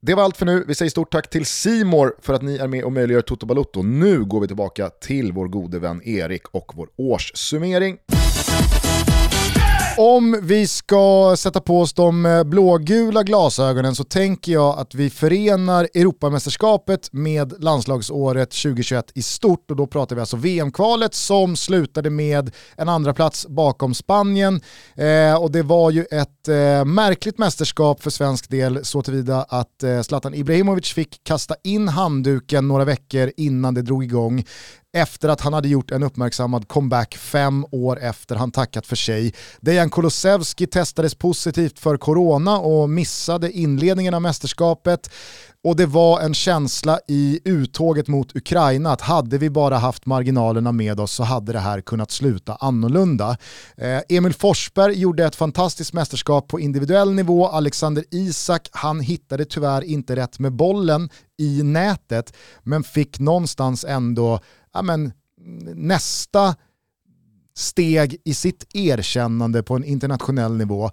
[0.00, 0.64] Det var allt för nu.
[0.68, 3.82] Vi säger stort tack till Simor för att ni är med och möjliggör Toto Balotto.
[3.82, 7.96] Nu går vi tillbaka till vår gode vän Erik och vår årssummering.
[9.98, 15.10] Om vi ska sätta på oss de eh, blågula glasögonen så tänker jag att vi
[15.10, 19.70] förenar Europamästerskapet med landslagsåret 2021 i stort.
[19.70, 24.60] Och då pratar vi alltså VM-kvalet som slutade med en andra plats bakom Spanien.
[24.94, 29.82] Eh, och det var ju ett eh, märkligt mästerskap för svensk del så tillvida att
[29.82, 34.44] eh, Zlatan Ibrahimovic fick kasta in handduken några veckor innan det drog igång
[34.96, 39.34] efter att han hade gjort en uppmärksammad comeback fem år efter han tackat för sig.
[39.60, 45.10] Dejan Kulusevski testades positivt för corona och missade inledningen av mästerskapet.
[45.64, 50.72] Och det var en känsla i uttåget mot Ukraina att hade vi bara haft marginalerna
[50.72, 53.36] med oss så hade det här kunnat sluta annorlunda.
[53.76, 57.46] Eh, Emil Forsberg gjorde ett fantastiskt mästerskap på individuell nivå.
[57.46, 62.32] Alexander Isak, han hittade tyvärr inte rätt med bollen i nätet
[62.62, 64.40] men fick någonstans ändå
[64.76, 65.12] ja, men,
[65.74, 66.56] nästa
[67.54, 70.90] steg i sitt erkännande på en internationell nivå.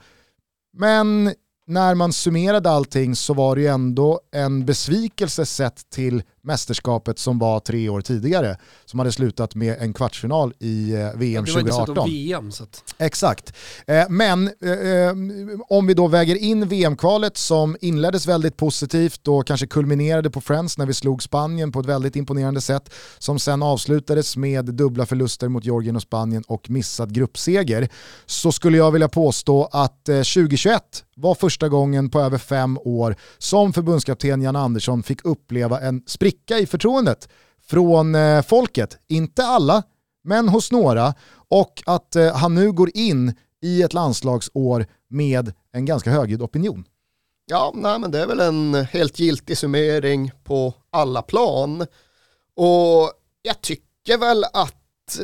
[0.74, 1.34] Men
[1.66, 7.40] när man summerade allting så var det ju ändå en besvikelse sett till mästerskapet som
[7.40, 11.96] var tre år tidigare, som hade slutat med en kvartsfinal i eh, VM 2018.
[11.96, 12.52] Det var VM.
[12.52, 12.84] Så att...
[12.98, 13.54] Exakt.
[13.88, 15.14] Eh, men eh,
[15.70, 20.78] om vi då väger in VM-kvalet som inleddes väldigt positivt och kanske kulminerade på Friends
[20.78, 25.48] när vi slog Spanien på ett väldigt imponerande sätt, som sen avslutades med dubbla förluster
[25.48, 27.90] mot Georgien och Spanien och missad gruppseger,
[28.26, 33.74] så skulle jag vilja påstå att 2021 var första gången på över fem år som
[33.74, 37.30] förbundskapten Jan Andersson fick uppleva en spricka i förtroendet
[37.66, 38.98] från eh, folket.
[39.08, 39.84] Inte alla,
[40.24, 41.14] men hos några.
[41.48, 46.86] Och att eh, han nu går in i ett landslagsår med en ganska högljudd opinion.
[47.46, 51.82] Ja, nej, men det är väl en helt giltig summering på alla plan.
[52.56, 53.12] Och
[53.42, 55.20] jag tycker väl att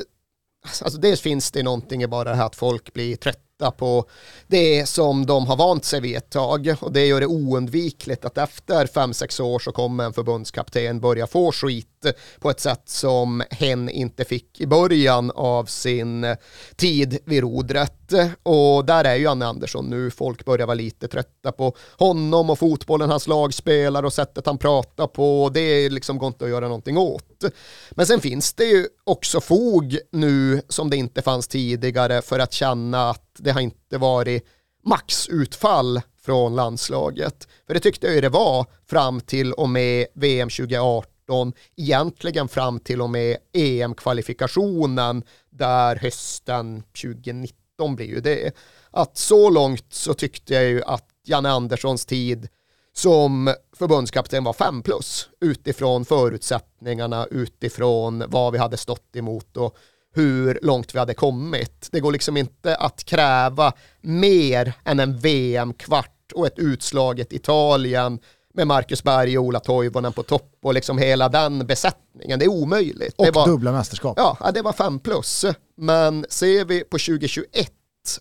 [0.84, 4.06] alltså dels finns det någonting i bara det här att folk blir trötta titta på
[4.48, 8.38] det som de har vant sig vid ett tag och det gör det oundvikligt att
[8.38, 12.06] efter 5-6 år så kommer en förbundskapten börja få skit
[12.40, 16.36] på ett sätt som hen inte fick i början av sin
[16.76, 18.14] tid vid rodret.
[18.44, 22.60] Och där är ju Anne Andersson nu, folk börjar vara lite trötta på honom och
[22.60, 26.68] fotbollen hans lag spelar och sättet han pratar på, det liksom går inte att göra
[26.68, 27.44] någonting åt.
[27.92, 32.54] Men sen finns det ju också fog nu som det inte fanns tidigare för att
[32.54, 34.46] känna att det har inte varit
[34.86, 37.48] maxutfall från landslaget.
[37.68, 42.80] För det tyckte jag ju det var fram till och med VM 2018, egentligen fram
[42.80, 48.56] till och med EM-kvalifikationen där hösten 2019 blir ju det.
[48.92, 52.48] Att så långt så tyckte jag ju att Janne Anderssons tid
[52.94, 59.78] som förbundskapten var 5 plus utifrån förutsättningarna, utifrån vad vi hade stått emot och
[60.20, 61.90] hur långt vi hade kommit.
[61.92, 68.20] Det går liksom inte att kräva mer än en VM-kvart och ett utslaget Italien
[68.54, 72.40] med Marcus Berg och Ola Toivonen på topp och liksom hela den besättningen.
[72.40, 73.16] Det är omöjligt.
[73.18, 74.14] Och var, dubbla mästerskap.
[74.18, 75.46] Ja, det var 5 plus.
[75.78, 77.72] Men ser vi på 2021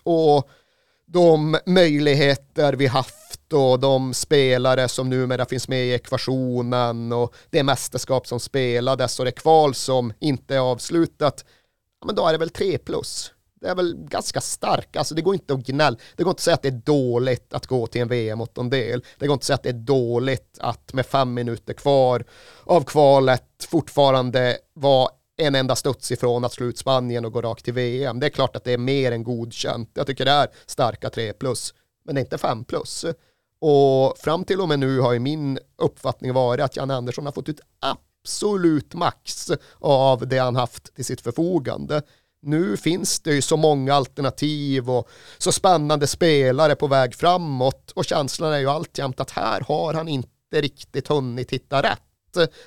[0.02, 0.48] och
[1.06, 7.62] de möjligheter vi haft och de spelare som numera finns med i ekvationen och det
[7.62, 11.44] mästerskap som spelades och det kval som inte är avslutat
[12.06, 13.32] men då är det väl 3 plus.
[13.60, 16.44] Det är väl ganska starkt, alltså det går inte att gnälla, det går inte att
[16.44, 19.54] säga att det är dåligt att gå till en VM-åttondel, det går inte att säga
[19.54, 22.24] att det är dåligt att med fem minuter kvar
[22.64, 27.64] av kvalet fortfarande vara en enda studs ifrån att slå ut Spanien och gå rakt
[27.64, 28.20] till VM.
[28.20, 29.90] Det är klart att det är mer än godkänt.
[29.94, 33.04] Jag tycker det är starka 3 plus, men det är inte 5 plus.
[33.60, 37.32] Och fram till och med nu har ju min uppfattning varit att Jan Andersson har
[37.32, 37.60] fått ut
[38.24, 42.02] absolut max av det han haft till sitt förfogande.
[42.42, 45.08] Nu finns det ju så många alternativ och
[45.38, 50.08] så spännande spelare på väg framåt och känslan är ju alltjämt att här har han
[50.08, 52.02] inte riktigt hunnit hitta rätt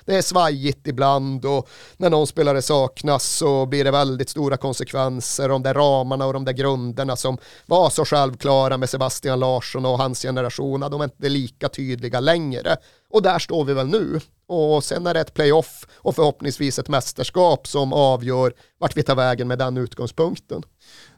[0.04, 5.48] det är svajigt ibland och när någon spelare saknas så blir det väldigt stora konsekvenser.
[5.48, 9.98] De där ramarna och de där grunderna som var så självklara med Sebastian Larsson och
[9.98, 12.76] hans generation, de är inte lika tydliga längre.
[13.12, 14.20] Och där står vi väl nu.
[14.46, 19.14] Och sen är det ett playoff och förhoppningsvis ett mästerskap som avgör vart vi tar
[19.14, 20.62] vägen med den utgångspunkten.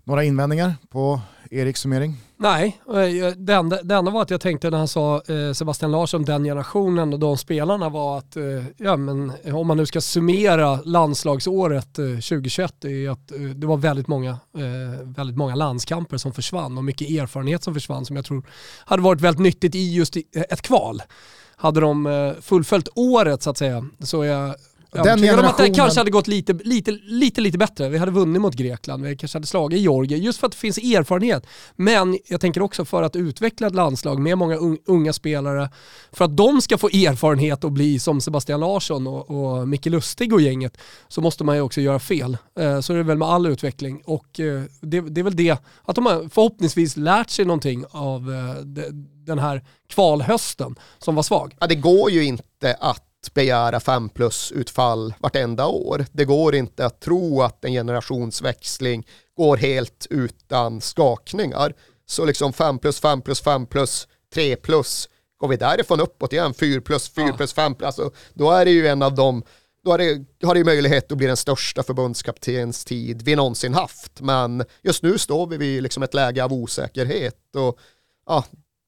[0.04, 2.16] Några invändningar på Eriks summering?
[2.36, 5.90] Nej, eh, det enda, det enda var att jag tänkte när han sa eh, Sebastian
[5.90, 8.42] Larsson, den generationen och de spelarna var att, eh,
[8.76, 14.38] ja men om man nu ska summera landslagsåret 2021, är att det var väldigt många,
[15.02, 18.46] väldigt många landskamper som försvann och mycket erfarenhet som försvann som jag tror
[18.84, 21.02] hade varit väldigt nyttigt i just ett kval.
[21.56, 24.54] Hade de eh, fullföljt året så att säga så är jag
[25.02, 25.44] den generationen...
[25.44, 27.88] om att det kanske hade gått lite, lite, lite, lite bättre.
[27.88, 30.78] Vi hade vunnit mot Grekland, vi kanske hade slagit Georgien, just för att det finns
[30.78, 31.46] erfarenhet.
[31.76, 34.56] Men jag tänker också för att utveckla ett landslag med många
[34.86, 35.70] unga spelare,
[36.12, 40.32] för att de ska få erfarenhet och bli som Sebastian Larsson och, och Micke Lustig
[40.32, 42.36] och gänget, så måste man ju också göra fel.
[42.58, 44.02] Eh, så är det väl med all utveckling.
[44.04, 48.32] Och eh, det, det, är väl det, att de har förhoppningsvis lärt sig någonting av
[48.32, 48.64] eh,
[49.26, 51.56] den här kvalhösten som var svag.
[51.60, 56.06] Ja, det går ju inte att begära 5 plus utfall vartenda år.
[56.12, 59.06] Det går inte att tro att en generationsväxling
[59.36, 61.74] går helt utan skakningar.
[62.06, 66.54] Så liksom 5 plus, 5 plus, 5 plus, 3 plus, går vi därifrån uppåt igen,
[66.54, 69.42] 4 plus, 4 plus, 5 plus, alltså, då är det ju en av de
[69.84, 74.20] då har det, har det möjlighet att bli den största förbundskaptens tid vi någonsin haft.
[74.20, 77.78] Men just nu står vi vid liksom ett läge av osäkerhet och
[78.26, 78.44] ja,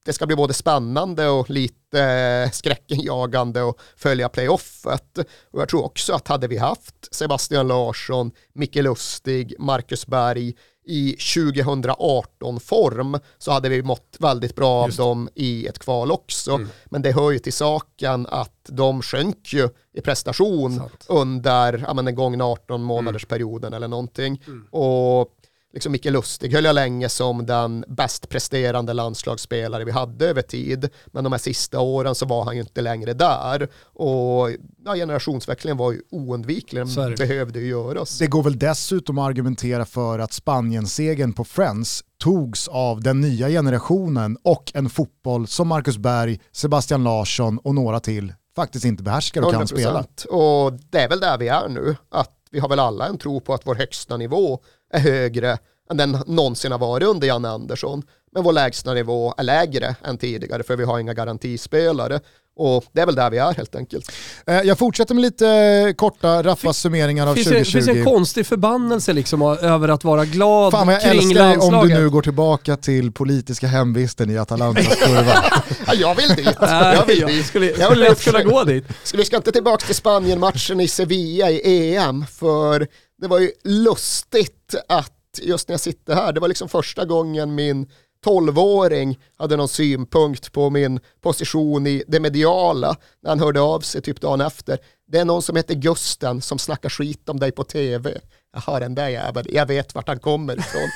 [0.07, 5.17] det ska bli både spännande och lite skräckenjagande att följa playoffet.
[5.51, 10.53] Och jag tror också att hade vi haft Sebastian Larsson, Micke Lustig, Marcus Berg
[10.85, 16.51] i 2018-form så hade vi mått väldigt bra av dem i ett kval också.
[16.51, 16.67] Mm.
[16.85, 21.05] Men det hör ju till saken att de sjönk ju i prestation Sant.
[21.09, 23.73] under ja, men den gångna 18 månaders mm.
[23.73, 24.43] eller någonting.
[24.47, 24.67] Mm.
[24.71, 25.36] Och
[25.73, 30.89] liksom Micke Lustig höll jag länge som den bäst presterande landslagsspelare vi hade över tid.
[31.07, 33.67] Men de här sista åren så var han ju inte längre där.
[33.83, 34.49] Och
[34.85, 38.17] ja, generationsväxlingen var ju oundviklig, den behövde ju göras.
[38.17, 43.49] Det går väl dessutom att argumentera för att Spanien-segern på Friends togs av den nya
[43.49, 49.41] generationen och en fotboll som Marcus Berg, Sebastian Larsson och några till faktiskt inte behärskar
[49.41, 49.57] och 100%.
[49.57, 50.05] kan spela.
[50.29, 53.39] Och det är väl där vi är nu, att vi har väl alla en tro
[53.39, 54.59] på att vår högsta nivå
[54.93, 55.57] är högre
[55.91, 58.03] än den någonsin har varit under Janne Andersson.
[58.33, 62.19] men vår lägsta nivå är lägre än tidigare för vi har inga garantispelare.
[62.59, 64.11] Och det är väl där vi är helt enkelt.
[64.47, 67.77] Eh, jag fortsätter med lite korta, rappa summeringar av finns 2020.
[67.77, 71.83] Det finns en konstig förbannelse liksom över att vara glad Fan, jag kring älskar landslaget.
[71.83, 75.43] om du nu går tillbaka till politiska hemvisten i Atalantas kurva.
[75.87, 76.55] ja, jag vill dit.
[76.61, 77.45] Jag vill jag dit.
[77.45, 78.85] skulle, jag skulle lätt kunna gå dit.
[79.13, 84.75] Vi ska inte tillbaka till Spanien-matchen i Sevilla i EM, för det var ju lustigt
[84.87, 87.87] att just när jag sitter här, det var liksom första gången min
[88.25, 94.01] 12-åring hade någon synpunkt på min position i det mediala när han hörde av sig
[94.01, 94.79] typ dagen efter.
[95.07, 98.19] Det är någon som heter Gusten som snackar skit om dig på tv.
[98.53, 100.89] Jaha, den där jäveln, jag vet vart han kommer ifrån.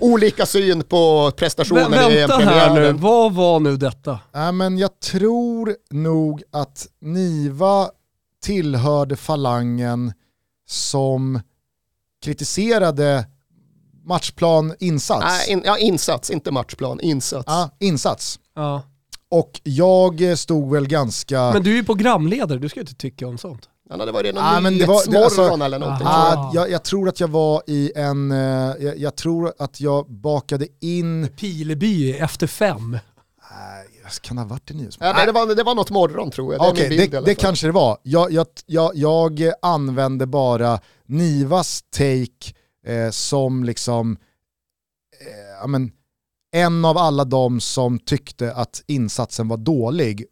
[0.00, 4.20] Olika syn på prestationen Vä i Vänta här nu, vad var nu detta?
[4.34, 7.90] äh, men jag tror nog att Niva
[8.42, 10.12] tillhörde falangen
[10.66, 11.40] som
[12.22, 13.26] kritiserade
[14.04, 15.24] matchplan insats.
[15.28, 17.44] Nej, in, ja, insats, inte matchplan, insats.
[17.46, 18.38] Ja, insats.
[18.54, 18.82] Ja.
[19.30, 21.50] Och jag stod väl ganska...
[21.52, 23.68] Men du är ju programledare, du ska ju inte tycka om sånt.
[23.90, 26.06] Han hade varit i någon Ja, men det var- det- nyhetsmorgon alltså- eller någonting.
[26.06, 26.38] Jag.
[26.38, 28.38] Ah, jag, jag tror att jag var i en, eh,
[28.80, 32.90] jag, jag tror att jag bakade in, Pileby efter fem.
[33.50, 33.86] Nej,
[34.22, 35.14] kan det ha varit i Ja, Nyhetsmorgon?
[35.16, 36.74] nej, det, var, det var något morgon tror jag.
[36.74, 37.98] Det i det, det kanske det var.
[38.02, 40.80] Jag, jag, jag, jag använde bara
[41.12, 42.54] Nivas take
[42.86, 44.16] eh, som liksom,
[45.20, 45.92] eh, ja, men,
[46.52, 50.24] en av alla de som tyckte att insatsen var dålig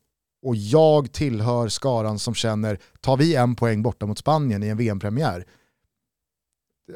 [0.43, 4.77] och jag tillhör skaran som känner, tar vi en poäng borta mot Spanien i en
[4.77, 5.47] VM-premiär,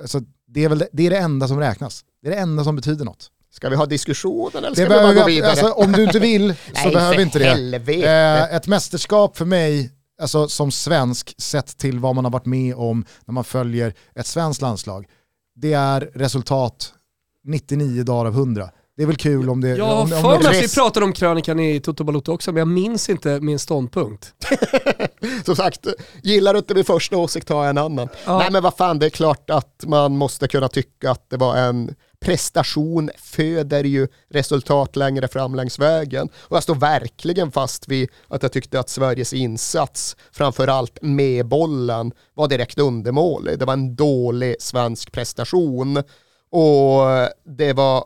[0.01, 2.05] alltså, det, är väl det, det är det enda som räknas.
[2.23, 3.31] Det är det enda som betyder något.
[3.51, 5.51] Ska vi ha diskussionen eller Det ska vi bara gå vi, vidare?
[5.51, 8.05] alltså, om du inte vill så Nej, behöver inte det.
[8.05, 9.90] Eh, ett mästerskap för mig,
[10.20, 14.27] alltså som svensk, sett till vad man har varit med om när man följer ett
[14.27, 15.07] svenskt landslag,
[15.57, 16.93] det är resultat
[17.45, 18.70] 99 dagar av 100.
[18.97, 19.69] Det är väl kul om det...
[19.69, 22.69] Jag har för mig att vi pratade om krönikan i Toto Balotto också, men jag
[22.69, 24.35] minns inte min ståndpunkt.
[25.45, 25.86] Som sagt,
[26.23, 28.09] gillar du inte min första åsikt jag en annan.
[28.27, 28.39] Ja.
[28.39, 31.57] Nej men vad fan, det är klart att man måste kunna tycka att det var
[31.57, 36.28] en prestation föder ju resultat längre fram längs vägen.
[36.34, 42.12] Och jag står verkligen fast vid att jag tyckte att Sveriges insats, framförallt med bollen,
[42.34, 43.59] var direkt undermålig.
[43.59, 45.96] Det var en dålig svensk prestation.
[46.51, 47.02] Och
[47.44, 48.05] det var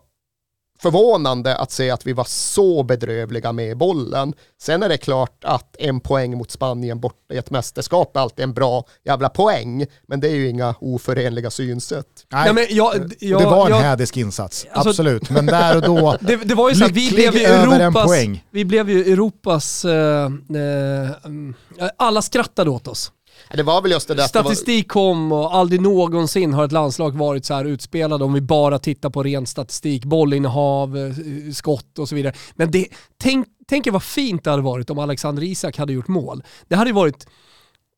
[0.82, 4.34] förvånande att se att vi var så bedrövliga med bollen.
[4.62, 8.42] Sen är det klart att en poäng mot Spanien borta i ett mästerskap är alltid
[8.42, 12.06] en bra jävla poäng, men det är ju inga oförenliga synsätt.
[12.32, 15.30] nej, Nej, men jag, jag, det var en jag, hädisk insats, Alltså- absolut.
[15.30, 18.06] Men där och då, det, det var ju så vi blev ju över en Europas,
[18.06, 18.44] poäng.
[18.50, 23.12] vi blev ju Europas, eh, eh, alla skrattade åt oss.
[23.50, 27.44] Det var väl just det där Statistik kom och aldrig någonsin har ett landslag varit
[27.44, 31.12] så här utspelade om vi bara tittar på ren statistik, bollinnehav, eh,
[31.52, 32.34] skott och så vidare.
[32.54, 32.86] Men det,
[33.22, 36.42] tänk, tänk er vad fint det hade varit om Alexander Isak hade gjort mål.
[36.68, 37.26] Det hade ju varit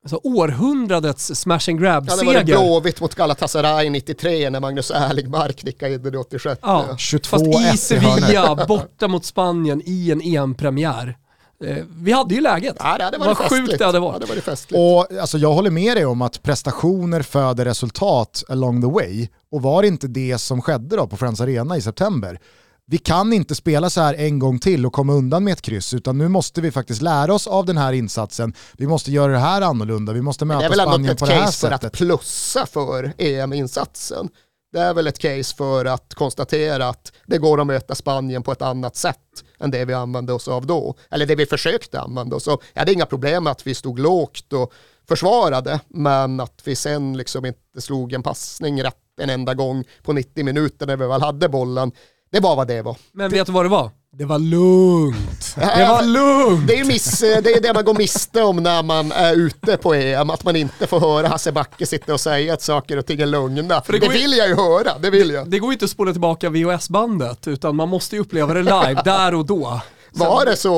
[0.02, 2.44] alltså, århundradets smash and ja, det var det grab-seger.
[2.44, 6.60] Blåvitt mot Galatasaray 93 när Magnus Erlingmark nickade in den i 86.
[6.62, 6.96] Ja.
[6.98, 7.76] 22 Fast i.
[7.76, 11.16] Sevilla, borta mot Spanien i en EM-premiär.
[11.64, 12.76] Eh, vi hade ju läget.
[12.78, 13.78] Ja, det hade Vad varit sjukt festligt.
[13.78, 14.14] det hade varit.
[14.14, 14.78] Ja, det varit festligt.
[14.80, 19.28] Och alltså, jag håller med dig om att prestationer föder resultat along the way.
[19.52, 22.40] Och var det inte det som skedde då på Friends Arena i september?
[22.86, 25.94] Vi kan inte spela så här en gång till och komma undan med ett kryss,
[25.94, 28.54] utan nu måste vi faktiskt lära oss av den här insatsen.
[28.76, 31.18] Vi måste göra det här annorlunda, vi måste det är möta väl ändå Spanien ett
[31.18, 31.86] på det här case för sättet.
[31.86, 34.28] att plussa för EM-insatsen.
[34.72, 38.52] Det är väl ett case för att konstatera att det går att möta Spanien på
[38.52, 39.16] ett annat sätt
[39.60, 40.94] än det vi använde oss av då.
[41.10, 42.62] Eller det vi försökte använda oss av.
[42.72, 44.72] Jag hade inga problem med att vi stod lågt och
[45.08, 50.12] försvarade, men att vi sen liksom inte slog en passning rätt en enda gång på
[50.12, 51.92] 90 minuter när vi väl hade bollen.
[52.30, 52.96] Det var vad det var.
[53.12, 53.90] Men vet du vad det var?
[54.12, 55.54] Det var lugnt.
[55.56, 56.66] Det var lugnt.
[56.68, 59.76] Det är ju miss, det, är det man går miste om när man är ute
[59.76, 63.06] på EM, att man inte får höra Hasse Backe sitta och säga att saker och
[63.06, 63.80] ting är lugna.
[63.82, 65.50] För det det går ju- vill jag ju höra, det vill jag.
[65.50, 69.00] Det går ju inte att spola tillbaka VHS-bandet, utan man måste ju uppleva det live,
[69.04, 69.80] där och då.
[70.12, 70.68] Var det så,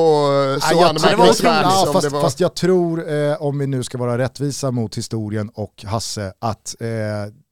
[0.61, 2.21] så Ja, anmärkningsvärt ja, fast, det var?
[2.21, 6.75] fast jag tror, eh, om vi nu ska vara rättvisa mot historien och Hasse, att
[6.79, 6.87] eh,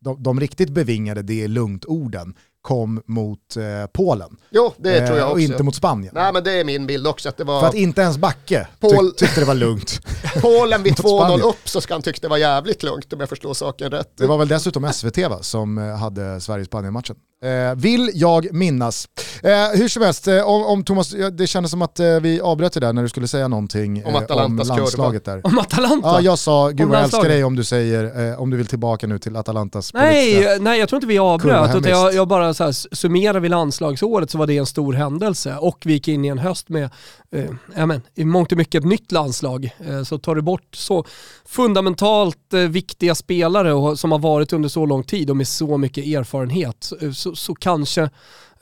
[0.04, 3.64] de, de riktigt bevingade det är lugnt-orden kom mot eh,
[3.94, 4.30] Polen.
[4.50, 5.34] Jo, det tror jag Eh, också.
[5.34, 6.12] och inte mot Spanien.
[6.16, 8.68] Nej men det är min bild också, att det För var att inte ens Backe
[8.82, 10.00] tyck, tyckte det var lugnt.
[10.42, 11.40] Polen vid mot Spanien.
[11.40, 14.14] 2-0 upp så ska han tyckte det var jävligt lugnt om jag förstår saken rätt.
[14.18, 17.16] Det var väl dessutom SVT va, som eh, hade Sverige-Spanien-matchen.
[17.44, 19.08] Eh, vill jag minnas.
[19.44, 22.42] Eh, hur som helst, eh, om, om Thomas, ja, det kändes som att eh, vi
[22.42, 24.78] avbröt det där när du skulle säga någonting eh, Om Atalantas kurva.
[24.82, 25.42] landslaget där.
[25.48, 26.08] Om Atalanta?
[26.08, 28.58] Ja, jag sa, gud Om vad jag älskar dig om du säger, eh, om du
[28.58, 30.40] vill tillbaka nu till Atalantas politiska...
[30.48, 33.40] nej, nej, jag tror inte vi avbröt, utan jag, jag bara bara så här, summerar
[33.40, 36.70] vi landslagsåret så var det en stor händelse och vi gick in i en höst
[36.70, 36.90] med
[37.32, 39.70] eh, amen, i mångt och mycket ett nytt landslag.
[39.80, 41.06] Eh, så tar du bort så
[41.46, 45.78] fundamentalt eh, viktiga spelare och, som har varit under så lång tid och med så
[45.78, 48.10] mycket erfarenhet så, så, så kanske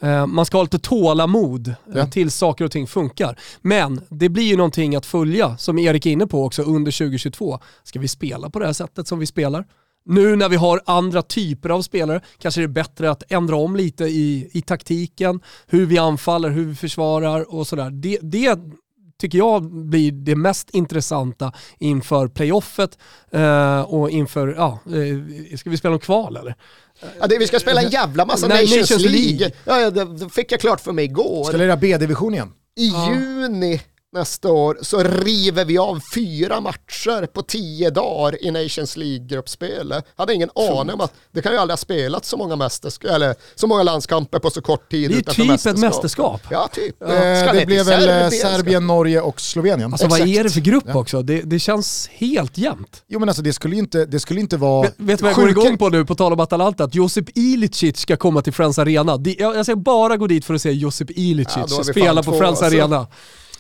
[0.02, 2.06] eh, man ska ha lite tålamod eh, ja.
[2.06, 3.40] till saker och ting funkar.
[3.62, 7.60] Men det blir ju någonting att följa, som Erik är inne på också, under 2022.
[7.84, 9.66] Ska vi spela på det här sättet som vi spelar?
[10.10, 13.76] Nu när vi har andra typer av spelare kanske det är bättre att ändra om
[13.76, 17.90] lite i, i taktiken, hur vi anfaller, hur vi försvarar och sådär.
[17.90, 18.60] Det, det
[19.20, 22.98] tycker jag blir det mest intressanta inför playoffet
[23.32, 26.56] eh, och inför, ja, eh, ska vi spela om kval eller?
[27.20, 29.38] Ja, det, vi ska spela en jävla massa Nej, Nations, Nations League.
[29.38, 29.52] League.
[29.84, 31.44] Ja, det, det fick jag klart för mig igår.
[31.44, 32.52] Ska lira B-division igen?
[32.76, 33.14] I ja.
[33.14, 33.82] juni
[34.12, 40.06] nästa år så river vi av fyra matcher på tio dagar i Nations League-gruppspelet.
[40.16, 43.36] Hade ingen aning om att det kan ju aldrig ha spelats så många, mästersk- eller,
[43.56, 45.10] så många landskamper på så kort tid.
[45.10, 45.76] Det är typ mästerskap.
[45.76, 46.42] ett mästerskap.
[46.50, 46.96] Ja, typ.
[47.00, 47.08] Ja.
[47.08, 49.94] Eh, det blev väl Serbien, Serbien, Norge och Slovenien.
[49.94, 50.22] Alltså Exakt.
[50.22, 50.98] vad är det för grupp ja.
[50.98, 51.22] också?
[51.22, 53.04] Det, det, känns helt jämnt.
[53.08, 54.82] Jo men alltså det skulle ju inte, det skulle inte vara...
[54.82, 56.84] Vet, vet du vad jag går igång på nu, på tal om Atalanta?
[56.84, 59.20] Att Josip Ilicic ska komma till Friends Arena.
[59.24, 62.62] Jag, jag ska bara gå dit för att se Josip Ilicic ja, spela på Friends
[62.62, 62.66] alltså.
[62.66, 63.08] Arena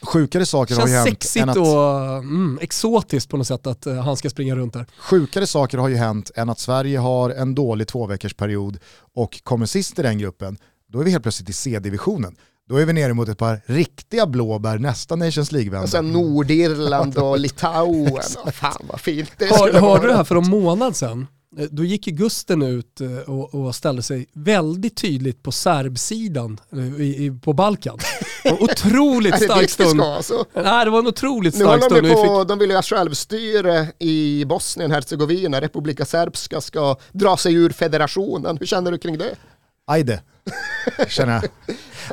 [0.01, 1.07] sjukare saker har ju hänt.
[1.07, 4.85] Känns sexigt och mm, exotiskt på något sätt att uh, han ska springa runt där.
[4.99, 8.79] Sjukare saker har ju hänt än att Sverige har en dålig tvåveckorsperiod
[9.15, 10.57] och kommer sist i den gruppen.
[10.87, 12.35] Då är vi helt plötsligt i C-divisionen.
[12.69, 15.81] Då är vi nere mot ett par riktiga blåbär nästa Nations League-vända.
[15.81, 18.23] Alltså Nordirland och Litauen.
[18.53, 21.27] Fan vad fint det Hör, Hörde du det här för en månad sedan?
[21.57, 26.59] Eh, då gick ju Gusten ut eh, och, och, ställde sig väldigt tydligt på serbsidan
[26.73, 27.97] eh, i, i, på Balkan.
[28.59, 30.01] Otroligt stark stund.
[30.01, 30.45] Alltså.
[30.53, 32.03] Nej, det var en otroligt stark stund.
[32.03, 32.47] De, på, fick...
[32.47, 35.61] de vill ju ha självstyre i Bosnien-Hercegovina.
[35.61, 38.57] Republika Serbska ska dra sig ur federationen.
[38.57, 39.35] Hur känner du kring det?
[39.87, 40.21] Ajde,
[41.07, 41.43] känner jag.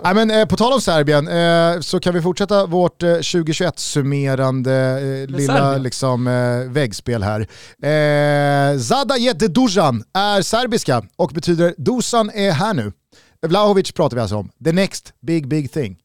[0.02, 4.98] Nej, men, eh, på tal om Serbien eh, så kan vi fortsätta vårt eh, 2021-summerande
[5.22, 7.40] eh, lilla liksom, eh, väggspel här.
[7.82, 12.92] Eh, Zada Jete Dusan är serbiska och betyder Dusan är här nu.
[13.46, 14.50] Vlahovic pratar vi alltså om.
[14.64, 15.96] The next big big thing.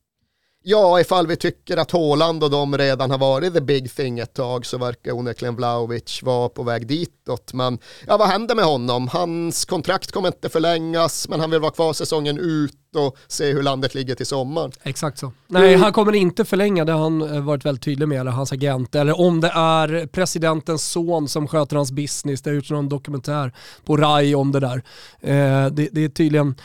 [0.64, 4.34] Ja, ifall vi tycker att Håland och de redan har varit the big thing ett
[4.34, 7.54] tag så verkar onekligen Vlaovic vara på väg ditåt.
[7.54, 9.08] Men ja, vad händer med honom?
[9.08, 13.64] Hans kontrakt kommer inte förlängas, men han vill vara kvar säsongen ut och se hur
[13.64, 14.72] landet ligger till sommaren.
[14.84, 15.32] Exakt så.
[15.48, 18.52] Nej, han kommer inte förlänga, det har han eh, varit väldigt tydlig med, eller hans
[18.52, 18.96] agent.
[18.96, 23.54] Eller om det är presidentens son som sköter hans business, det har gjorts någon dokumentär
[23.86, 24.84] på RAI om det där.
[25.20, 26.56] Eh, det, det, är tydligen,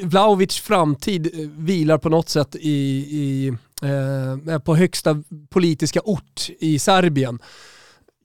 [0.00, 3.52] Vlaovics framtid eh, vilar på något sätt i, i
[4.64, 7.38] på högsta politiska ort i Serbien.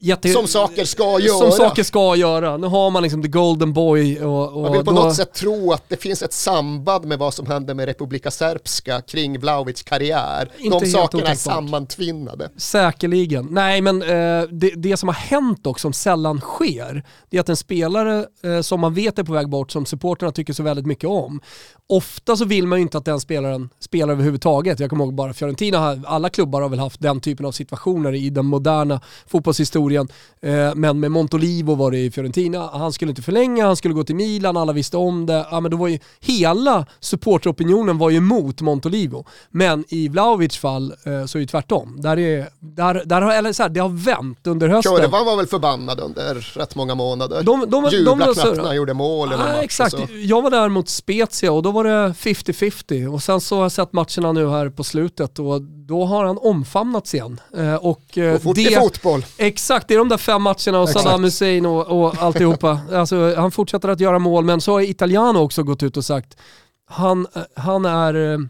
[0.03, 0.29] Jätte...
[0.29, 1.37] Som saker ska göra.
[1.37, 2.57] Som saker ska göra.
[2.57, 4.23] Nu har man liksom the golden boy.
[4.23, 5.03] Och, och man vill på då...
[5.03, 9.01] något sätt tro att det finthis ett samband med vad som hände med Republika Serbska
[9.01, 10.49] kring Vlaovics karriär.
[10.57, 12.49] Inte De sakerna är sammantvinnade.
[12.57, 13.47] Säkerligen.
[13.51, 17.49] Nej men eh, det, det, som har hänt dock som sällan sker, det är att
[17.49, 20.85] en spelare eh, som man vet är på väg bort, som supporterna tycker så väldigt
[20.85, 21.41] mycket om,
[21.89, 24.79] ofta så vill man ju inte att den spelaren spelar överhuvudtaget.
[24.79, 28.29] Jag kommer ihåg bara Fiorentina, alla klubbar har väl haft den typen av situationer i
[28.29, 29.90] den moderna fotbollshistorien.
[29.97, 34.03] Eh, men med Montolivo var det i Fiorentina, han skulle inte förlänga, han skulle gå
[34.03, 35.45] till Milan, alla visste om det.
[35.51, 39.25] Ja, men då var ju, hela supporteropinionen var ju emot Montolivo.
[39.49, 42.01] Men i Vlaovics fall eh, så är det tvärtom.
[42.01, 44.95] Där är, där, där har, eller så här, det har vänt under hösten.
[44.95, 47.43] Kurvan var väl förbannad under rätt många månader.
[47.43, 49.29] De, de, Jublade knappt när han gjorde mål.
[49.31, 53.41] Ja, exakt, jag var där mot Spezia och då var var det 50-50 och sen
[53.41, 55.61] så har jag sett matcherna nu här på slutet och
[55.91, 57.39] då har han omfamnats igen.
[57.57, 59.25] Eh, och, eh, och fort det, fotboll.
[59.37, 62.79] Exakt, det är de där fem matcherna och Saddam Hussein och, och alltihopa.
[62.93, 66.37] alltså, han fortsätter att göra mål men så har Italiano också gått ut och sagt
[66.85, 68.47] han, eh, han är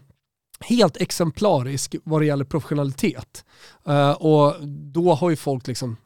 [0.60, 3.44] helt exemplarisk vad det gäller professionalitet.
[4.16, 4.54] Och
[4.92, 5.96] då har ju folk liksom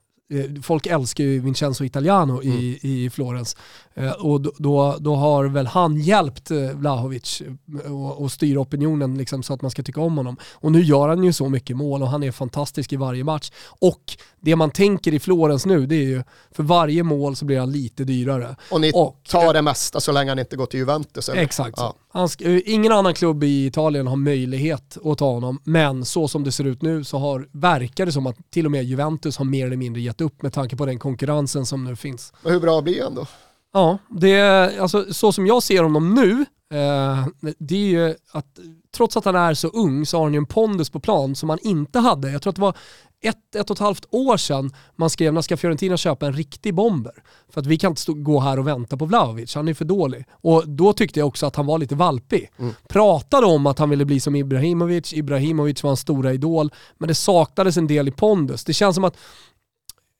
[0.62, 2.58] folk älskar ju Vincenzo Italiano mm.
[2.58, 3.56] i, i Florens.
[3.96, 7.42] Eh, och då, då har väl han hjälpt eh, Vlahovic
[8.24, 10.36] att styra opinionen liksom, så att man ska tycka om honom.
[10.52, 13.50] Och nu gör han ju så mycket mål och han är fantastisk i varje match.
[13.80, 17.58] Och det man tänker i Florens nu det är ju för varje mål så blir
[17.58, 18.56] han lite dyrare.
[18.70, 21.28] Och ni och, tar det mesta så länge han inte går till Juventus?
[21.28, 21.42] Eller?
[21.42, 21.74] Exakt.
[21.76, 21.94] Ja.
[22.08, 22.28] Han,
[22.64, 26.64] ingen annan klubb i Italien har möjlighet att ta honom, men så som det ser
[26.64, 29.76] ut nu så har, verkar det som att till och med Juventus har mer eller
[29.76, 32.32] mindre gett upp med tanke på den konkurrensen som nu finns.
[32.42, 33.26] Och hur bra blir han då?
[33.76, 34.40] Ja, det,
[34.80, 36.44] alltså, så som jag ser honom nu
[36.78, 37.26] eh,
[37.58, 38.58] det är ju att
[38.96, 41.50] trots att han är så ung så har han ju en pondus på plan som
[41.50, 42.30] han inte hade.
[42.30, 42.76] Jag tror att det var
[43.20, 46.74] ett, ett och ett halvt år sedan man skrev när ska Fiorentina köpa en riktig
[46.74, 47.12] bomber?
[47.48, 49.84] För att vi kan inte stå, gå här och vänta på Vlahovic, han är för
[49.84, 50.24] dålig.
[50.30, 52.50] Och då tyckte jag också att han var lite valpig.
[52.58, 52.74] Mm.
[52.88, 57.14] Pratade om att han ville bli som Ibrahimovic, Ibrahimovic var hans stora idol, men det
[57.14, 58.64] saknades en del i pondus.
[58.64, 59.16] Det känns som att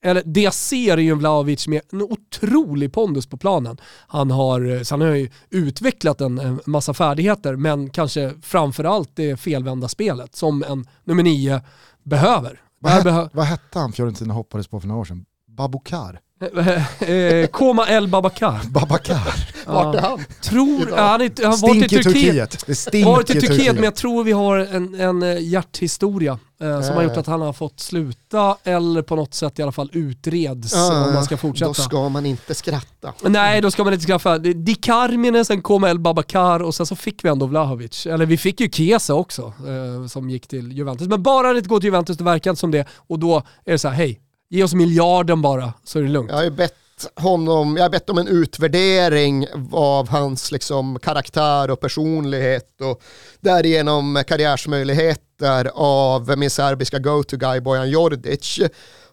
[0.05, 3.77] eller det jag ser är ju en Vlahovic med en otrolig pondus på planen.
[4.07, 9.37] Han har, så han har ju utvecklat en, en massa färdigheter, men kanske framförallt det
[9.37, 11.61] felvända spelet som en nummer nio
[12.03, 12.61] behöver.
[12.79, 15.25] Vad, het, vad hette han Fiorentina hoppades på för några år sedan?
[15.49, 16.21] Babukar?
[16.41, 18.61] Eh, Koma El Babakar.
[18.71, 19.49] Babakar.
[19.67, 20.25] Vart är han?
[20.43, 22.05] Tror, ja, han, är, han varit i Turkiet.
[22.05, 22.67] Turkiet.
[22.67, 26.39] Det stinker varit i Turkiet, Turkiet, men jag tror vi har en, en eh, hjärthistoria
[26.61, 29.73] eh, som har gjort att han har fått sluta eller på något sätt i alla
[29.73, 31.69] fall utreds äh, om man ska fortsätta.
[31.69, 33.13] Då ska man inte skratta.
[33.23, 34.39] Nej, då ska man inte skratta.
[34.39, 38.07] Di Carmine, sen kom El Babakar och sen så fick vi ändå Vlahovic.
[38.07, 41.09] Eller vi fick ju Kesa också eh, som gick till Juventus.
[41.09, 42.87] Men bara han inte går till Juventus, det verkar inte som det.
[43.07, 46.31] Och då är det så här, hej, Ge oss miljarden bara så är det lugnt.
[46.31, 46.75] Jag har ju bett
[47.15, 53.03] honom, jag har bett om en utvärdering av hans liksom, karaktär och personlighet och
[53.41, 58.61] därigenom karriärsmöjligheter av min serbiska go-to-guy Bojan Jordic.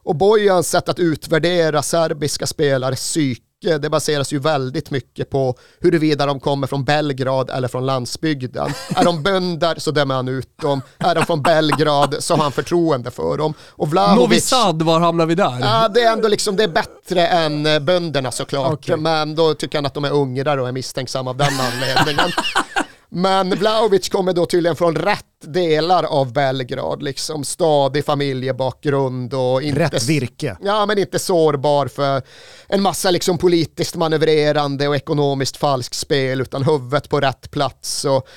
[0.06, 6.26] Och Bojans sätt att utvärdera serbiska spelares psyke det baseras ju väldigt mycket på huruvida
[6.26, 8.74] de kommer från Belgrad eller från landsbygden.
[8.96, 10.82] Är de bönder så dömer han ut dem.
[10.98, 13.54] Är de från Belgrad så har han förtroende för dem.
[13.70, 15.58] Och Vlahovic, Novi Sad, var hamnar vi där?
[15.62, 18.74] Ja, det är ändå liksom, det är bättre än eh, bönderna såklart.
[18.74, 18.96] Okay.
[18.96, 22.32] Men då tycker han att de är ungrare och är misstänksamma av den anledningen.
[23.16, 29.80] Men Vlahovic kommer då tydligen från rätt delar av Belgrad, liksom stadig familjebakgrund och inte...
[29.80, 30.58] Rätt virke.
[30.62, 32.22] Ja, men inte sårbar för
[32.68, 38.28] en massa liksom politiskt manövrerande och ekonomiskt falskt spel, utan huvudet på rätt plats och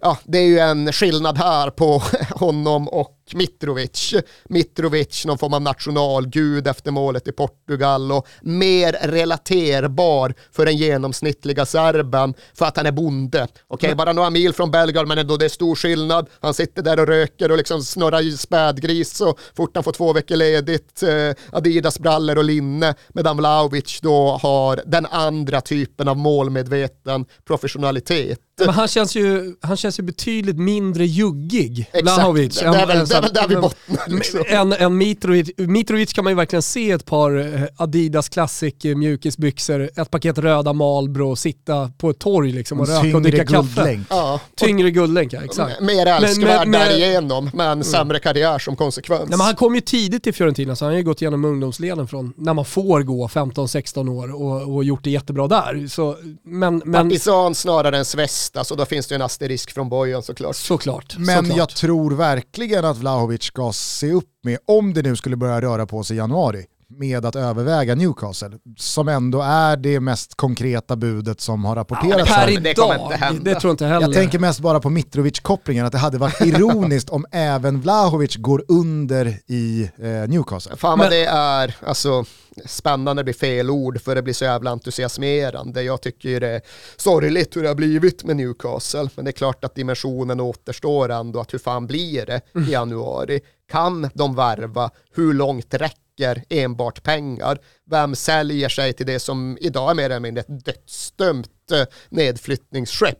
[0.00, 4.14] ja, det är ju en skillnad här på honom och Mitrovic.
[4.48, 11.66] Mitrovic, någon form av nationalgud efter målet i Portugal och mer relaterbar för den genomsnittliga
[11.66, 13.42] serben för att han är bonde.
[13.42, 16.28] Okej, okay, bara några mil från Belgrad men ändå det är stor skillnad.
[16.40, 20.36] Han sitter där och röker och liksom snurrar spädgris så fort han får två veckor
[20.36, 28.40] ledigt, eh, Adidas-brallor och linne, medan Vlahovic då har den andra typen av målmedveten professionalitet.
[28.58, 32.62] Men han känns ju, han känns ju betydligt mindre juggig, Vlahovic.
[32.62, 34.08] Väl, det är väl där vi bottnar.
[34.08, 34.44] Liksom.
[34.46, 38.96] En, en Mitrovic, Mitrovic kan man ju verkligen se ett par eh, Adidas Classic eh,
[38.96, 44.00] mjukisbyxor, ett paket röda Marlboro, sitta på ett torg liksom och röka och dricka kaffe.
[44.10, 44.40] Ja.
[44.56, 45.80] Tyngre guldlänk, ja, exakt.
[45.80, 47.84] Mer älskvärd därigenom, men mm.
[47.84, 49.28] sämre karriär som konsekvens.
[49.28, 52.08] Nej, men han kom ju tidigt till Fiorentina, så han har ju gått igenom ungdomsleden
[52.08, 55.88] från när man får gå 15-16 år och, och gjort det jättebra där.
[55.88, 57.08] Så, men, men...
[57.08, 60.56] Partisan snarare än Svesta, så då finns det en asterisk från Bojan såklart.
[60.56, 61.14] Såklart.
[61.18, 61.58] Men såklart.
[61.58, 65.86] jag tror verkligen att Vlahovic ska se upp med, om det nu skulle börja röra
[65.86, 71.40] på sig i januari, med att överväga Newcastle, som ändå är det mest konkreta budet
[71.40, 72.30] som har rapporterats.
[72.30, 74.06] Ja, per idag, det, det tror jag inte heller.
[74.06, 78.64] Jag tänker mest bara på Mitrovic-kopplingen, att det hade varit ironiskt om även Vlahovic går
[78.68, 80.76] under i eh, Newcastle.
[80.76, 82.24] Fan vad det är, alltså
[82.64, 85.82] spännande blir fel ord för det blir så jävla entusiasmerande.
[85.82, 86.60] Jag tycker ju det är
[86.96, 91.40] sorgligt hur det har blivit med Newcastle, men det är klart att dimensionen återstår ändå,
[91.40, 93.40] att hur fan blir det i januari?
[93.70, 94.90] Kan de värva?
[95.14, 96.05] Hur långt räcker
[96.48, 97.58] enbart pengar?
[97.90, 103.18] Vem säljer sig till det som idag är mer eller mindre ett dödsdömt eh, nedflyttningsskepp?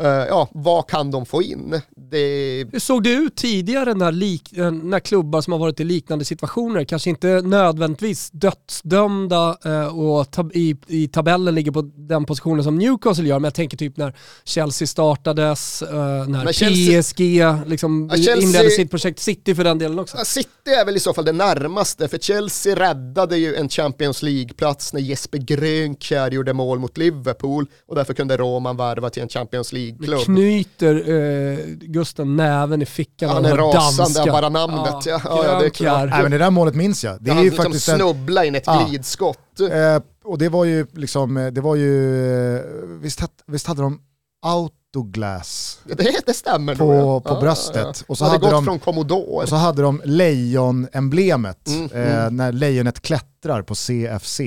[0.00, 1.80] Uh, ja, vad kan de få in?
[2.10, 2.66] Det...
[2.72, 6.24] Hur såg det ut tidigare när, lik, eh, när klubbar som har varit i liknande
[6.24, 12.64] situationer, kanske inte nödvändigtvis dödsdömda uh, och tab i, i tabellen ligger på den positionen
[12.64, 15.82] som Newcastle gör, men jag tänker typ när Chelsea startades,
[16.28, 17.02] när Chelsea...
[17.02, 17.20] PSG
[17.68, 18.36] liksom ja, Chelsea...
[18.36, 20.16] inledde sitt projekt, City för den delen också.
[20.16, 24.22] Ja, City är väl i så fall det närmaste, för Chelsea räddade ju en Champions
[24.22, 29.28] League-plats när Jesper Grönkjær gjorde mål mot Liverpool och därför kunde Roman värva till en
[29.28, 30.24] Champions League League-klubb.
[30.24, 35.06] Knyter eh, Gusten näven i fickan Han är rasande av bara namnet.
[35.06, 36.10] Ja, ja, ja, det är klart.
[36.10, 37.22] Nej, men det där målet minns jag.
[37.22, 38.86] Det är ju liksom faktiskt snubbla in ett ja.
[38.88, 39.60] glidskott.
[39.60, 42.62] Eh, och det var ju liksom, eh, det var ju, eh,
[43.00, 44.00] visst, visst hade de
[44.42, 47.20] autoglass det, det stämmer på, nog, ja.
[47.20, 48.04] på bröstet.
[48.06, 49.42] Och så hade, hade de, från Commodore.
[49.42, 52.36] Och så hade de lejon-emblemet, mm, eh, mm.
[52.36, 54.40] när lejonet klättrar på CFC.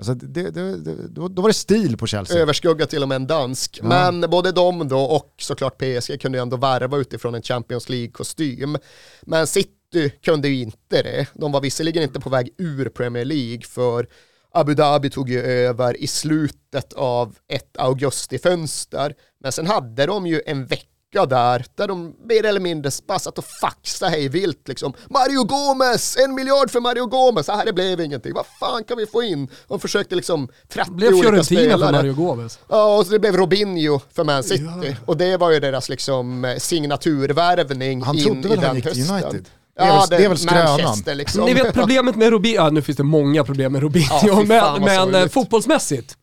[0.00, 2.38] Alltså det, det, det, då, var det stil på Chelsea.
[2.38, 3.78] Överskugga till och med en dansk.
[3.82, 3.88] Ja.
[3.88, 8.78] Men både de då och såklart PSG kunde ju ändå värva utifrån en Champions League-kostym.
[9.22, 11.26] Men City kunde ju inte det.
[11.34, 14.08] De var visserligen inte på väg ur Premier League för
[14.52, 19.14] Abu Dhabi tog ju över i slutet av ett augustifönster.
[19.40, 23.38] Men sen hade de ju en vecka där, där de mer eller mindre bara satt
[23.38, 24.92] och faxade hej vilt liksom.
[25.10, 28.96] Mario Gomez, en miljard för Mario Gomez, så här det blev ingenting, vad fan kan
[28.96, 29.48] vi få in?
[29.68, 31.86] De försökte liksom 30 blev olika Fiorentina spelare.
[31.86, 32.58] för Mario Gomez.
[32.68, 34.64] Ja, och så det blev Robinho för Man City.
[34.84, 34.94] Ja.
[35.06, 38.74] Och det var ju deras liksom eh, signaturvärvning Han in trodde i väl han den
[38.76, 39.10] gick hösten.
[39.14, 39.44] United?
[39.76, 41.02] Det är väl- det är väl skrönan.
[41.16, 41.44] Liksom.
[41.44, 44.82] Ni vet problemet med Robinho, ja nu finns det många problem med Robinho, Ja, men,
[44.82, 46.16] men eh, fotbollsmässigt,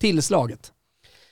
[0.00, 0.70] tillslaget.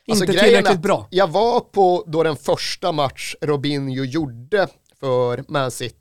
[0.09, 1.07] Alltså, Inte tillräckligt att bra.
[1.11, 4.69] Jag var på då den första match Robinho gjorde
[5.01, 5.95] för Man City.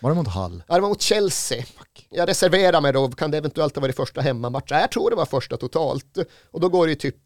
[0.00, 0.62] Var det mot Hall?
[0.68, 1.64] Ja, det var mot Chelsea.
[2.10, 4.78] Jag reserverar mig då, kan det eventuellt ha varit första hemmamatchen?
[4.78, 6.18] Jag tror det var första totalt.
[6.50, 7.16] Och då går det ju typ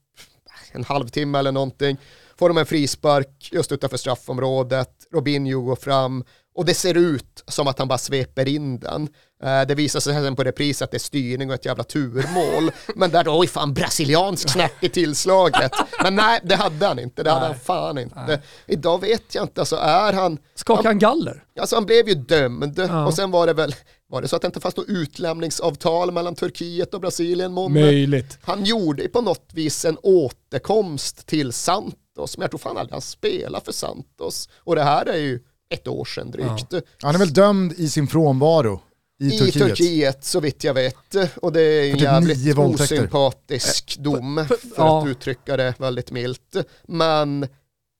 [0.72, 1.96] en halvtimme eller någonting.
[2.38, 6.24] Får de en frispark just utanför straffområdet, Robinho går fram
[6.58, 9.08] och det ser ut som att han bara sveper in den.
[9.42, 12.70] Eh, Det visar sig sen på repris att det är styrning och ett jävla turmål.
[12.96, 15.72] Men där då, oj fan, brasiliansk snärt i tillslaget.
[16.02, 17.50] Men nej, det hade han inte, det hade Nej.
[17.54, 18.40] han fan inte.
[18.66, 21.44] Idag vet jag inte, alltså är han, Skakar han galler?
[21.60, 23.06] Alltså han blev ju dömd Ja.
[23.06, 23.74] och sen var det väl,
[24.08, 27.52] var det så att det inte fanns något utlämningsavtal mellan Turkiet och Brasilien?
[27.52, 27.80] Månne?
[27.80, 28.38] Möjligt.
[28.42, 33.00] Han gjorde på något vis en återkomst till Santos, men jag tror fan aldrig han
[33.00, 34.48] spelade för Santos.
[34.58, 35.40] Och det här är ju
[35.74, 36.86] ett år sedan drygt.
[37.02, 38.80] Han är väl dömd i sin frånvaro
[39.20, 39.68] i, I Turkiet.
[39.68, 40.24] Turkiet.
[40.24, 41.14] så vitt jag vet.
[41.42, 45.02] Och det är en typ jävligt osympatisk dom för ja.
[45.02, 46.56] att uttrycka det väldigt milt.
[46.88, 47.48] Men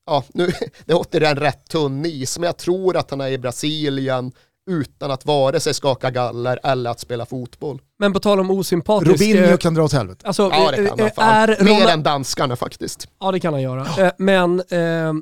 [0.06, 0.46] ja, nu,
[0.84, 4.32] det är återigen rätt tunn is, men jag tror att han är i Brasilien
[4.70, 7.80] utan att vare sig skaka galler eller att spela fotboll.
[7.98, 9.10] Men på tal om osympatisk...
[9.10, 10.26] Robinho eh, kan dra åt helvete.
[10.26, 11.34] Alltså, Ja, det kan eh, han fan.
[11.34, 13.08] är Mer Ronald- än danskarna faktiskt.
[13.20, 14.06] Ja det kan han göra.
[14.06, 15.12] Eh, Men eh,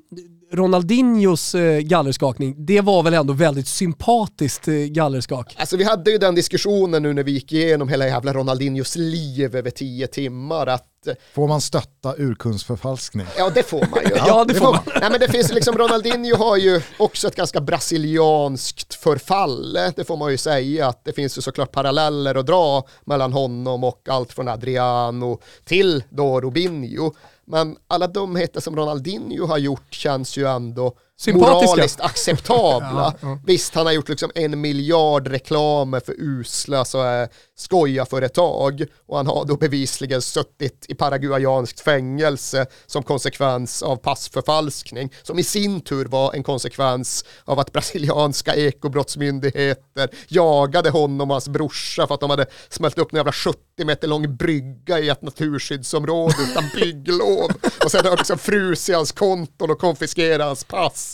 [0.53, 5.55] Ronaldinhos eh, gallerskakning, det var väl ändå väldigt sympatiskt eh, gallerskak.
[5.59, 9.57] Alltså vi hade ju den diskussionen nu när vi gick igenom hela jävla Ronaldinhos liv
[9.57, 13.27] över tio timmar att eh, Får man stötta urkundsförfalskning?
[13.39, 14.17] Ja det får man ju.
[14.27, 14.83] Ja, det får man.
[15.01, 19.73] Nej men det finns liksom, Ronaldinho har ju också ett ganska brasilianskt förfall.
[19.97, 23.85] Det får man ju säga att det finns ju såklart paralleller att dra mellan honom
[23.85, 27.13] och allt från Adriano till då Robinho.
[27.47, 31.67] Men alla dumheter som Ronaldinho har gjort känns ju ändå Sympatiska.
[31.67, 32.87] moraliskt acceptabla.
[32.97, 33.39] Ja, ja.
[33.47, 39.27] Visst, han har gjort liksom en miljard reklamer för usla så är skojarföretag och han
[39.27, 46.05] har då bevisligen suttit i paraguayanskt fängelse som konsekvens av passförfalskning som i sin tur
[46.05, 52.31] var en konsekvens av att brasilianska ekobrottsmyndigheter jagade honom och hans brorsa för att de
[52.31, 57.51] hade smält upp en jävla 70 meter lång brygga i ett naturskyddsområde utan bygglov
[57.85, 61.06] och sen har de liksom frusit hans konton och konfiskerat hans pass.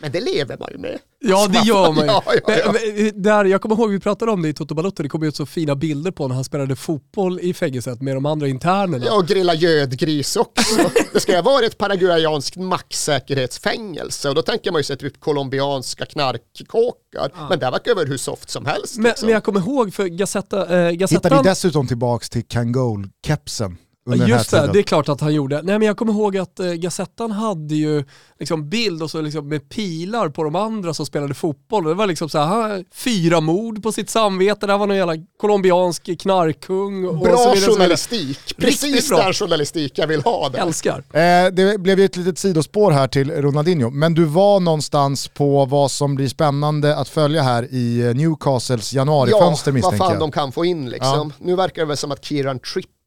[0.00, 0.98] Men det lever man ju med.
[1.18, 2.10] Ja det gör man ju.
[2.10, 2.72] Ja, ja, ja.
[2.72, 5.22] Men, men, Där, jag kommer ihåg vi pratade om det i Toto Balotto, det kom
[5.22, 9.04] ut så fina bilder på när han spelade fotboll i fängelset med de andra internerna.
[9.06, 10.90] Ja, och grilla gödgris också.
[11.12, 16.06] Det ska ju vara ett paraguayanskt maxsäkerhetsfängelse och då tänker man ju sig typ colombianska
[16.06, 17.48] knarkkåkar.
[17.48, 18.96] Men det verkar vara hur soft som helst.
[18.96, 19.26] Men, liksom.
[19.26, 21.44] men jag kommer ihåg för Gazetta, eh, Hittade Gazettan...
[21.44, 23.76] dessutom tillbaks till Kangol-kepsen
[24.12, 24.74] under Ja, Just den här det, tiden.
[24.74, 25.62] det är klart att han gjorde.
[25.62, 28.04] Nej men jag kommer ihåg att eh, Gazettan hade ju
[28.38, 31.84] liksom bild och så liksom med pilar på de andra som spelade fotboll.
[31.84, 35.14] Det var liksom så här, fyra mord på sitt samvete, det här var någon jävla
[35.40, 37.04] colombiansk knarkkung.
[37.08, 37.72] Och Bra vidare.
[37.72, 39.18] journalistik, precis bra.
[39.22, 40.58] den journalistik jag vill ha där.
[40.58, 40.98] Älskar.
[41.12, 45.64] Eh, det blev ju ett litet sidospår här till Ronaldinho, men du var någonstans på
[45.66, 50.10] vad som blir spännande att följa här i eh, Newcastles januarifönster Ja, vad misstänker fan
[50.12, 50.20] jag.
[50.20, 51.32] de kan få in liksom.
[51.38, 52.60] Nu verkar det väl som att Kieran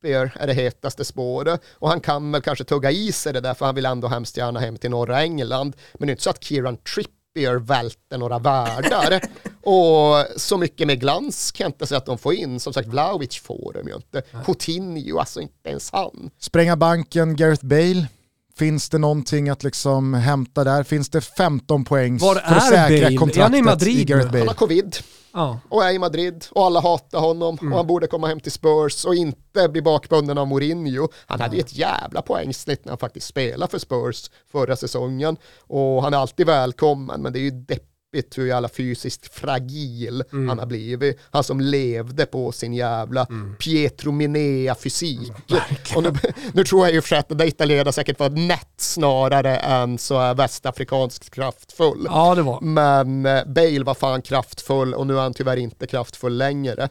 [0.03, 3.53] Trippier är det hetaste spåret och han kan väl kanske tugga i sig det där
[3.53, 5.75] för han vill ändå hemskt gärna hem till norra England.
[5.93, 9.21] Men det är inte så att Kieran Trippier välter några världar.
[9.61, 12.59] och så mycket med glans kan jag inte säga att de får in.
[12.59, 14.21] Som sagt, Vlahovic får de ju inte.
[14.45, 16.29] Coutinho, alltså inte ens han.
[16.39, 18.07] Spränga banken, Gareth Bale.
[18.57, 20.83] Finns det någonting att liksom hämta där?
[20.83, 22.97] Finns det 15 poäng för är att säkra Bale?
[22.97, 24.27] Är han i kontraktet Madrid i Gareth?
[24.27, 24.39] Bale?
[24.39, 24.95] Han har covid.
[25.35, 25.59] Ja.
[25.69, 29.05] och är i Madrid och alla hatar honom och han borde komma hem till Spurs
[29.05, 31.07] och inte bli bakbunden av Mourinho.
[31.25, 36.03] Han hade ju ett jävla poängsnitt när han faktiskt spelade för Spurs förra säsongen och
[36.03, 37.92] han är alltid välkommen men det är ju deppigt
[38.35, 41.19] hur jävla fysiskt fragil han har blivit.
[41.31, 43.27] Han som levde på sin jävla
[43.59, 45.31] Pietro Minea fysik.
[45.95, 46.13] och nu,
[46.53, 50.19] nu tror jag ju för att den där italienaren säkert var nätt snarare än så
[50.19, 52.07] är västafrikanskt kraftfull.
[52.09, 52.61] ja, det var.
[52.61, 56.89] Men eh, Bale var fan kraftfull och nu är han tyvärr inte kraftfull längre.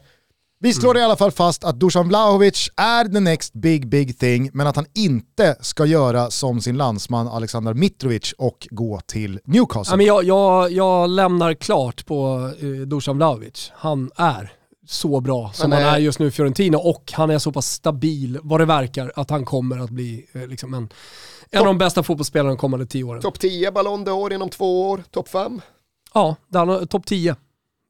[0.63, 4.51] Vi slår i alla fall fast att Dusan Vlahovic är the next big big thing,
[4.53, 9.93] men att han inte ska göra som sin landsman Alexander Mitrovic och gå till Newcastle.
[9.93, 13.73] Ja, men jag, jag, jag lämnar klart på eh, Dusan Vlahovic.
[13.75, 14.53] Han är
[14.87, 18.39] så bra som han är just nu i Fiorentina och han är så pass stabil
[18.43, 20.89] vad det verkar att han kommer att bli eh, liksom en,
[21.51, 23.23] en av de bästa fotbollsspelarna de kommande tio åren.
[23.23, 25.61] Topp 10 Ballon d'Or inom två år, topp 5?
[26.15, 26.37] Ja,
[26.89, 27.37] topp 10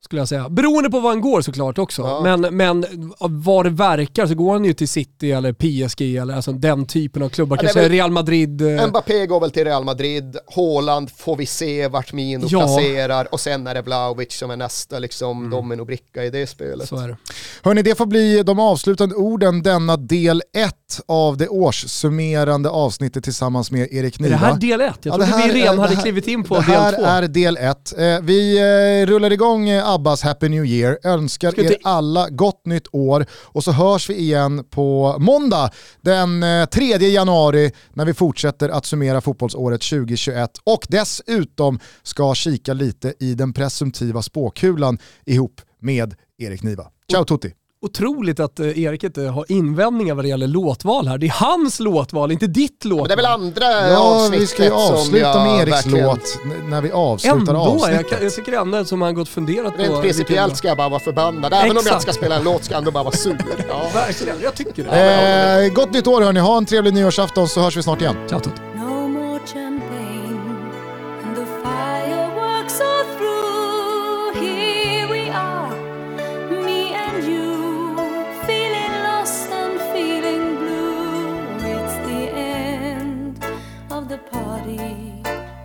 [0.05, 0.49] skulle jag säga.
[0.49, 2.03] Beroende på var han går såklart också.
[2.03, 2.21] Ja.
[2.23, 2.87] Men, men
[3.19, 7.23] vad det verkar så går han ju till City eller PSG eller alltså den typen
[7.23, 7.57] av klubbar.
[7.57, 8.63] Ja, Kanske Real Madrid.
[8.63, 8.87] Eh.
[8.87, 12.59] Mbappé går väl till Real Madrid, Haaland får vi se vart Mino ja.
[12.59, 15.51] placerar och sen är det Vlahovic som är nästa liksom, mm.
[15.51, 16.89] dominobricka i det spelet.
[16.89, 17.17] Så är det.
[17.63, 20.75] Hörni, det får bli de avslutande orden denna del 1
[21.07, 24.35] av det årssummerande avsnittet tillsammans med Erik Niva.
[24.35, 24.95] Är det här del 1?
[25.03, 26.71] Jag trodde ja, vi redan hade klivit in på del 2.
[26.73, 27.99] Det här är del 1.
[27.99, 33.27] Eh, vi eh, rullar igång Abbas Happy New Year, önskar er alla gott nytt år
[33.33, 35.71] och så hörs vi igen på måndag
[36.01, 42.73] den 3 eh, januari när vi fortsätter att summera fotbollsåret 2021 och dessutom ska kika
[42.73, 46.87] lite i den presumtiva spåkulan ihop med Erik Niva.
[47.11, 47.62] Ciao tutti!
[47.83, 51.19] Otroligt att eh, Erik inte har invändningar vad det gäller låtval här.
[51.19, 53.09] Det är hans låtval, inte ditt låtval.
[53.09, 56.07] Men det är väl andra ja, vi ska ju avsluta med Eriks verkligen...
[56.07, 56.39] låt
[56.69, 58.07] när vi avslutar ändå, avsnittet.
[58.11, 59.93] Jag, jag tycker ändå som han gått funderat Rent på.
[59.93, 61.53] Rent principiellt ska jag bara vara förbannad.
[61.53, 61.81] Även Exakt.
[61.81, 63.39] om jag inte ska spela en låt ska jag ändå bara vara sur.
[63.69, 63.91] Ja.
[63.95, 65.67] Verkligen, jag tycker det.
[65.67, 68.17] Eh, gott nytt år hörni, ha en trevlig nyårsafton så hörs vi snart igen.
[68.29, 68.72] Ciao tutti.